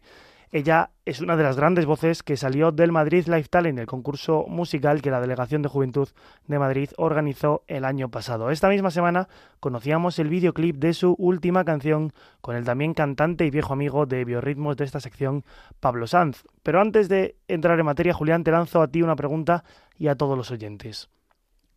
Ella 0.53 0.89
es 1.05 1.21
una 1.21 1.37
de 1.37 1.43
las 1.43 1.55
grandes 1.55 1.85
voces 1.85 2.23
que 2.23 2.35
salió 2.35 2.73
del 2.73 2.91
Madrid 2.91 3.25
Life 3.27 3.47
Talent, 3.47 3.79
el 3.79 3.85
concurso 3.85 4.45
musical 4.49 5.01
que 5.01 5.09
la 5.09 5.21
Delegación 5.21 5.61
de 5.61 5.69
Juventud 5.69 6.09
de 6.45 6.59
Madrid 6.59 6.89
organizó 6.97 7.63
el 7.67 7.85
año 7.85 8.09
pasado. 8.09 8.49
Esta 8.49 8.67
misma 8.67 8.91
semana 8.91 9.29
conocíamos 9.61 10.19
el 10.19 10.27
videoclip 10.27 10.75
de 10.75 10.93
su 10.93 11.15
última 11.17 11.63
canción 11.63 12.11
con 12.41 12.57
el 12.57 12.65
también 12.65 12.93
cantante 12.93 13.45
y 13.45 13.49
viejo 13.49 13.71
amigo 13.71 14.05
de 14.05 14.25
biorritmos 14.25 14.75
de 14.75 14.83
esta 14.83 14.99
sección, 14.99 15.45
Pablo 15.79 16.05
Sanz. 16.05 16.43
Pero 16.63 16.81
antes 16.81 17.07
de 17.07 17.37
entrar 17.47 17.79
en 17.79 17.85
materia, 17.85 18.13
Julián, 18.13 18.43
te 18.43 18.51
lanzo 18.51 18.81
a 18.81 18.89
ti 18.89 19.01
una 19.01 19.15
pregunta 19.15 19.63
y 19.97 20.09
a 20.09 20.15
todos 20.15 20.35
los 20.35 20.51
oyentes. 20.51 21.09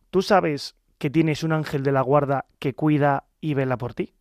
¿Tú 0.09 0.21
sabes 0.21 0.75
que 0.97 1.09
tienes 1.09 1.43
un 1.43 1.53
ángel 1.53 1.81
de 1.81 1.93
la 1.93 2.01
guarda 2.01 2.43
que 2.59 2.73
cuida 2.73 3.23
y 3.39 3.53
vela 3.53 3.77
por 3.77 3.93
ti? 3.93 4.11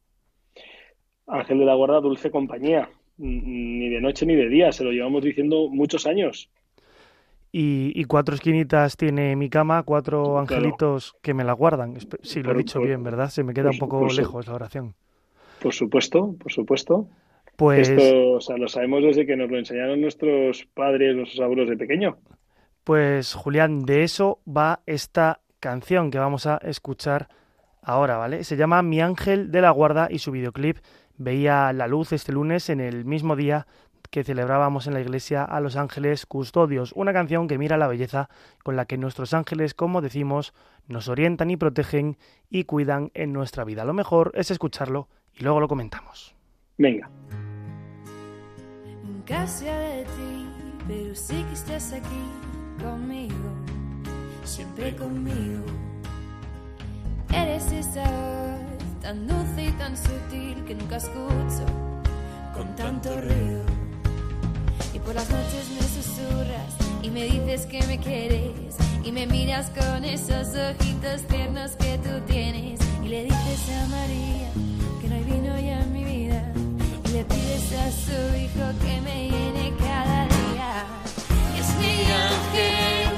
Ángel 1.26 1.58
de 1.58 1.64
la 1.64 1.74
guarda, 1.74 2.00
dulce 2.00 2.30
compañía 2.30 2.88
ni 3.18 3.88
de 3.88 4.00
noche 4.00 4.26
ni 4.26 4.34
de 4.34 4.48
día, 4.48 4.72
se 4.72 4.84
lo 4.84 4.90
llevamos 4.90 5.22
diciendo 5.22 5.68
muchos 5.70 6.06
años. 6.06 6.50
Y, 7.56 8.04
cuatro 8.06 8.34
esquinitas 8.34 8.96
tiene 8.96 9.36
mi 9.36 9.48
cama, 9.48 9.84
cuatro 9.84 10.40
angelitos 10.40 11.14
que 11.22 11.34
me 11.34 11.44
la 11.44 11.52
guardan. 11.52 11.96
Si 12.22 12.42
lo 12.42 12.50
he 12.50 12.56
dicho 12.56 12.80
bien, 12.80 13.04
¿verdad? 13.04 13.28
Se 13.28 13.44
me 13.44 13.54
queda 13.54 13.70
un 13.70 13.78
poco 13.78 14.08
lejos 14.08 14.48
la 14.48 14.54
oración. 14.54 14.94
Por 15.62 15.72
supuesto, 15.72 16.34
por 16.36 16.50
supuesto. 16.50 17.08
Pues... 17.54 17.88
Esto, 17.88 18.32
o 18.32 18.40
sea, 18.40 18.56
lo 18.56 18.66
sabemos 18.66 19.04
desde 19.04 19.24
que 19.24 19.36
nos 19.36 19.48
lo 19.48 19.56
enseñaron 19.56 20.00
nuestros 20.00 20.66
padres, 20.74 21.14
nuestros 21.14 21.40
abuelos 21.40 21.68
de 21.68 21.76
pequeño. 21.76 22.18
Pues, 22.82 23.34
Julián, 23.34 23.84
de 23.84 24.02
eso 24.02 24.40
va 24.44 24.80
esta 24.84 25.40
canción 25.60 26.10
que 26.10 26.18
vamos 26.18 26.46
a 26.46 26.56
escuchar 26.56 27.28
ahora, 27.82 28.16
¿vale? 28.16 28.42
Se 28.42 28.56
llama 28.56 28.82
Mi 28.82 29.00
Ángel 29.00 29.52
de 29.52 29.60
la 29.60 29.70
Guarda 29.70 30.08
y 30.10 30.18
su 30.18 30.32
videoclip 30.32 30.78
veía 31.16 31.72
la 31.72 31.86
luz 31.86 32.12
este 32.12 32.32
lunes 32.32 32.68
en 32.70 32.80
el 32.80 33.04
mismo 33.04 33.36
día 33.36 33.66
que 34.10 34.22
celebrábamos 34.22 34.86
en 34.86 34.94
la 34.94 35.00
iglesia 35.00 35.42
a 35.42 35.60
los 35.60 35.74
ángeles 35.74 36.24
custodios, 36.24 36.92
una 36.92 37.12
canción 37.12 37.48
que 37.48 37.58
mira 37.58 37.76
la 37.76 37.88
belleza 37.88 38.28
con 38.62 38.76
la 38.76 38.84
que 38.84 38.96
nuestros 38.96 39.34
ángeles, 39.34 39.74
como 39.74 40.02
decimos, 40.02 40.54
nos 40.86 41.08
orientan 41.08 41.50
y 41.50 41.56
protegen 41.56 42.16
y 42.48 42.62
cuidan 42.62 43.10
en 43.14 43.32
nuestra 43.32 43.64
vida. 43.64 43.84
Lo 43.84 43.92
mejor 43.92 44.30
es 44.34 44.52
escucharlo 44.52 45.08
y 45.32 45.42
luego 45.42 45.58
lo 45.58 45.66
comentamos. 45.66 46.36
Venga. 46.78 47.10
de 49.26 50.04
ti, 50.04 50.46
pero 50.86 51.14
sí 51.14 51.42
que 51.48 51.54
estás 51.54 51.92
aquí 51.92 52.22
conmigo, 52.80 53.34
siempre 54.44 54.94
conmigo. 54.94 55.64
Eres 57.32 57.72
esa 57.72 58.63
tan 59.04 59.26
dulce 59.26 59.64
y 59.64 59.72
tan 59.72 59.94
sutil 59.94 60.64
que 60.66 60.74
nunca 60.74 60.96
escucho 60.96 61.66
con 62.54 62.74
tanto 62.74 63.10
ruido. 63.20 63.62
Y 64.94 64.98
por 64.98 65.14
las 65.14 65.28
noches 65.28 65.68
me 65.74 65.82
susurras 65.82 66.72
y 67.02 67.10
me 67.10 67.24
dices 67.24 67.66
que 67.66 67.86
me 67.86 67.98
quieres 67.98 68.76
y 69.04 69.12
me 69.12 69.26
miras 69.26 69.70
con 69.78 70.06
esos 70.06 70.56
ojitos 70.56 71.20
tiernos 71.28 71.72
que 71.72 71.98
tú 71.98 72.18
tienes 72.26 72.80
y 73.04 73.08
le 73.08 73.24
dices 73.24 73.60
a 73.78 73.86
María 73.88 74.50
que 75.02 75.08
no 75.08 75.16
hay 75.16 75.24
vino 75.24 75.60
ya 75.60 75.82
en 75.82 75.92
mi 75.92 76.04
vida 76.04 76.50
y 77.04 77.08
le 77.08 77.24
pides 77.26 77.72
a 77.74 77.90
su 77.90 78.18
hijo 78.38 78.66
que 78.80 79.00
me 79.02 79.28
llene 79.28 79.74
cada 79.80 80.24
día. 80.28 80.86
es 81.58 81.76
mi 81.76 82.10
ángel 82.10 83.13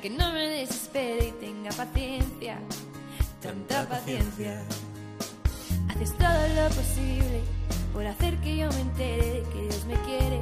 que 0.00 0.10
no 0.10 0.32
me 0.32 0.48
desespere 0.48 1.28
y 1.28 1.32
tenga 1.32 1.70
paciencia, 1.70 2.58
tanta 3.40 3.88
paciencia. 3.88 4.60
Haces 5.88 6.16
todo 6.18 6.48
lo 6.56 6.68
posible 6.74 7.40
por 7.92 8.04
hacer 8.06 8.36
que 8.38 8.56
yo 8.56 8.68
me 8.70 8.80
entere 8.80 9.24
de 9.24 9.42
que 9.42 9.62
Dios 9.62 9.84
me 9.86 9.94
quiere, 10.02 10.40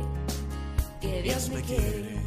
que 1.01 1.23
Dios 1.23 1.49
me 1.51 1.61
quiere. 1.63 2.23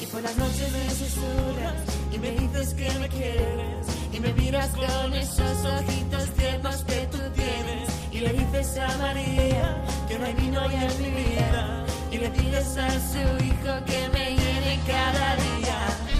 Y 0.00 0.06
por 0.06 0.22
las 0.22 0.36
noches 0.36 0.72
me 0.72 0.90
susurras 0.90 1.74
y 2.12 2.18
me 2.18 2.30
dices 2.32 2.74
que 2.74 2.90
me 2.98 3.08
quieres. 3.08 3.86
Y 4.12 4.20
me 4.20 4.34
miras 4.34 4.68
con 4.68 5.14
esos 5.14 5.64
ojitos 5.64 6.30
tiernos 6.36 6.84
que 6.84 7.06
tú 7.10 7.18
tienes. 7.34 7.90
Y 8.10 8.20
le 8.20 8.32
dices 8.34 8.76
a 8.78 8.98
María 8.98 9.82
que 10.08 10.18
no 10.18 10.26
hay 10.26 10.34
vino 10.34 10.70
ya 10.70 10.86
en 10.90 11.02
mi 11.02 11.10
vida. 11.10 11.86
Y 12.10 12.18
le 12.18 12.28
pides 12.28 12.76
a 12.76 12.90
su 12.90 13.44
hijo 13.44 13.84
que 13.86 14.08
me 14.12 14.41
cada 14.86 15.36
día. 15.36 16.11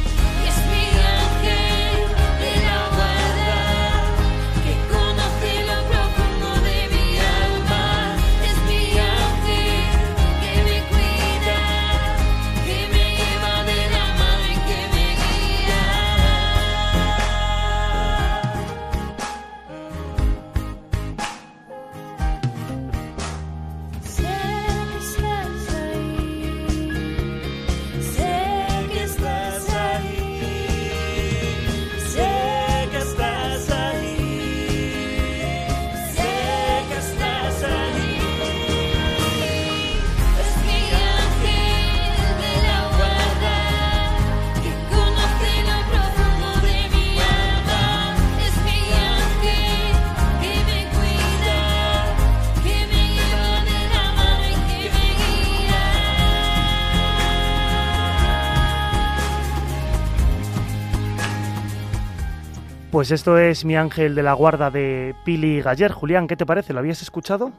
Pues 63.02 63.10
esto 63.10 63.36
es 63.36 63.64
Mi 63.64 63.74
Ángel 63.74 64.14
de 64.14 64.22
la 64.22 64.32
Guarda 64.32 64.70
de 64.70 65.16
Pili 65.24 65.60
Galler. 65.60 65.90
Julián, 65.90 66.28
¿qué 66.28 66.36
te 66.36 66.46
parece? 66.46 66.72
¿Lo 66.72 66.78
habías 66.78 67.02
escuchado? 67.02 67.52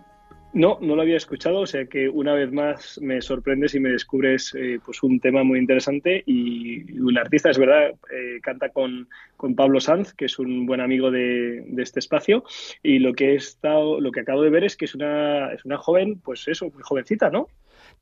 No, 0.54 0.78
no 0.80 0.96
lo 0.96 1.02
había 1.02 1.18
escuchado, 1.18 1.60
o 1.60 1.66
sea 1.66 1.86
que 1.86 2.08
una 2.08 2.34
vez 2.34 2.50
más 2.54 2.98
me 3.02 3.22
sorprendes 3.22 3.76
y 3.76 3.82
me 3.82 3.90
descubres 3.90 4.56
eh, 4.58 4.80
pues 4.86 5.04
un 5.04 5.20
tema 5.20 5.44
muy 5.44 5.60
interesante 5.60 6.24
y 6.26 6.98
un 6.98 7.18
artista, 7.18 7.50
es 7.50 7.58
verdad, 7.58 7.90
eh, 8.10 8.40
canta 8.42 8.70
con, 8.70 9.10
con, 9.36 9.54
Pablo 9.54 9.82
Sanz, 9.82 10.14
que 10.14 10.26
es 10.26 10.40
un 10.40 10.66
buen 10.66 10.80
amigo 10.80 11.12
de, 11.12 11.66
de, 11.68 11.84
este 11.84 12.00
espacio 12.00 12.46
y 12.82 13.00
lo 13.00 13.14
que 13.14 13.34
he 13.34 13.36
estado, 13.36 14.00
lo 14.00 14.14
que 14.14 14.22
acabo 14.22 14.44
de 14.44 14.50
ver 14.50 14.64
es 14.64 14.78
que 14.78 14.86
es 14.86 14.96
una, 14.96 15.52
es 15.52 15.66
una 15.66 15.78
joven, 15.78 16.22
pues 16.24 16.48
eso, 16.48 16.72
muy 16.74 16.84
jovencita, 16.84 17.30
¿no? 17.30 17.50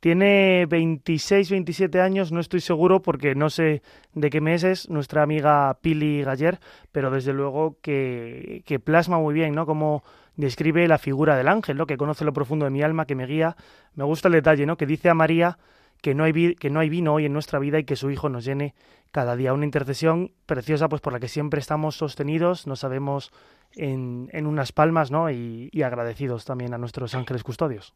Tiene 0.02 0.66
26, 0.66 1.52
27 1.52 2.02
años, 2.02 2.32
no 2.32 2.40
estoy 2.40 2.60
seguro 2.60 3.04
porque 3.04 3.36
no 3.36 3.52
sé 3.52 3.84
de 4.16 4.32
qué 4.32 4.42
mes 4.42 4.64
es 4.64 4.90
nuestra 4.90 5.22
amiga 5.22 5.78
Pili 5.80 6.24
Galler, 6.24 6.60
pero 6.92 7.12
desde 7.12 7.34
luego 7.34 7.78
que, 7.84 8.64
que 8.66 8.80
plasma 8.80 9.20
muy 9.20 9.36
bien, 9.36 9.54
¿no? 9.54 9.68
Como 9.68 10.04
describe 10.36 10.88
la 10.88 10.98
figura 10.98 11.38
del 11.38 11.48
ángel, 11.48 11.78
¿no? 11.78 11.86
Que 11.86 11.98
conoce 11.98 12.26
lo 12.26 12.34
profundo 12.34 12.66
de 12.66 12.72
mi 12.72 12.82
alma, 12.82 13.06
que 13.06 13.14
me 13.14 13.28
guía. 13.28 13.56
Me 13.94 14.04
gusta 14.04 14.28
el 14.28 14.34
detalle, 14.34 14.66
¿no? 14.66 14.76
Que 14.76 14.88
dice 14.88 15.08
a 15.08 15.14
María 15.14 15.60
que 16.02 16.16
no 16.16 16.24
hay, 16.24 16.56
que 16.56 16.72
no 16.72 16.80
hay 16.80 16.90
vino 16.90 17.14
hoy 17.14 17.26
en 17.26 17.34
nuestra 17.34 17.60
vida 17.60 17.78
y 17.78 17.84
que 17.84 17.96
su 17.96 18.10
hijo 18.10 18.28
nos 18.28 18.44
llene 18.44 18.74
cada 19.12 19.36
día. 19.36 19.54
Una 19.54 19.66
intercesión 19.66 20.32
preciosa, 20.48 20.90
pues 20.90 21.04
por 21.04 21.14
la 21.14 21.20
que 21.20 21.28
siempre 21.28 21.60
estamos 21.60 21.96
sostenidos, 21.96 22.66
nos 22.66 22.80
sabemos 22.80 23.32
en, 23.74 24.30
en 24.32 24.48
unas 24.48 24.72
palmas, 24.72 25.12
¿no? 25.12 25.30
Y, 25.30 25.70
y 25.72 25.84
agradecidos 25.84 26.44
también 26.44 26.74
a 26.74 26.80
nuestros 26.80 27.14
ángeles 27.14 27.44
custodios. 27.44 27.94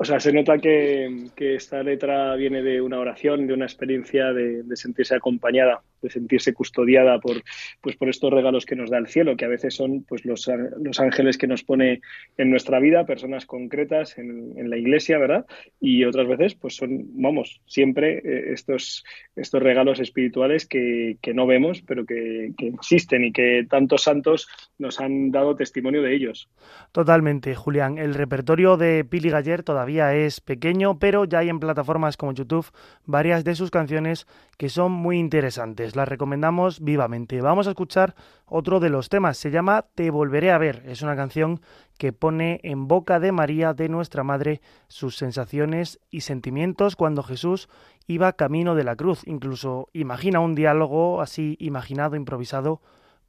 O 0.00 0.04
sea, 0.04 0.20
se 0.20 0.32
nota 0.32 0.58
que, 0.58 1.26
esta 1.36 1.82
letra 1.82 2.36
viene 2.36 2.62
de 2.62 2.80
una 2.80 3.00
oración, 3.00 3.48
de 3.48 3.54
una 3.54 3.64
experiencia 3.64 4.32
de, 4.32 4.64
sentirse 4.76 5.16
acompañada 5.16 5.82
de 6.02 6.10
sentirse 6.10 6.52
custodiada 6.52 7.18
por, 7.20 7.42
pues 7.80 7.96
por 7.96 8.08
estos 8.08 8.32
regalos 8.32 8.66
que 8.66 8.76
nos 8.76 8.90
da 8.90 8.98
el 8.98 9.06
cielo, 9.06 9.36
que 9.36 9.44
a 9.44 9.48
veces 9.48 9.74
son 9.74 10.02
pues 10.02 10.24
los, 10.24 10.50
los 10.80 11.00
ángeles 11.00 11.38
que 11.38 11.46
nos 11.46 11.64
pone 11.64 12.00
en 12.36 12.50
nuestra 12.50 12.80
vida, 12.80 13.06
personas 13.06 13.46
concretas 13.46 14.18
en, 14.18 14.54
en 14.56 14.70
la 14.70 14.76
iglesia, 14.76 15.18
¿verdad? 15.18 15.46
Y 15.80 16.04
otras 16.04 16.26
veces 16.28 16.54
pues 16.54 16.76
son, 16.76 17.06
vamos, 17.20 17.60
siempre 17.66 18.18
eh, 18.18 18.52
estos, 18.52 19.04
estos 19.36 19.62
regalos 19.62 20.00
espirituales 20.00 20.66
que, 20.66 21.16
que 21.20 21.34
no 21.34 21.46
vemos, 21.46 21.82
pero 21.82 22.04
que, 22.04 22.52
que 22.56 22.68
existen 22.68 23.24
y 23.24 23.32
que 23.32 23.66
tantos 23.68 24.02
santos 24.02 24.48
nos 24.78 25.00
han 25.00 25.30
dado 25.30 25.56
testimonio 25.56 26.02
de 26.02 26.14
ellos. 26.14 26.48
Totalmente, 26.92 27.54
Julián. 27.54 27.98
El 27.98 28.14
repertorio 28.14 28.76
de 28.76 29.04
Pili 29.04 29.30
Galler 29.30 29.62
todavía 29.62 30.14
es 30.14 30.40
pequeño, 30.40 30.98
pero 30.98 31.24
ya 31.24 31.40
hay 31.40 31.48
en 31.48 31.60
plataformas 31.60 32.16
como 32.16 32.32
YouTube 32.32 32.66
varias 33.04 33.44
de 33.44 33.54
sus 33.54 33.70
canciones 33.70 34.26
que 34.56 34.68
son 34.68 34.92
muy 34.92 35.18
interesantes. 35.18 35.87
Las 35.96 36.08
recomendamos 36.08 36.80
vivamente. 36.80 37.40
Vamos 37.40 37.66
a 37.66 37.70
escuchar 37.70 38.14
otro 38.46 38.80
de 38.80 38.90
los 38.90 39.08
temas. 39.08 39.36
Se 39.36 39.50
llama 39.50 39.86
Te 39.94 40.10
volveré 40.10 40.50
a 40.50 40.58
ver. 40.58 40.82
Es 40.86 41.02
una 41.02 41.16
canción 41.16 41.60
que 41.98 42.12
pone 42.12 42.60
en 42.62 42.88
boca 42.88 43.20
de 43.20 43.32
María, 43.32 43.74
de 43.74 43.88
nuestra 43.88 44.24
Madre, 44.24 44.60
sus 44.88 45.16
sensaciones 45.16 46.00
y 46.10 46.22
sentimientos 46.22 46.96
cuando 46.96 47.22
Jesús 47.22 47.68
iba 48.06 48.32
camino 48.32 48.74
de 48.74 48.84
la 48.84 48.96
cruz. 48.96 49.22
Incluso 49.26 49.88
imagina 49.92 50.40
un 50.40 50.54
diálogo 50.54 51.20
así 51.20 51.56
imaginado, 51.60 52.16
improvisado, 52.16 52.80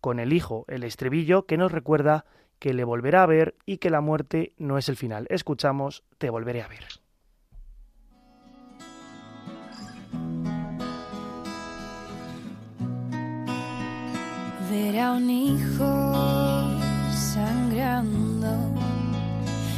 con 0.02 0.20
el 0.20 0.34
Hijo, 0.34 0.66
el 0.68 0.84
estribillo 0.84 1.46
que 1.46 1.58
nos 1.58 1.72
recuerda 1.72 2.26
que 2.60 2.74
le 2.74 2.84
volverá 2.84 3.24
a 3.24 3.28
ver 3.28 3.56
y 3.66 3.78
que 3.78 3.90
la 3.90 4.02
muerte 4.02 4.54
no 4.58 4.78
es 4.78 4.90
el 4.90 4.96
final. 4.96 5.28
Escuchamos 5.30 6.04
Te 6.18 6.30
volveré 6.30 6.62
a 6.62 6.68
ver. 6.68 6.86
Ver 14.70 15.00
a 15.00 15.14
un 15.14 15.28
hijo 15.32 15.90
sangrando 17.12 18.56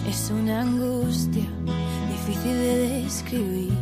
es 0.06 0.30
una 0.30 0.62
angustia 0.64 1.46
difícil 2.10 2.52
de 2.52 3.04
describir. 3.04 3.74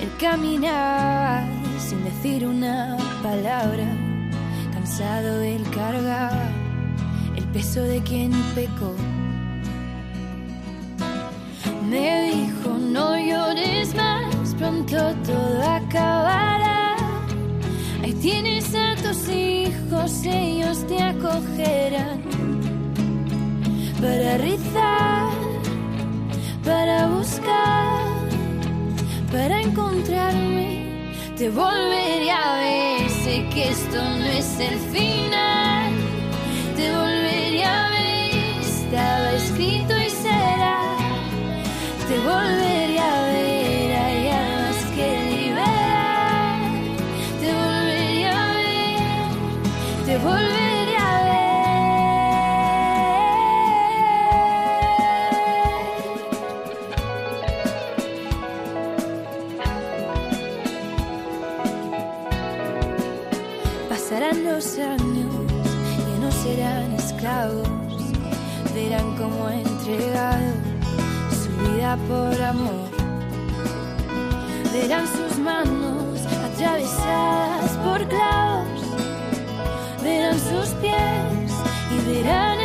El 0.00 0.10
caminar 0.18 1.46
sin 1.78 2.02
decir 2.02 2.44
una 2.44 2.96
palabra, 3.22 3.86
cansado 4.72 5.40
el 5.42 5.62
cargar 5.70 6.50
el 7.36 7.44
peso 7.52 7.80
de 7.82 8.02
quien 8.02 8.32
pecó. 8.56 8.92
Me 11.88 12.32
dijo, 12.32 12.76
no 12.76 13.16
llores 13.16 13.94
más, 13.94 14.54
pronto 14.58 15.14
todo 15.24 15.62
acabará. 15.62 16.73
Ahí 18.04 18.12
tienes 18.20 18.66
a 18.74 18.94
tus 18.96 19.30
hijos, 19.30 20.26
ellos 20.26 20.86
te 20.86 21.02
acogerán. 21.02 22.20
Para 23.98 24.36
rizar, 24.36 25.32
para 26.62 27.06
buscar, 27.06 28.04
para 29.32 29.58
encontrarme, 29.62 31.14
te 31.38 31.48
volveré 31.48 32.30
a 32.30 32.56
ver. 32.56 33.08
Sé 33.08 33.48
que 33.54 33.70
esto 33.70 33.96
no 33.96 34.26
es 34.26 34.60
el 34.60 34.78
final, 34.92 35.92
te 36.76 36.92
volveré 36.92 37.64
a 37.64 37.88
ver. 37.88 38.60
Estaba 38.60 39.32
escrito 39.32 39.93
por 71.96 72.42
amor. 72.42 72.90
Verán 74.72 75.06
sus 75.06 75.38
manos 75.38 76.20
atravesadas 76.26 77.70
por 77.84 78.06
clavos, 78.08 78.82
verán 80.02 80.38
sus 80.38 80.70
pies 80.80 81.52
y 81.92 82.10
verán 82.10 82.63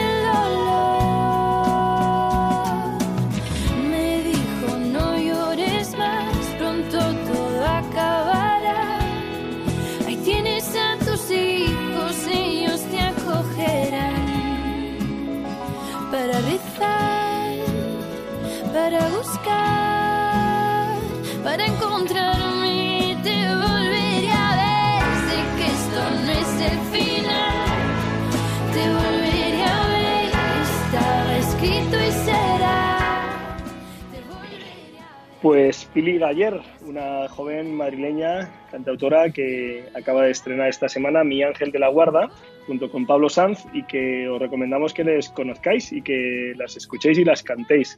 Pues 35.41 35.89
Pili 35.93 36.17
Galler, 36.17 36.59
una 36.85 37.29
joven 37.29 37.73
madrileña 37.73 38.49
cantautora 38.69 39.29
que 39.31 39.85
acaba 39.95 40.23
de 40.25 40.31
estrenar 40.31 40.67
esta 40.67 40.89
semana 40.89 41.23
Mi 41.23 41.41
Ángel 41.43 41.71
de 41.71 41.79
la 41.79 41.87
Guarda, 41.87 42.29
junto 42.67 42.91
con 42.91 43.05
Pablo 43.05 43.29
Sanz, 43.29 43.65
y 43.71 43.83
que 43.83 44.27
os 44.27 44.37
recomendamos 44.37 44.93
que 44.93 45.05
les 45.05 45.29
conozcáis 45.29 45.93
y 45.93 46.01
que 46.01 46.51
las 46.57 46.75
escuchéis 46.75 47.19
y 47.19 47.23
las 47.23 47.41
cantéis. 47.41 47.95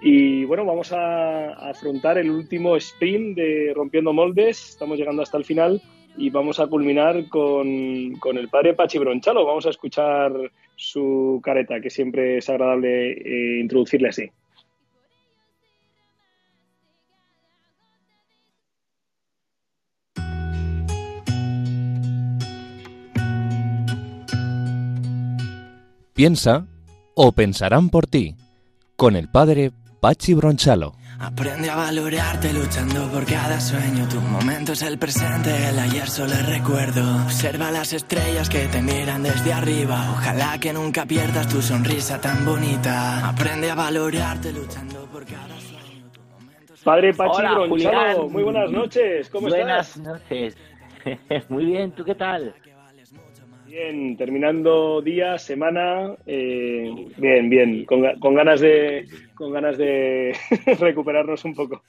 Y 0.00 0.46
bueno, 0.46 0.64
vamos 0.64 0.90
a, 0.92 1.52
afrontar 1.68 2.16
el 2.16 2.30
último 2.30 2.74
sprint 2.76 3.36
de 3.36 3.72
Rompiendo 3.74 4.14
Moldes, 4.14 4.70
estamos 4.70 4.98
llegando 4.98 5.20
hasta 5.20 5.36
el 5.36 5.44
final 5.44 5.82
y 6.16 6.30
vamos 6.30 6.58
a 6.58 6.68
culminar 6.68 7.28
con, 7.28 8.14
con 8.18 8.38
el 8.38 8.48
padre 8.48 8.72
Pachi 8.72 8.96
Bronchalo. 8.98 9.44
Vamos 9.44 9.66
a 9.66 9.70
escuchar 9.70 10.32
su 10.74 11.38
careta, 11.44 11.82
que 11.82 11.90
siempre 11.90 12.38
es 12.38 12.48
agradable 12.48 13.12
eh, 13.12 13.60
introducirle 13.60 14.08
así. 14.08 14.30
Piensa 26.18 26.66
o 27.14 27.30
pensarán 27.30 27.90
por 27.90 28.08
ti 28.08 28.34
con 28.96 29.14
el 29.14 29.28
padre 29.30 29.70
Pachi 30.00 30.34
Bronchalo. 30.34 30.94
Aprende 31.20 31.70
a 31.70 31.76
valorarte 31.76 32.52
luchando 32.52 33.08
por 33.12 33.24
cada 33.24 33.60
sueño. 33.60 34.08
Tu 34.08 34.20
momento 34.20 34.72
es 34.72 34.82
el 34.82 34.98
presente, 34.98 35.68
el 35.68 35.78
ayer 35.78 36.08
solo 36.08 36.32
es 36.32 36.44
recuerdo. 36.44 37.02
Observa 37.22 37.70
las 37.70 37.92
estrellas 37.92 38.48
que 38.48 38.66
te 38.66 38.82
miran 38.82 39.22
desde 39.22 39.52
arriba. 39.52 40.10
Ojalá 40.10 40.58
que 40.58 40.72
nunca 40.72 41.06
pierdas 41.06 41.46
tu 41.46 41.62
sonrisa 41.62 42.20
tan 42.20 42.44
bonita. 42.44 43.28
Aprende 43.28 43.70
a 43.70 43.76
valorarte 43.76 44.52
luchando 44.52 45.06
por 45.12 45.24
cada 45.24 45.60
sueño. 45.60 46.10
Tu 46.12 46.20
momento 46.20 46.74
es 46.74 46.80
Padre 46.82 47.14
Pachi 47.14 47.36
Hola, 47.38 47.52
Bronchalo, 47.52 47.68
Julián. 47.68 48.32
muy 48.32 48.42
buenas 48.42 48.70
noches, 48.72 49.30
¿cómo 49.30 49.46
Buenas 49.46 49.96
estás? 49.96 50.02
noches. 50.04 50.56
Muy 51.48 51.64
bien, 51.64 51.92
¿tú 51.92 52.04
qué 52.04 52.16
tal? 52.16 52.52
Bien, 53.68 54.16
terminando 54.16 55.02
día, 55.02 55.36
semana, 55.38 56.14
eh, 56.26 56.90
bien, 57.18 57.50
bien, 57.50 57.84
con, 57.84 58.02
con 58.18 58.34
ganas 58.34 58.60
de 58.60 59.04
con 59.34 59.52
ganas 59.52 59.76
de 59.76 60.34
recuperarnos 60.80 61.44
un 61.44 61.54
poco. 61.54 61.82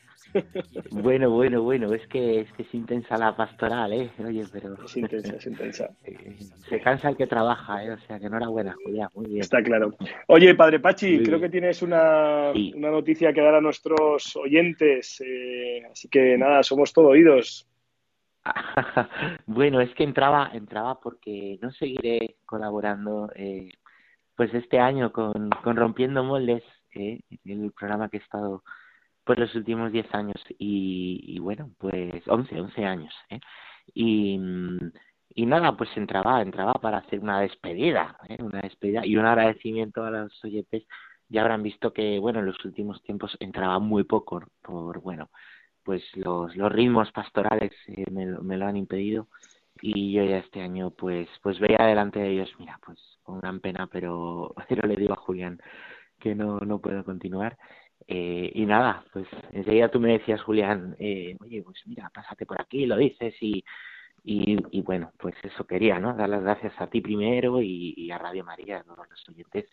Bueno, 0.91 1.29
bueno, 1.31 1.63
bueno, 1.63 1.93
es 1.93 2.05
que 2.07 2.41
es 2.41 2.51
que 2.53 2.63
es 2.63 2.73
intensa 2.73 3.17
la 3.17 3.35
pastoral, 3.35 3.93
¿eh? 3.93 4.09
Oye, 4.23 4.43
pero 4.51 4.75
Es 4.83 4.97
intensa, 4.97 5.35
es 5.37 5.47
intensa, 5.47 5.89
eh, 6.03 6.35
se 6.69 6.79
cansa 6.81 7.09
el 7.09 7.17
que 7.17 7.27
trabaja, 7.27 7.83
¿eh? 7.85 7.91
O 7.91 7.97
sea, 7.99 8.19
que 8.19 8.25
enhorabuena, 8.25 8.75
Julián, 8.83 9.09
muy 9.15 9.27
bien. 9.27 9.39
está 9.41 9.63
claro. 9.63 9.95
Oye, 10.27 10.53
Padre 10.55 10.79
Pachi, 10.81 11.23
creo 11.23 11.39
que 11.39 11.49
tienes 11.49 11.81
una, 11.81 12.51
Sí. 12.53 12.73
una 12.75 12.91
noticia 12.91 13.31
que 13.31 13.41
dar 13.41 13.55
a 13.55 13.61
nuestros 13.61 14.35
oyentes, 14.35 15.23
eh, 15.25 15.83
así 15.89 16.09
que 16.09 16.37
nada, 16.37 16.61
somos 16.61 16.91
todo 16.91 17.07
oídos. 17.07 17.68
Bueno, 19.45 19.81
es 19.81 19.93
que 19.95 20.03
entraba, 20.03 20.51
entraba 20.53 20.99
porque 20.99 21.59
no 21.61 21.71
seguiré 21.71 22.37
colaborando 22.45 23.29
eh, 23.35 23.71
pues 24.35 24.53
este 24.53 24.79
año 24.79 25.11
con, 25.11 25.51
Rompiendo 25.63 26.23
Moldes, 26.23 26.63
eh, 26.95 27.21
el 27.45 27.71
programa 27.71 28.09
que 28.09 28.17
he 28.17 28.21
estado 28.21 28.63
pues 29.23 29.37
los 29.39 29.53
últimos 29.55 29.91
10 29.91 30.13
años 30.15 30.41
y, 30.57 31.21
y 31.23 31.39
bueno, 31.39 31.71
pues 31.77 32.27
11, 32.27 32.61
11 32.61 32.85
años, 32.85 33.13
¿eh? 33.29 33.39
y, 33.93 34.39
y 35.29 35.45
nada, 35.45 35.77
pues 35.77 35.89
entraba, 35.95 36.41
entraba 36.41 36.73
para 36.73 36.97
hacer 36.99 37.19
una 37.19 37.39
despedida, 37.41 38.17
¿eh? 38.27 38.41
una 38.41 38.61
despedida 38.61 39.05
y 39.05 39.15
un 39.17 39.25
agradecimiento 39.25 40.03
a 40.03 40.11
los 40.11 40.43
oyentes. 40.43 40.85
Ya 41.29 41.41
habrán 41.41 41.63
visto 41.63 41.93
que, 41.93 42.19
bueno, 42.19 42.39
en 42.39 42.47
los 42.47 42.63
últimos 42.65 43.01
tiempos 43.03 43.37
entraba 43.39 43.79
muy 43.79 44.03
poco 44.03 44.41
por, 44.61 45.01
bueno, 45.01 45.29
pues 45.89 46.03
los, 46.15 46.55
los 46.55 46.71
ritmos 46.71 47.11
pastorales 47.11 47.71
eh, 47.87 48.05
me, 48.11 48.27
me, 48.27 48.57
lo 48.57 48.67
han 48.67 48.77
impedido 48.77 49.27
y 49.81 50.13
yo 50.13 50.23
ya 50.23 50.37
este 50.37 50.61
año 50.61 50.91
pues 50.91 51.27
pues 51.41 51.59
veía 51.59 51.83
delante 51.83 52.19
de 52.19 52.29
ellos, 52.29 52.53
mira, 52.59 52.79
pues 52.85 52.99
con 53.23 53.39
gran 53.39 53.59
pena, 53.59 53.87
pero, 53.87 54.53
pero 54.69 54.87
le 54.87 54.95
digo 54.95 55.13
a 55.13 55.15
Julián 55.15 55.59
que 56.19 56.35
no, 56.35 56.59
no 56.59 56.79
puedo 56.79 57.03
continuar. 57.03 57.57
Eh, 58.07 58.51
y 58.53 58.67
nada, 58.67 59.03
pues 59.13 59.25
enseguida 59.51 59.89
tú 59.89 59.99
me 59.99 60.11
decías, 60.11 60.43
Julián, 60.43 60.95
eh, 60.99 61.35
oye, 61.39 61.63
pues 61.63 61.81
mira, 61.87 62.11
pásate 62.13 62.45
por 62.45 62.61
aquí, 62.61 62.85
lo 62.85 62.95
dices 62.95 63.33
y, 63.41 63.63
y, 64.23 64.81
bueno, 64.83 65.11
pues 65.17 65.33
eso 65.41 65.65
quería, 65.65 65.97
¿no? 65.97 66.13
Dar 66.13 66.29
las 66.29 66.43
gracias 66.43 66.73
a 66.79 66.87
ti 66.87 67.01
primero 67.01 67.63
y, 67.63 67.95
y 67.97 68.11
a 68.11 68.19
Radio 68.19 68.43
María, 68.43 68.77
a 68.81 68.83
todos 68.83 69.09
los 69.09 69.27
oyentes, 69.27 69.65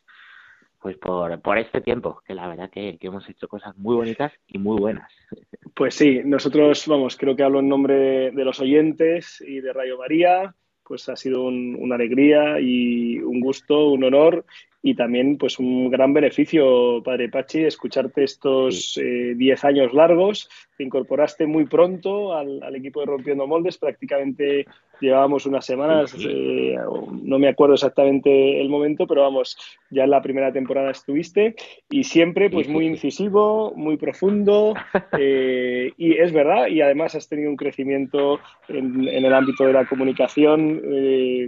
pues 0.86 0.98
por, 0.98 1.40
por 1.40 1.58
este 1.58 1.80
tiempo, 1.80 2.22
que 2.24 2.32
la 2.32 2.46
verdad 2.46 2.70
que, 2.70 2.96
que 2.96 3.08
hemos 3.08 3.28
hecho 3.28 3.48
cosas 3.48 3.76
muy 3.76 3.96
bonitas 3.96 4.32
y 4.46 4.58
muy 4.58 4.78
buenas. 4.78 5.10
Pues 5.74 5.96
sí, 5.96 6.22
nosotros, 6.24 6.86
vamos, 6.86 7.16
creo 7.16 7.36
que 7.36 7.42
hablo 7.42 7.58
en 7.58 7.68
nombre 7.68 8.30
de 8.30 8.44
los 8.44 8.60
oyentes 8.60 9.44
y 9.46 9.60
de 9.60 9.74
Radio 9.74 9.98
María, 9.98 10.54
pues 10.84 11.06
ha 11.10 11.16
sido 11.16 11.42
un, 11.42 11.76
una 11.78 11.96
alegría 11.96 12.60
y 12.60 13.18
un 13.18 13.40
gusto, 13.40 13.88
un 13.88 14.04
honor 14.04 14.46
y 14.86 14.94
también 14.94 15.36
pues 15.36 15.58
un 15.58 15.90
gran 15.90 16.12
beneficio, 16.12 17.02
Padre 17.02 17.28
Pachi, 17.28 17.64
escucharte 17.64 18.22
estos 18.22 18.94
10 18.94 19.64
eh, 19.64 19.66
años 19.66 19.92
largos. 19.92 20.48
Te 20.78 20.84
incorporaste 20.84 21.44
muy 21.44 21.64
pronto 21.64 22.34
al, 22.34 22.62
al, 22.62 22.76
equipo 22.76 23.00
de 23.00 23.06
Rompiendo 23.06 23.48
Moldes, 23.48 23.78
prácticamente 23.78 24.64
llevábamos 25.00 25.44
unas 25.44 25.66
semanas, 25.66 26.14
eh, 26.20 26.76
no 27.22 27.38
me 27.38 27.48
acuerdo 27.48 27.74
exactamente 27.74 28.60
el 28.60 28.68
momento, 28.68 29.06
pero 29.06 29.22
vamos, 29.22 29.58
ya 29.90 30.04
en 30.04 30.10
la 30.10 30.22
primera 30.22 30.52
temporada 30.52 30.92
estuviste. 30.92 31.56
Y 31.90 32.04
siempre 32.04 32.48
pues 32.48 32.68
muy 32.68 32.86
incisivo, 32.86 33.72
muy 33.74 33.96
profundo 33.96 34.74
eh, 35.18 35.90
y 35.96 36.12
es 36.12 36.32
verdad, 36.32 36.68
y 36.68 36.80
además 36.80 37.16
has 37.16 37.28
tenido 37.28 37.50
un 37.50 37.56
crecimiento 37.56 38.38
en, 38.68 39.08
en 39.08 39.24
el 39.24 39.34
ámbito 39.34 39.64
de 39.64 39.72
la 39.72 39.84
comunicación 39.86 40.80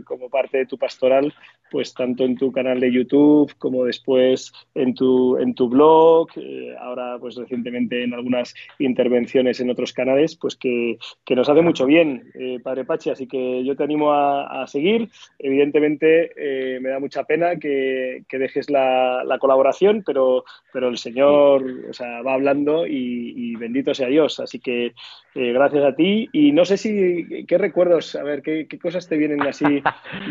como 0.05 0.29
parte 0.29 0.59
de 0.59 0.67
tu 0.67 0.77
pastoral, 0.77 1.33
pues 1.71 1.95
tanto 1.95 2.25
en 2.25 2.37
tu 2.37 2.51
canal 2.51 2.81
de 2.81 2.93
YouTube 2.93 3.28
como 3.59 3.85
después 3.85 4.53
en 4.75 4.95
tu, 4.95 5.37
en 5.39 5.55
tu 5.55 5.69
blog, 5.69 6.29
eh, 6.37 6.75
ahora 6.81 7.17
pues 7.21 7.37
recientemente 7.37 8.03
en 8.03 8.15
algunas 8.15 8.55
intervenciones 8.79 9.61
en 9.61 9.71
otros 9.71 9.93
canales, 9.93 10.37
pues 10.37 10.57
que, 10.57 10.99
que 11.25 11.37
nos 11.37 11.49
hace 11.49 11.63
mucho 11.63 11.87
bien, 11.87 12.31
eh, 12.35 12.59
Padre 12.63 12.85
Pachi, 12.85 13.11
así 13.11 13.27
que 13.27 13.65
yo 13.65 13.77
te 13.77 13.85
animo 13.85 14.13
a, 14.13 14.63
a 14.63 14.67
seguir. 14.67 15.09
Evidentemente 15.39 16.33
eh, 16.37 16.81
me 16.81 16.91
da 16.91 17.01
mucha 17.01 17.25
pena 17.25 17.57
que, 17.57 18.25
que 18.29 18.39
dejes 18.39 18.71
la, 18.71 19.25
la, 19.25 19.39
colaboración, 19.39 20.03
pero, 20.05 20.45
pero 20.73 20.89
el 20.89 20.99
Señor 20.99 21.65
o 21.91 21.93
sea, 21.93 22.23
va 22.23 22.35
hablando 22.35 22.87
y, 22.87 23.57
bendito 23.57 23.95
sea 23.95 24.09
Dios, 24.09 24.41
así 24.41 24.61
que 24.61 24.93
gracias 25.35 25.85
a 25.85 25.95
ti 25.95 26.29
y 26.33 26.53
no 26.53 26.65
sé 26.65 26.77
si, 26.77 27.45
¿qué 27.47 27.59
recuerdos, 27.59 28.15
a 28.15 28.23
ver, 28.23 28.43
qué, 28.43 28.67
qué 28.69 28.79
cosas 28.79 29.09
te 29.09 29.17
vienen 29.17 29.43
así 29.43 29.83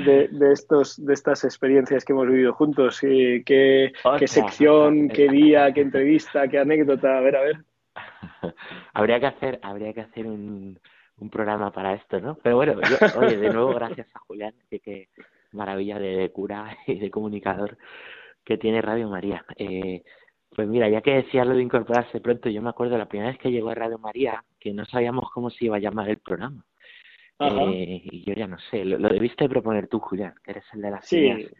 de, 0.06 0.28
de 0.30 0.54
estos, 0.54 1.04
de 1.04 1.14
estas 1.14 1.43
experiencias 1.43 2.06
que 2.06 2.14
hemos 2.14 2.28
vivido 2.28 2.54
juntos? 2.54 2.87
Eh, 3.04 3.44
¿Qué, 3.46 3.92
¿Qué, 4.20 4.28
sección, 4.28 5.10
qué 5.10 5.28
día, 5.28 5.72
qué 5.74 5.82
entrevista, 5.82 6.48
qué 6.48 6.60
anécdota? 6.60 7.18
A 7.18 7.22
ver, 7.22 7.36
a 7.36 7.42
ver. 7.42 7.58
habría 8.94 9.20
que 9.20 9.28
hacer, 9.28 9.60
habría 9.62 9.94
que 9.94 10.02
hacer 10.02 10.26
un, 10.28 10.80
un 11.18 11.30
programa 11.30 11.72
para 11.72 11.94
esto, 11.94 12.20
¿no? 12.20 12.36
Pero 12.42 12.58
bueno, 12.58 12.80
yo, 12.82 13.20
oye, 13.20 13.38
de 13.38 13.50
nuevo 13.50 13.74
gracias 13.74 14.08
a 14.16 14.20
Julián, 14.20 14.54
que 14.70 14.80
qué 14.80 15.10
maravilla 15.52 16.00
de 16.00 16.32
cura 16.32 16.78
y 16.88 17.00
de 17.00 17.10
comunicador 17.10 17.78
que 18.44 18.58
tiene 18.58 18.82
Radio 18.82 19.10
María. 19.10 19.46
Eh, 19.58 20.04
pues 20.56 20.68
mira, 20.68 20.90
ya 20.90 21.02
que 21.02 21.16
decías 21.16 21.46
lo 21.46 21.56
de 21.56 21.62
incorporarse 21.62 22.22
pronto, 22.22 22.50
yo 22.50 22.62
me 22.62 22.70
acuerdo 22.70 22.98
la 22.98 23.08
primera 23.08 23.32
vez 23.32 23.40
que 23.40 23.52
llegó 23.52 23.70
a 23.70 23.76
Radio 23.76 23.98
María, 23.98 24.44
que 24.60 24.74
no 24.74 24.86
sabíamos 24.86 25.30
cómo 25.32 25.50
se 25.50 25.66
iba 25.66 25.76
a 25.76 25.80
llamar 25.80 26.10
el 26.10 26.18
programa. 26.18 26.64
Eh, 27.40 28.02
y 28.04 28.24
yo 28.26 28.34
ya 28.34 28.48
no 28.48 28.58
sé, 28.72 28.84
lo, 28.84 28.98
lo, 28.98 29.10
debiste 29.10 29.48
proponer 29.48 29.88
tú, 29.88 30.00
Julián, 30.00 30.34
que 30.44 30.52
eres 30.52 30.64
el 30.74 30.82
de 30.82 30.90
las 30.90 31.08
sí, 31.08 31.18
ideas. 31.20 31.54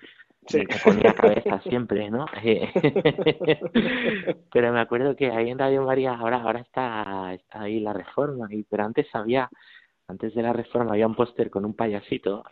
Sí. 0.48 0.60
Me 0.60 0.80
ponía 0.84 1.14
cabeza 1.14 1.62
siempre, 1.64 2.10
¿no? 2.10 2.26
pero 4.52 4.72
me 4.72 4.80
acuerdo 4.80 5.16
que 5.16 5.32
ahí 5.32 5.50
en 5.50 5.60
Radio 5.60 5.84
María 5.84 6.14
ahora 6.14 6.42
ahora 6.42 6.62
está, 6.62 7.34
está 7.34 7.62
ahí 7.62 7.80
la 7.80 7.94
reforma, 7.94 8.48
y, 8.50 8.64
pero 8.64 8.86
antes 8.86 9.08
había, 9.14 9.50
antes 10.08 10.34
de 10.34 10.42
la 10.42 10.54
reforma 10.54 10.94
había 10.94 11.08
un 11.08 11.16
póster 11.16 11.50
con 11.50 11.66
un 11.66 11.74
payasito. 11.74 12.44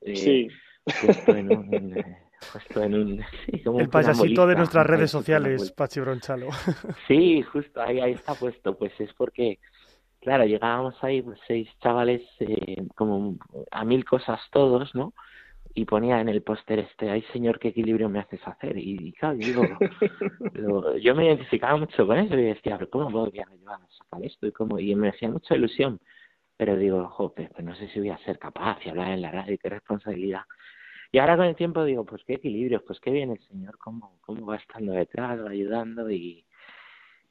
Eh, 0.00 0.16
sí. 0.16 0.48
Puesto 0.84 1.36
en 1.36 1.56
un, 1.56 1.74
en, 1.74 2.16
puesto 2.52 2.82
en 2.82 2.94
un 2.94 3.24
sí, 3.46 3.62
como 3.62 3.80
el 3.80 3.88
payasito 3.88 4.46
de 4.46 4.56
nuestras 4.56 4.86
redes 4.86 5.10
sociales, 5.10 5.70
Pachi 5.72 6.00
Bronchalo. 6.00 6.48
sí, 7.06 7.42
justo 7.42 7.80
ahí, 7.80 8.00
ahí 8.00 8.12
está 8.12 8.34
puesto, 8.34 8.76
pues 8.76 8.92
es 8.98 9.12
porque 9.14 9.58
claro, 10.22 10.44
llegábamos 10.44 10.94
ahí 11.02 11.20
pues, 11.20 11.38
seis 11.46 11.68
chavales 11.82 12.22
eh, 12.40 12.86
como 12.94 13.36
a 13.70 13.84
mil 13.84 14.04
cosas 14.04 14.40
todos, 14.50 14.94
¿no? 14.94 15.12
Y 15.74 15.84
ponía 15.86 16.20
en 16.20 16.28
el 16.28 16.42
póster 16.42 16.80
este, 16.80 17.10
ay 17.10 17.22
señor, 17.32 17.58
qué 17.58 17.68
equilibrio 17.68 18.08
me 18.08 18.20
haces 18.20 18.40
hacer. 18.46 18.76
Y, 18.76 19.08
y 19.08 19.12
claro, 19.12 19.36
digo, 19.36 19.62
lo, 20.54 20.96
yo 20.98 21.14
me 21.14 21.26
identificaba 21.26 21.76
mucho 21.76 22.06
con 22.06 22.18
eso 22.18 22.34
y 22.34 22.42
decía, 22.42 22.76
pero 22.78 22.90
¿cómo 22.90 23.10
puedo 23.10 23.32
yo 23.32 23.42
a 23.42 23.78
sacar 23.98 24.24
esto? 24.24 24.46
Y, 24.46 24.52
cómo? 24.52 24.78
y 24.78 24.94
me 24.94 25.08
hacía 25.08 25.30
mucha 25.30 25.54
ilusión. 25.54 26.00
Pero 26.56 26.76
digo, 26.76 27.08
joder, 27.08 27.50
pues 27.52 27.64
no 27.64 27.74
sé 27.74 27.88
si 27.88 27.98
voy 28.00 28.10
a 28.10 28.18
ser 28.18 28.38
capaz 28.38 28.78
de 28.84 28.90
hablar 28.90 29.12
en 29.12 29.22
la 29.22 29.30
radio, 29.30 29.58
qué 29.60 29.68
responsabilidad. 29.68 30.42
Y 31.10 31.18
ahora 31.18 31.36
con 31.36 31.46
el 31.46 31.56
tiempo 31.56 31.84
digo, 31.84 32.06
pues 32.06 32.22
qué 32.24 32.34
equilibrio, 32.34 32.82
pues 32.86 32.98
qué 33.00 33.10
bien 33.10 33.30
el 33.30 33.40
señor, 33.48 33.76
cómo, 33.78 34.18
cómo 34.22 34.46
va 34.46 34.56
estando 34.56 34.92
detrás, 34.92 35.44
va 35.44 35.50
ayudando 35.50 36.10
y, 36.10 36.46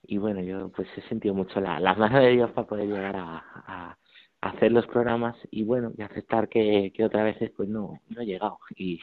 y 0.03 0.17
bueno, 0.17 0.41
yo 0.41 0.69
pues 0.69 0.87
he 0.97 1.01
sentido 1.09 1.33
mucho 1.33 1.59
la, 1.59 1.79
la 1.79 1.95
mano 1.95 2.19
de 2.19 2.29
Dios 2.29 2.51
para 2.51 2.67
poder 2.67 2.87
llegar 2.87 3.15
a, 3.15 3.43
a, 3.65 3.97
hacer 4.41 4.71
los 4.71 4.87
programas 4.87 5.35
y 5.51 5.63
bueno, 5.63 5.91
y 5.97 6.01
aceptar 6.01 6.49
que, 6.49 6.91
que 6.95 7.03
otras 7.05 7.23
veces 7.25 7.51
pues 7.55 7.69
no, 7.69 7.99
no 8.09 8.21
he 8.21 8.25
llegado 8.25 8.59
y, 8.75 8.99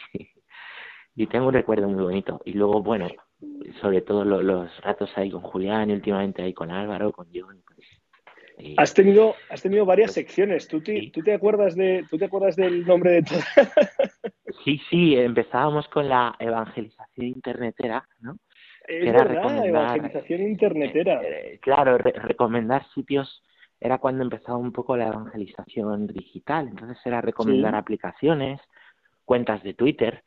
y 1.14 1.26
tengo 1.26 1.48
un 1.48 1.54
recuerdo 1.54 1.88
muy 1.88 2.02
bonito. 2.02 2.40
Y 2.44 2.52
luego, 2.52 2.82
bueno, 2.82 3.08
sobre 3.80 4.02
todo 4.02 4.24
lo, 4.24 4.42
los 4.42 4.80
ratos 4.82 5.10
ahí 5.16 5.30
con 5.30 5.42
Julián 5.42 5.90
y 5.90 5.94
últimamente 5.94 6.42
ahí 6.42 6.52
con 6.52 6.70
Álvaro, 6.70 7.12
con 7.12 7.28
John, 7.32 7.62
pues, 7.66 7.86
eh, 8.58 8.74
has 8.76 8.92
tenido 8.92 9.36
has 9.50 9.62
tenido 9.62 9.86
varias 9.86 10.12
secciones 10.12 10.66
¿Tú 10.66 10.80
te, 10.80 10.98
sí. 10.98 11.10
¿tú 11.12 11.22
te 11.22 11.32
acuerdas 11.32 11.76
de 11.76 12.04
tú 12.10 12.18
te 12.18 12.24
acuerdas 12.24 12.56
del 12.56 12.84
nombre 12.84 13.12
de 13.12 13.22
todo 13.22 13.38
sí 14.64 14.80
sí 14.90 15.16
empezábamos 15.16 15.86
con 15.86 16.08
la 16.08 16.34
evangelización 16.40 17.28
internetera 17.28 18.04
no 18.20 18.36
es 18.88 19.06
era 19.06 19.22
verdad, 19.22 19.66
evangelización 19.66 20.42
internetera. 20.42 21.20
Eh, 21.22 21.58
claro, 21.60 21.98
re 21.98 22.12
recomendar 22.12 22.84
sitios 22.94 23.42
era 23.80 23.98
cuando 23.98 24.24
empezaba 24.24 24.58
un 24.58 24.72
poco 24.72 24.96
la 24.96 25.08
evangelización 25.08 26.06
digital. 26.06 26.68
Entonces 26.68 26.98
era 27.04 27.20
recomendar 27.20 27.72
sí. 27.72 27.78
aplicaciones, 27.78 28.60
cuentas 29.24 29.62
de 29.62 29.74
Twitter. 29.74 30.24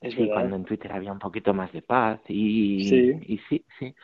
Es 0.00 0.14
sí, 0.14 0.20
verdad. 0.20 0.34
cuando 0.34 0.56
en 0.56 0.64
Twitter 0.64 0.92
había 0.92 1.12
un 1.12 1.18
poquito 1.18 1.52
más 1.52 1.72
de 1.72 1.82
paz 1.82 2.20
y 2.28 2.88
sí, 2.88 3.20
y 3.26 3.38
sí, 3.48 3.64
sí. 3.78 3.94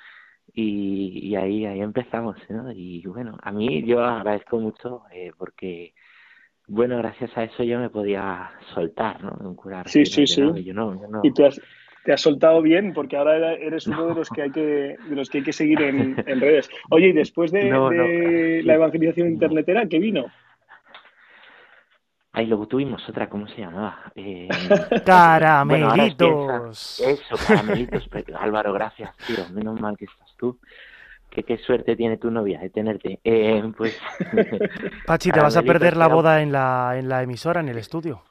Y, 0.53 1.29
y 1.29 1.37
ahí 1.37 1.67
ahí 1.67 1.81
empezamos, 1.81 2.37
¿no? 2.49 2.71
Y 2.71 3.03
bueno, 3.07 3.37
a 3.43 3.51
mí 3.53 3.83
yo 3.85 4.05
agradezco 4.05 4.59
mucho 4.59 5.03
eh, 5.13 5.33
porque 5.37 5.95
bueno, 6.69 6.99
gracias 6.99 7.37
a 7.37 7.45
eso 7.45 7.63
yo 7.63 7.79
me 7.79 7.91
podía 7.91 8.51
soltar, 8.75 9.23
¿no? 9.23 9.37
Un 9.41 9.55
curar. 9.55 9.89
Sí, 9.89 10.05
sí, 10.05 10.27
sí. 10.27 10.41
Yo 10.41 10.75
no, 10.75 11.01
yo 11.01 11.09
no. 11.09 11.21
Y 11.23 11.33
te 11.33 11.47
has, 11.47 11.61
te 12.07 12.13
has 12.13 12.21
soltado 12.21 12.63
bien 12.63 12.95
porque 12.95 13.17
ahora 13.17 13.53
eres 13.55 13.89
uno 13.89 14.07
de 14.07 14.15
los 14.15 14.31
que 14.31 14.43
hay 14.43 14.51
que 14.53 14.61
de 14.61 15.17
los 15.17 15.29
que 15.29 15.39
hay 15.39 15.45
que 15.45 15.53
seguir 15.53 15.83
en, 15.83 16.15
en 16.27 16.41
redes. 16.41 16.71
Oye, 16.89 17.09
y 17.09 17.13
después 17.13 17.51
de, 17.51 17.65
no, 17.65 17.91
de 17.91 18.61
no. 18.63 18.67
la 18.67 18.75
evangelización 18.75 19.29
internetera, 19.29 19.87
¿qué 19.87 19.99
vino? 19.99 20.27
Ahí 22.33 22.47
luego 22.47 22.69
tuvimos 22.69 23.07
otra, 23.09 23.29
¿cómo 23.29 23.49
se 23.49 23.63
llamaba? 23.63 24.13
Eh, 24.15 24.47
caramelitos. 25.05 26.29
Bueno, 26.29 26.71
es 26.71 27.03
que 27.03 27.35
eso, 27.35 27.45
caramelitos. 27.45 28.09
Álvaro, 28.39 28.73
gracias, 28.73 29.17
tío. 29.27 29.39
Menos 29.53 29.81
mal 29.81 29.97
que 29.97 30.05
estás 30.05 30.33
tú. 30.37 30.61
Que 31.29 31.43
qué 31.43 31.59
suerte 31.59 31.97
tiene 31.97 32.19
tu 32.19 32.31
novia 32.31 32.61
de 32.61 32.71
tenerte. 32.71 33.19
Eh, 33.25 33.65
pues. 33.77 34.01
Pachi, 35.07 35.33
te 35.33 35.41
vas 35.41 35.57
a 35.57 35.63
perder 35.63 35.97
la 35.97 36.07
boda 36.07 36.41
en 36.41 36.53
la, 36.53 36.95
en 36.97 37.09
la 37.09 37.23
emisora, 37.23 37.61
en 37.61 37.69
el 37.69 37.79
estudio. 37.79 38.23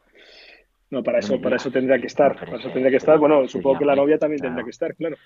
No, 0.95 1.03
para 1.03 1.19
eso, 1.19 1.41
para 1.41 1.57
eso 1.57 1.69
tendría 1.69 1.99
que 1.99 2.07
estar. 2.07 2.39
Para 2.39 2.55
eso 2.55 2.69
tendría 2.69 2.89
que 2.89 2.95
estar. 2.95 3.19
Bueno, 3.19 3.45
supongo 3.49 3.79
que 3.79 3.85
la 3.85 3.97
novia 3.97 4.17
también 4.17 4.41
tendrá 4.41 4.63
que 4.63 4.69
estar, 4.69 4.95
claro. 4.95 5.17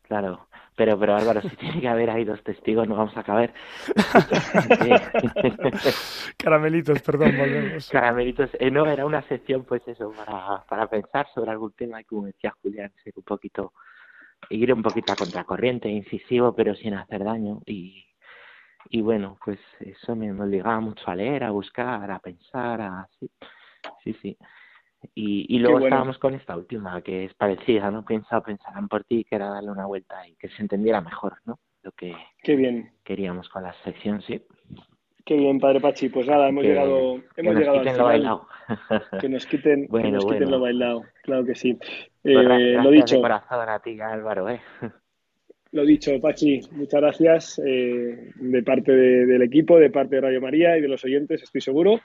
Claro, 0.00 0.48
pero, 0.74 0.98
pero 0.98 1.14
Álvaro, 1.14 1.42
si 1.42 1.54
tiene 1.56 1.82
que 1.82 1.88
haber 1.88 2.08
ahí 2.08 2.24
dos 2.24 2.42
testigos, 2.42 2.88
no 2.88 2.96
vamos 2.96 3.14
a 3.14 3.22
caber. 3.22 3.52
Caramelitos, 6.38 7.02
perdón, 7.02 7.36
volvemos. 7.36 7.90
Caramelitos, 7.90 8.48
eh, 8.58 8.70
no, 8.70 8.86
era 8.86 9.04
una 9.04 9.20
sección, 9.28 9.64
pues 9.64 9.86
eso, 9.86 10.12
para, 10.12 10.64
para 10.66 10.88
pensar 10.88 11.26
sobre 11.34 11.50
algún 11.50 11.72
tema 11.72 12.00
y 12.00 12.04
como 12.04 12.24
decía 12.24 12.54
Julián, 12.62 12.90
ser 13.04 13.12
un 13.16 13.22
poquito, 13.22 13.74
ir 14.48 14.72
un 14.72 14.82
poquito 14.82 15.12
a 15.12 15.16
contracorriente, 15.16 15.90
incisivo, 15.90 16.54
pero 16.54 16.74
sin 16.74 16.94
hacer 16.94 17.22
daño 17.22 17.60
y, 17.66 18.06
y 18.88 19.02
bueno, 19.02 19.36
pues 19.44 19.60
eso 19.78 20.16
me, 20.16 20.32
obligaba 20.32 20.80
mucho 20.80 21.10
a 21.10 21.14
leer, 21.14 21.44
a 21.44 21.50
buscar, 21.50 22.10
a 22.10 22.18
pensar, 22.18 22.80
a 22.80 23.06
sí, 23.20 23.30
sí, 24.04 24.14
sí. 24.14 24.38
Y, 25.14 25.46
y 25.54 25.58
luego 25.58 25.80
estábamos 25.80 26.18
con 26.18 26.34
esta 26.34 26.56
última, 26.56 27.00
que 27.02 27.24
es 27.24 27.34
parecida, 27.34 27.90
¿no? 27.90 28.04
Piensa, 28.04 28.40
pensarán 28.40 28.88
por 28.88 29.04
ti, 29.04 29.24
que 29.24 29.36
era 29.36 29.48
darle 29.48 29.70
una 29.70 29.86
vuelta 29.86 30.26
y 30.28 30.34
que 30.36 30.48
se 30.48 30.62
entendiera 30.62 31.00
mejor, 31.00 31.34
¿no? 31.44 31.58
Lo 31.82 31.92
que 31.92 32.14
Qué 32.42 32.54
bien. 32.54 32.92
queríamos 33.02 33.48
con 33.48 33.64
la 33.64 33.74
sección, 33.84 34.22
sí. 34.22 34.40
Qué 35.24 35.36
bien, 35.36 35.60
padre 35.60 35.80
Pachi. 35.80 36.08
Pues 36.08 36.26
nada, 36.26 36.48
hemos 36.48 36.64
llegado, 36.64 37.20
hemos 37.36 37.54
llegado 37.54 37.78
al 37.78 37.90
final. 37.90 38.40
Que 39.20 39.28
nos 39.28 39.46
quiten, 39.46 39.88
que 39.88 40.10
nos 40.10 40.24
quiten 40.24 40.50
lo 40.50 40.60
bailado. 40.60 41.02
Claro 41.22 41.44
que 41.44 41.54
sí. 41.54 41.74
Pues 42.22 42.36
eh, 42.36 42.78
lo 42.82 42.90
dicho. 42.90 43.16
De 43.16 43.22
corazón 43.22 43.68
a 43.68 43.78
ti, 43.80 44.00
Álvaro, 44.00 44.48
¿eh? 44.48 44.60
Lo 45.72 45.86
dicho, 45.86 46.20
Pachi, 46.20 46.60
muchas 46.72 47.00
gracias 47.00 47.62
eh, 47.64 48.30
de 48.34 48.62
parte 48.62 48.92
del 48.92 49.40
equipo, 49.40 49.78
de 49.78 49.88
parte 49.88 50.16
de 50.16 50.20
Radio 50.20 50.38
María 50.42 50.76
y 50.76 50.82
de 50.82 50.88
los 50.88 51.02
oyentes, 51.02 51.42
estoy 51.42 51.62
seguro. 51.62 51.98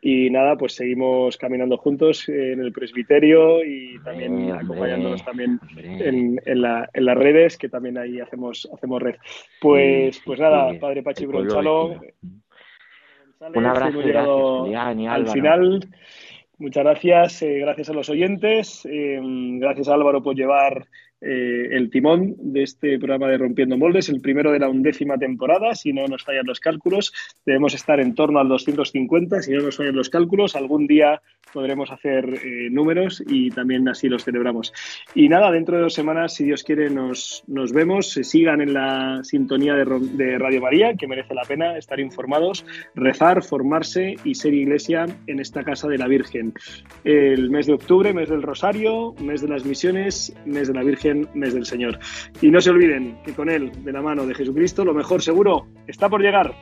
Y 0.00 0.30
nada, 0.30 0.56
pues 0.56 0.76
seguimos 0.76 1.36
caminando 1.36 1.76
juntos 1.78 2.28
en 2.28 2.60
el 2.60 2.70
presbiterio 2.70 3.64
y 3.64 3.98
también 4.04 4.52
acompañándonos 4.52 5.24
también 5.24 5.58
en, 5.76 6.40
en, 6.44 6.62
la, 6.62 6.88
en, 6.94 7.04
las 7.04 7.18
redes, 7.18 7.58
que 7.58 7.68
también 7.68 7.98
ahí 7.98 8.20
hacemos, 8.20 8.68
hacemos 8.72 9.02
red. 9.02 9.16
Pues, 9.60 10.20
pues 10.24 10.38
nada, 10.38 10.78
Padre 10.78 11.02
Pachi 11.02 11.26
Bronchalo. 11.26 12.00
Un 13.40 13.66
abrazo, 13.66 13.88
hemos 13.88 14.04
llegado 14.04 14.64
al 14.76 15.28
final. 15.28 15.80
Muchas 16.58 16.84
gracias, 16.84 17.42
eh, 17.42 17.58
gracias 17.58 17.90
a 17.90 17.92
los 17.92 18.08
oyentes, 18.10 18.86
eh, 18.88 19.20
gracias 19.60 19.88
a 19.88 19.94
Álvaro 19.94 20.22
por 20.22 20.34
llevar 20.34 20.86
eh, 21.20 21.68
el 21.72 21.90
timón 21.90 22.36
de 22.38 22.62
este 22.62 22.98
programa 22.98 23.28
de 23.28 23.38
Rompiendo 23.38 23.76
Moldes, 23.76 24.08
el 24.08 24.20
primero 24.20 24.52
de 24.52 24.60
la 24.60 24.68
undécima 24.68 25.18
temporada. 25.18 25.74
Si 25.74 25.92
no 25.92 26.06
nos 26.06 26.24
fallan 26.24 26.46
los 26.46 26.60
cálculos, 26.60 27.12
debemos 27.44 27.74
estar 27.74 27.98
en 28.00 28.14
torno 28.14 28.38
al 28.38 28.48
250. 28.48 29.42
Si 29.42 29.52
no 29.52 29.62
nos 29.62 29.76
fallan 29.76 29.96
los 29.96 30.10
cálculos, 30.10 30.54
algún 30.54 30.86
día 30.86 31.20
podremos 31.52 31.90
hacer 31.90 32.24
eh, 32.44 32.68
números 32.70 33.22
y 33.26 33.50
también 33.50 33.88
así 33.88 34.08
los 34.08 34.24
celebramos. 34.24 34.72
Y 35.14 35.28
nada, 35.28 35.50
dentro 35.50 35.76
de 35.76 35.82
dos 35.82 35.94
semanas, 35.94 36.34
si 36.34 36.44
Dios 36.44 36.62
quiere, 36.62 36.90
nos, 36.90 37.42
nos 37.46 37.72
vemos. 37.72 38.10
Sigan 38.10 38.60
en 38.60 38.74
la 38.74 39.20
sintonía 39.24 39.74
de 39.74 40.38
Radio 40.38 40.60
María, 40.60 40.94
que 40.94 41.08
merece 41.08 41.34
la 41.34 41.42
pena 41.42 41.76
estar 41.78 41.98
informados, 41.98 42.64
rezar, 42.94 43.42
formarse 43.42 44.16
y 44.24 44.34
ser 44.34 44.54
iglesia 44.54 45.06
en 45.26 45.40
esta 45.40 45.64
casa 45.64 45.88
de 45.88 45.98
la 45.98 46.06
Virgen. 46.06 46.54
El 47.04 47.50
mes 47.50 47.66
de 47.66 47.72
octubre, 47.72 48.12
mes 48.12 48.28
del 48.28 48.42
Rosario, 48.42 49.14
mes 49.20 49.40
de 49.40 49.48
las 49.48 49.64
misiones, 49.64 50.34
mes 50.44 50.68
de 50.68 50.74
la 50.74 50.82
Virgen 50.82 51.07
mes 51.14 51.54
del 51.54 51.66
Señor. 51.66 51.98
Y 52.40 52.50
no 52.50 52.60
se 52.60 52.70
olviden 52.70 53.18
que 53.24 53.32
con 53.32 53.48
Él, 53.48 53.72
de 53.84 53.92
la 53.92 54.02
mano 54.02 54.26
de 54.26 54.34
Jesucristo, 54.34 54.84
lo 54.84 54.94
mejor 54.94 55.22
seguro 55.22 55.68
está 55.86 56.08
por 56.08 56.22
llegar. 56.22 56.54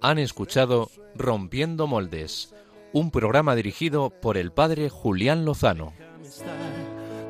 Han 0.00 0.18
escuchado 0.18 0.88
Rompiendo 1.16 1.88
Moldes, 1.88 2.54
un 2.92 3.10
programa 3.10 3.56
dirigido 3.56 4.10
por 4.10 4.36
el 4.36 4.52
padre 4.52 4.88
Julián 4.88 5.44
Lozano. 5.44 5.94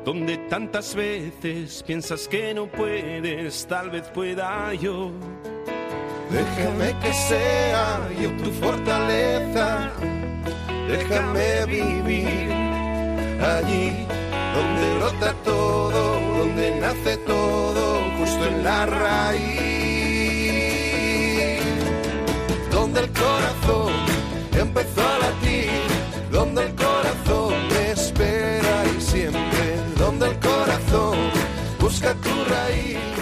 Donde 0.05 0.37
tantas 0.49 0.95
veces 0.95 1.83
piensas 1.87 2.27
que 2.27 2.53
no 2.53 2.67
puedes, 2.67 3.65
tal 3.67 3.89
vez 3.89 4.03
pueda 4.09 4.73
yo. 4.75 5.11
Déjame 6.29 6.93
que 7.01 7.13
sea 7.13 8.09
yo 8.21 8.31
tu 8.43 8.51
fortaleza 8.51 9.91
déjame 10.87 11.65
vivir 11.65 12.51
allí 13.41 14.07
donde 14.55 14.99
rota 14.99 15.33
todo, 15.43 16.19
donde 16.37 16.79
nace 16.79 17.17
todo, 17.17 18.01
justo 18.17 18.45
en 18.45 18.63
la 18.63 18.85
raíz, 18.85 19.47
donde 22.71 23.01
el 23.01 23.11
corazón 23.11 23.93
empezó 24.53 25.01
a 25.01 25.19
latir, 25.19 25.69
donde 26.31 26.63
el 26.63 26.75
corazón 26.75 27.53
te 27.69 27.91
espera 27.91 28.85
y 28.97 29.01
siempre, 29.01 29.75
donde 29.97 30.29
el 30.29 30.39
corazón 30.39 31.17
busca 31.79 32.13
tu 32.15 32.29
raíz. 32.49 33.16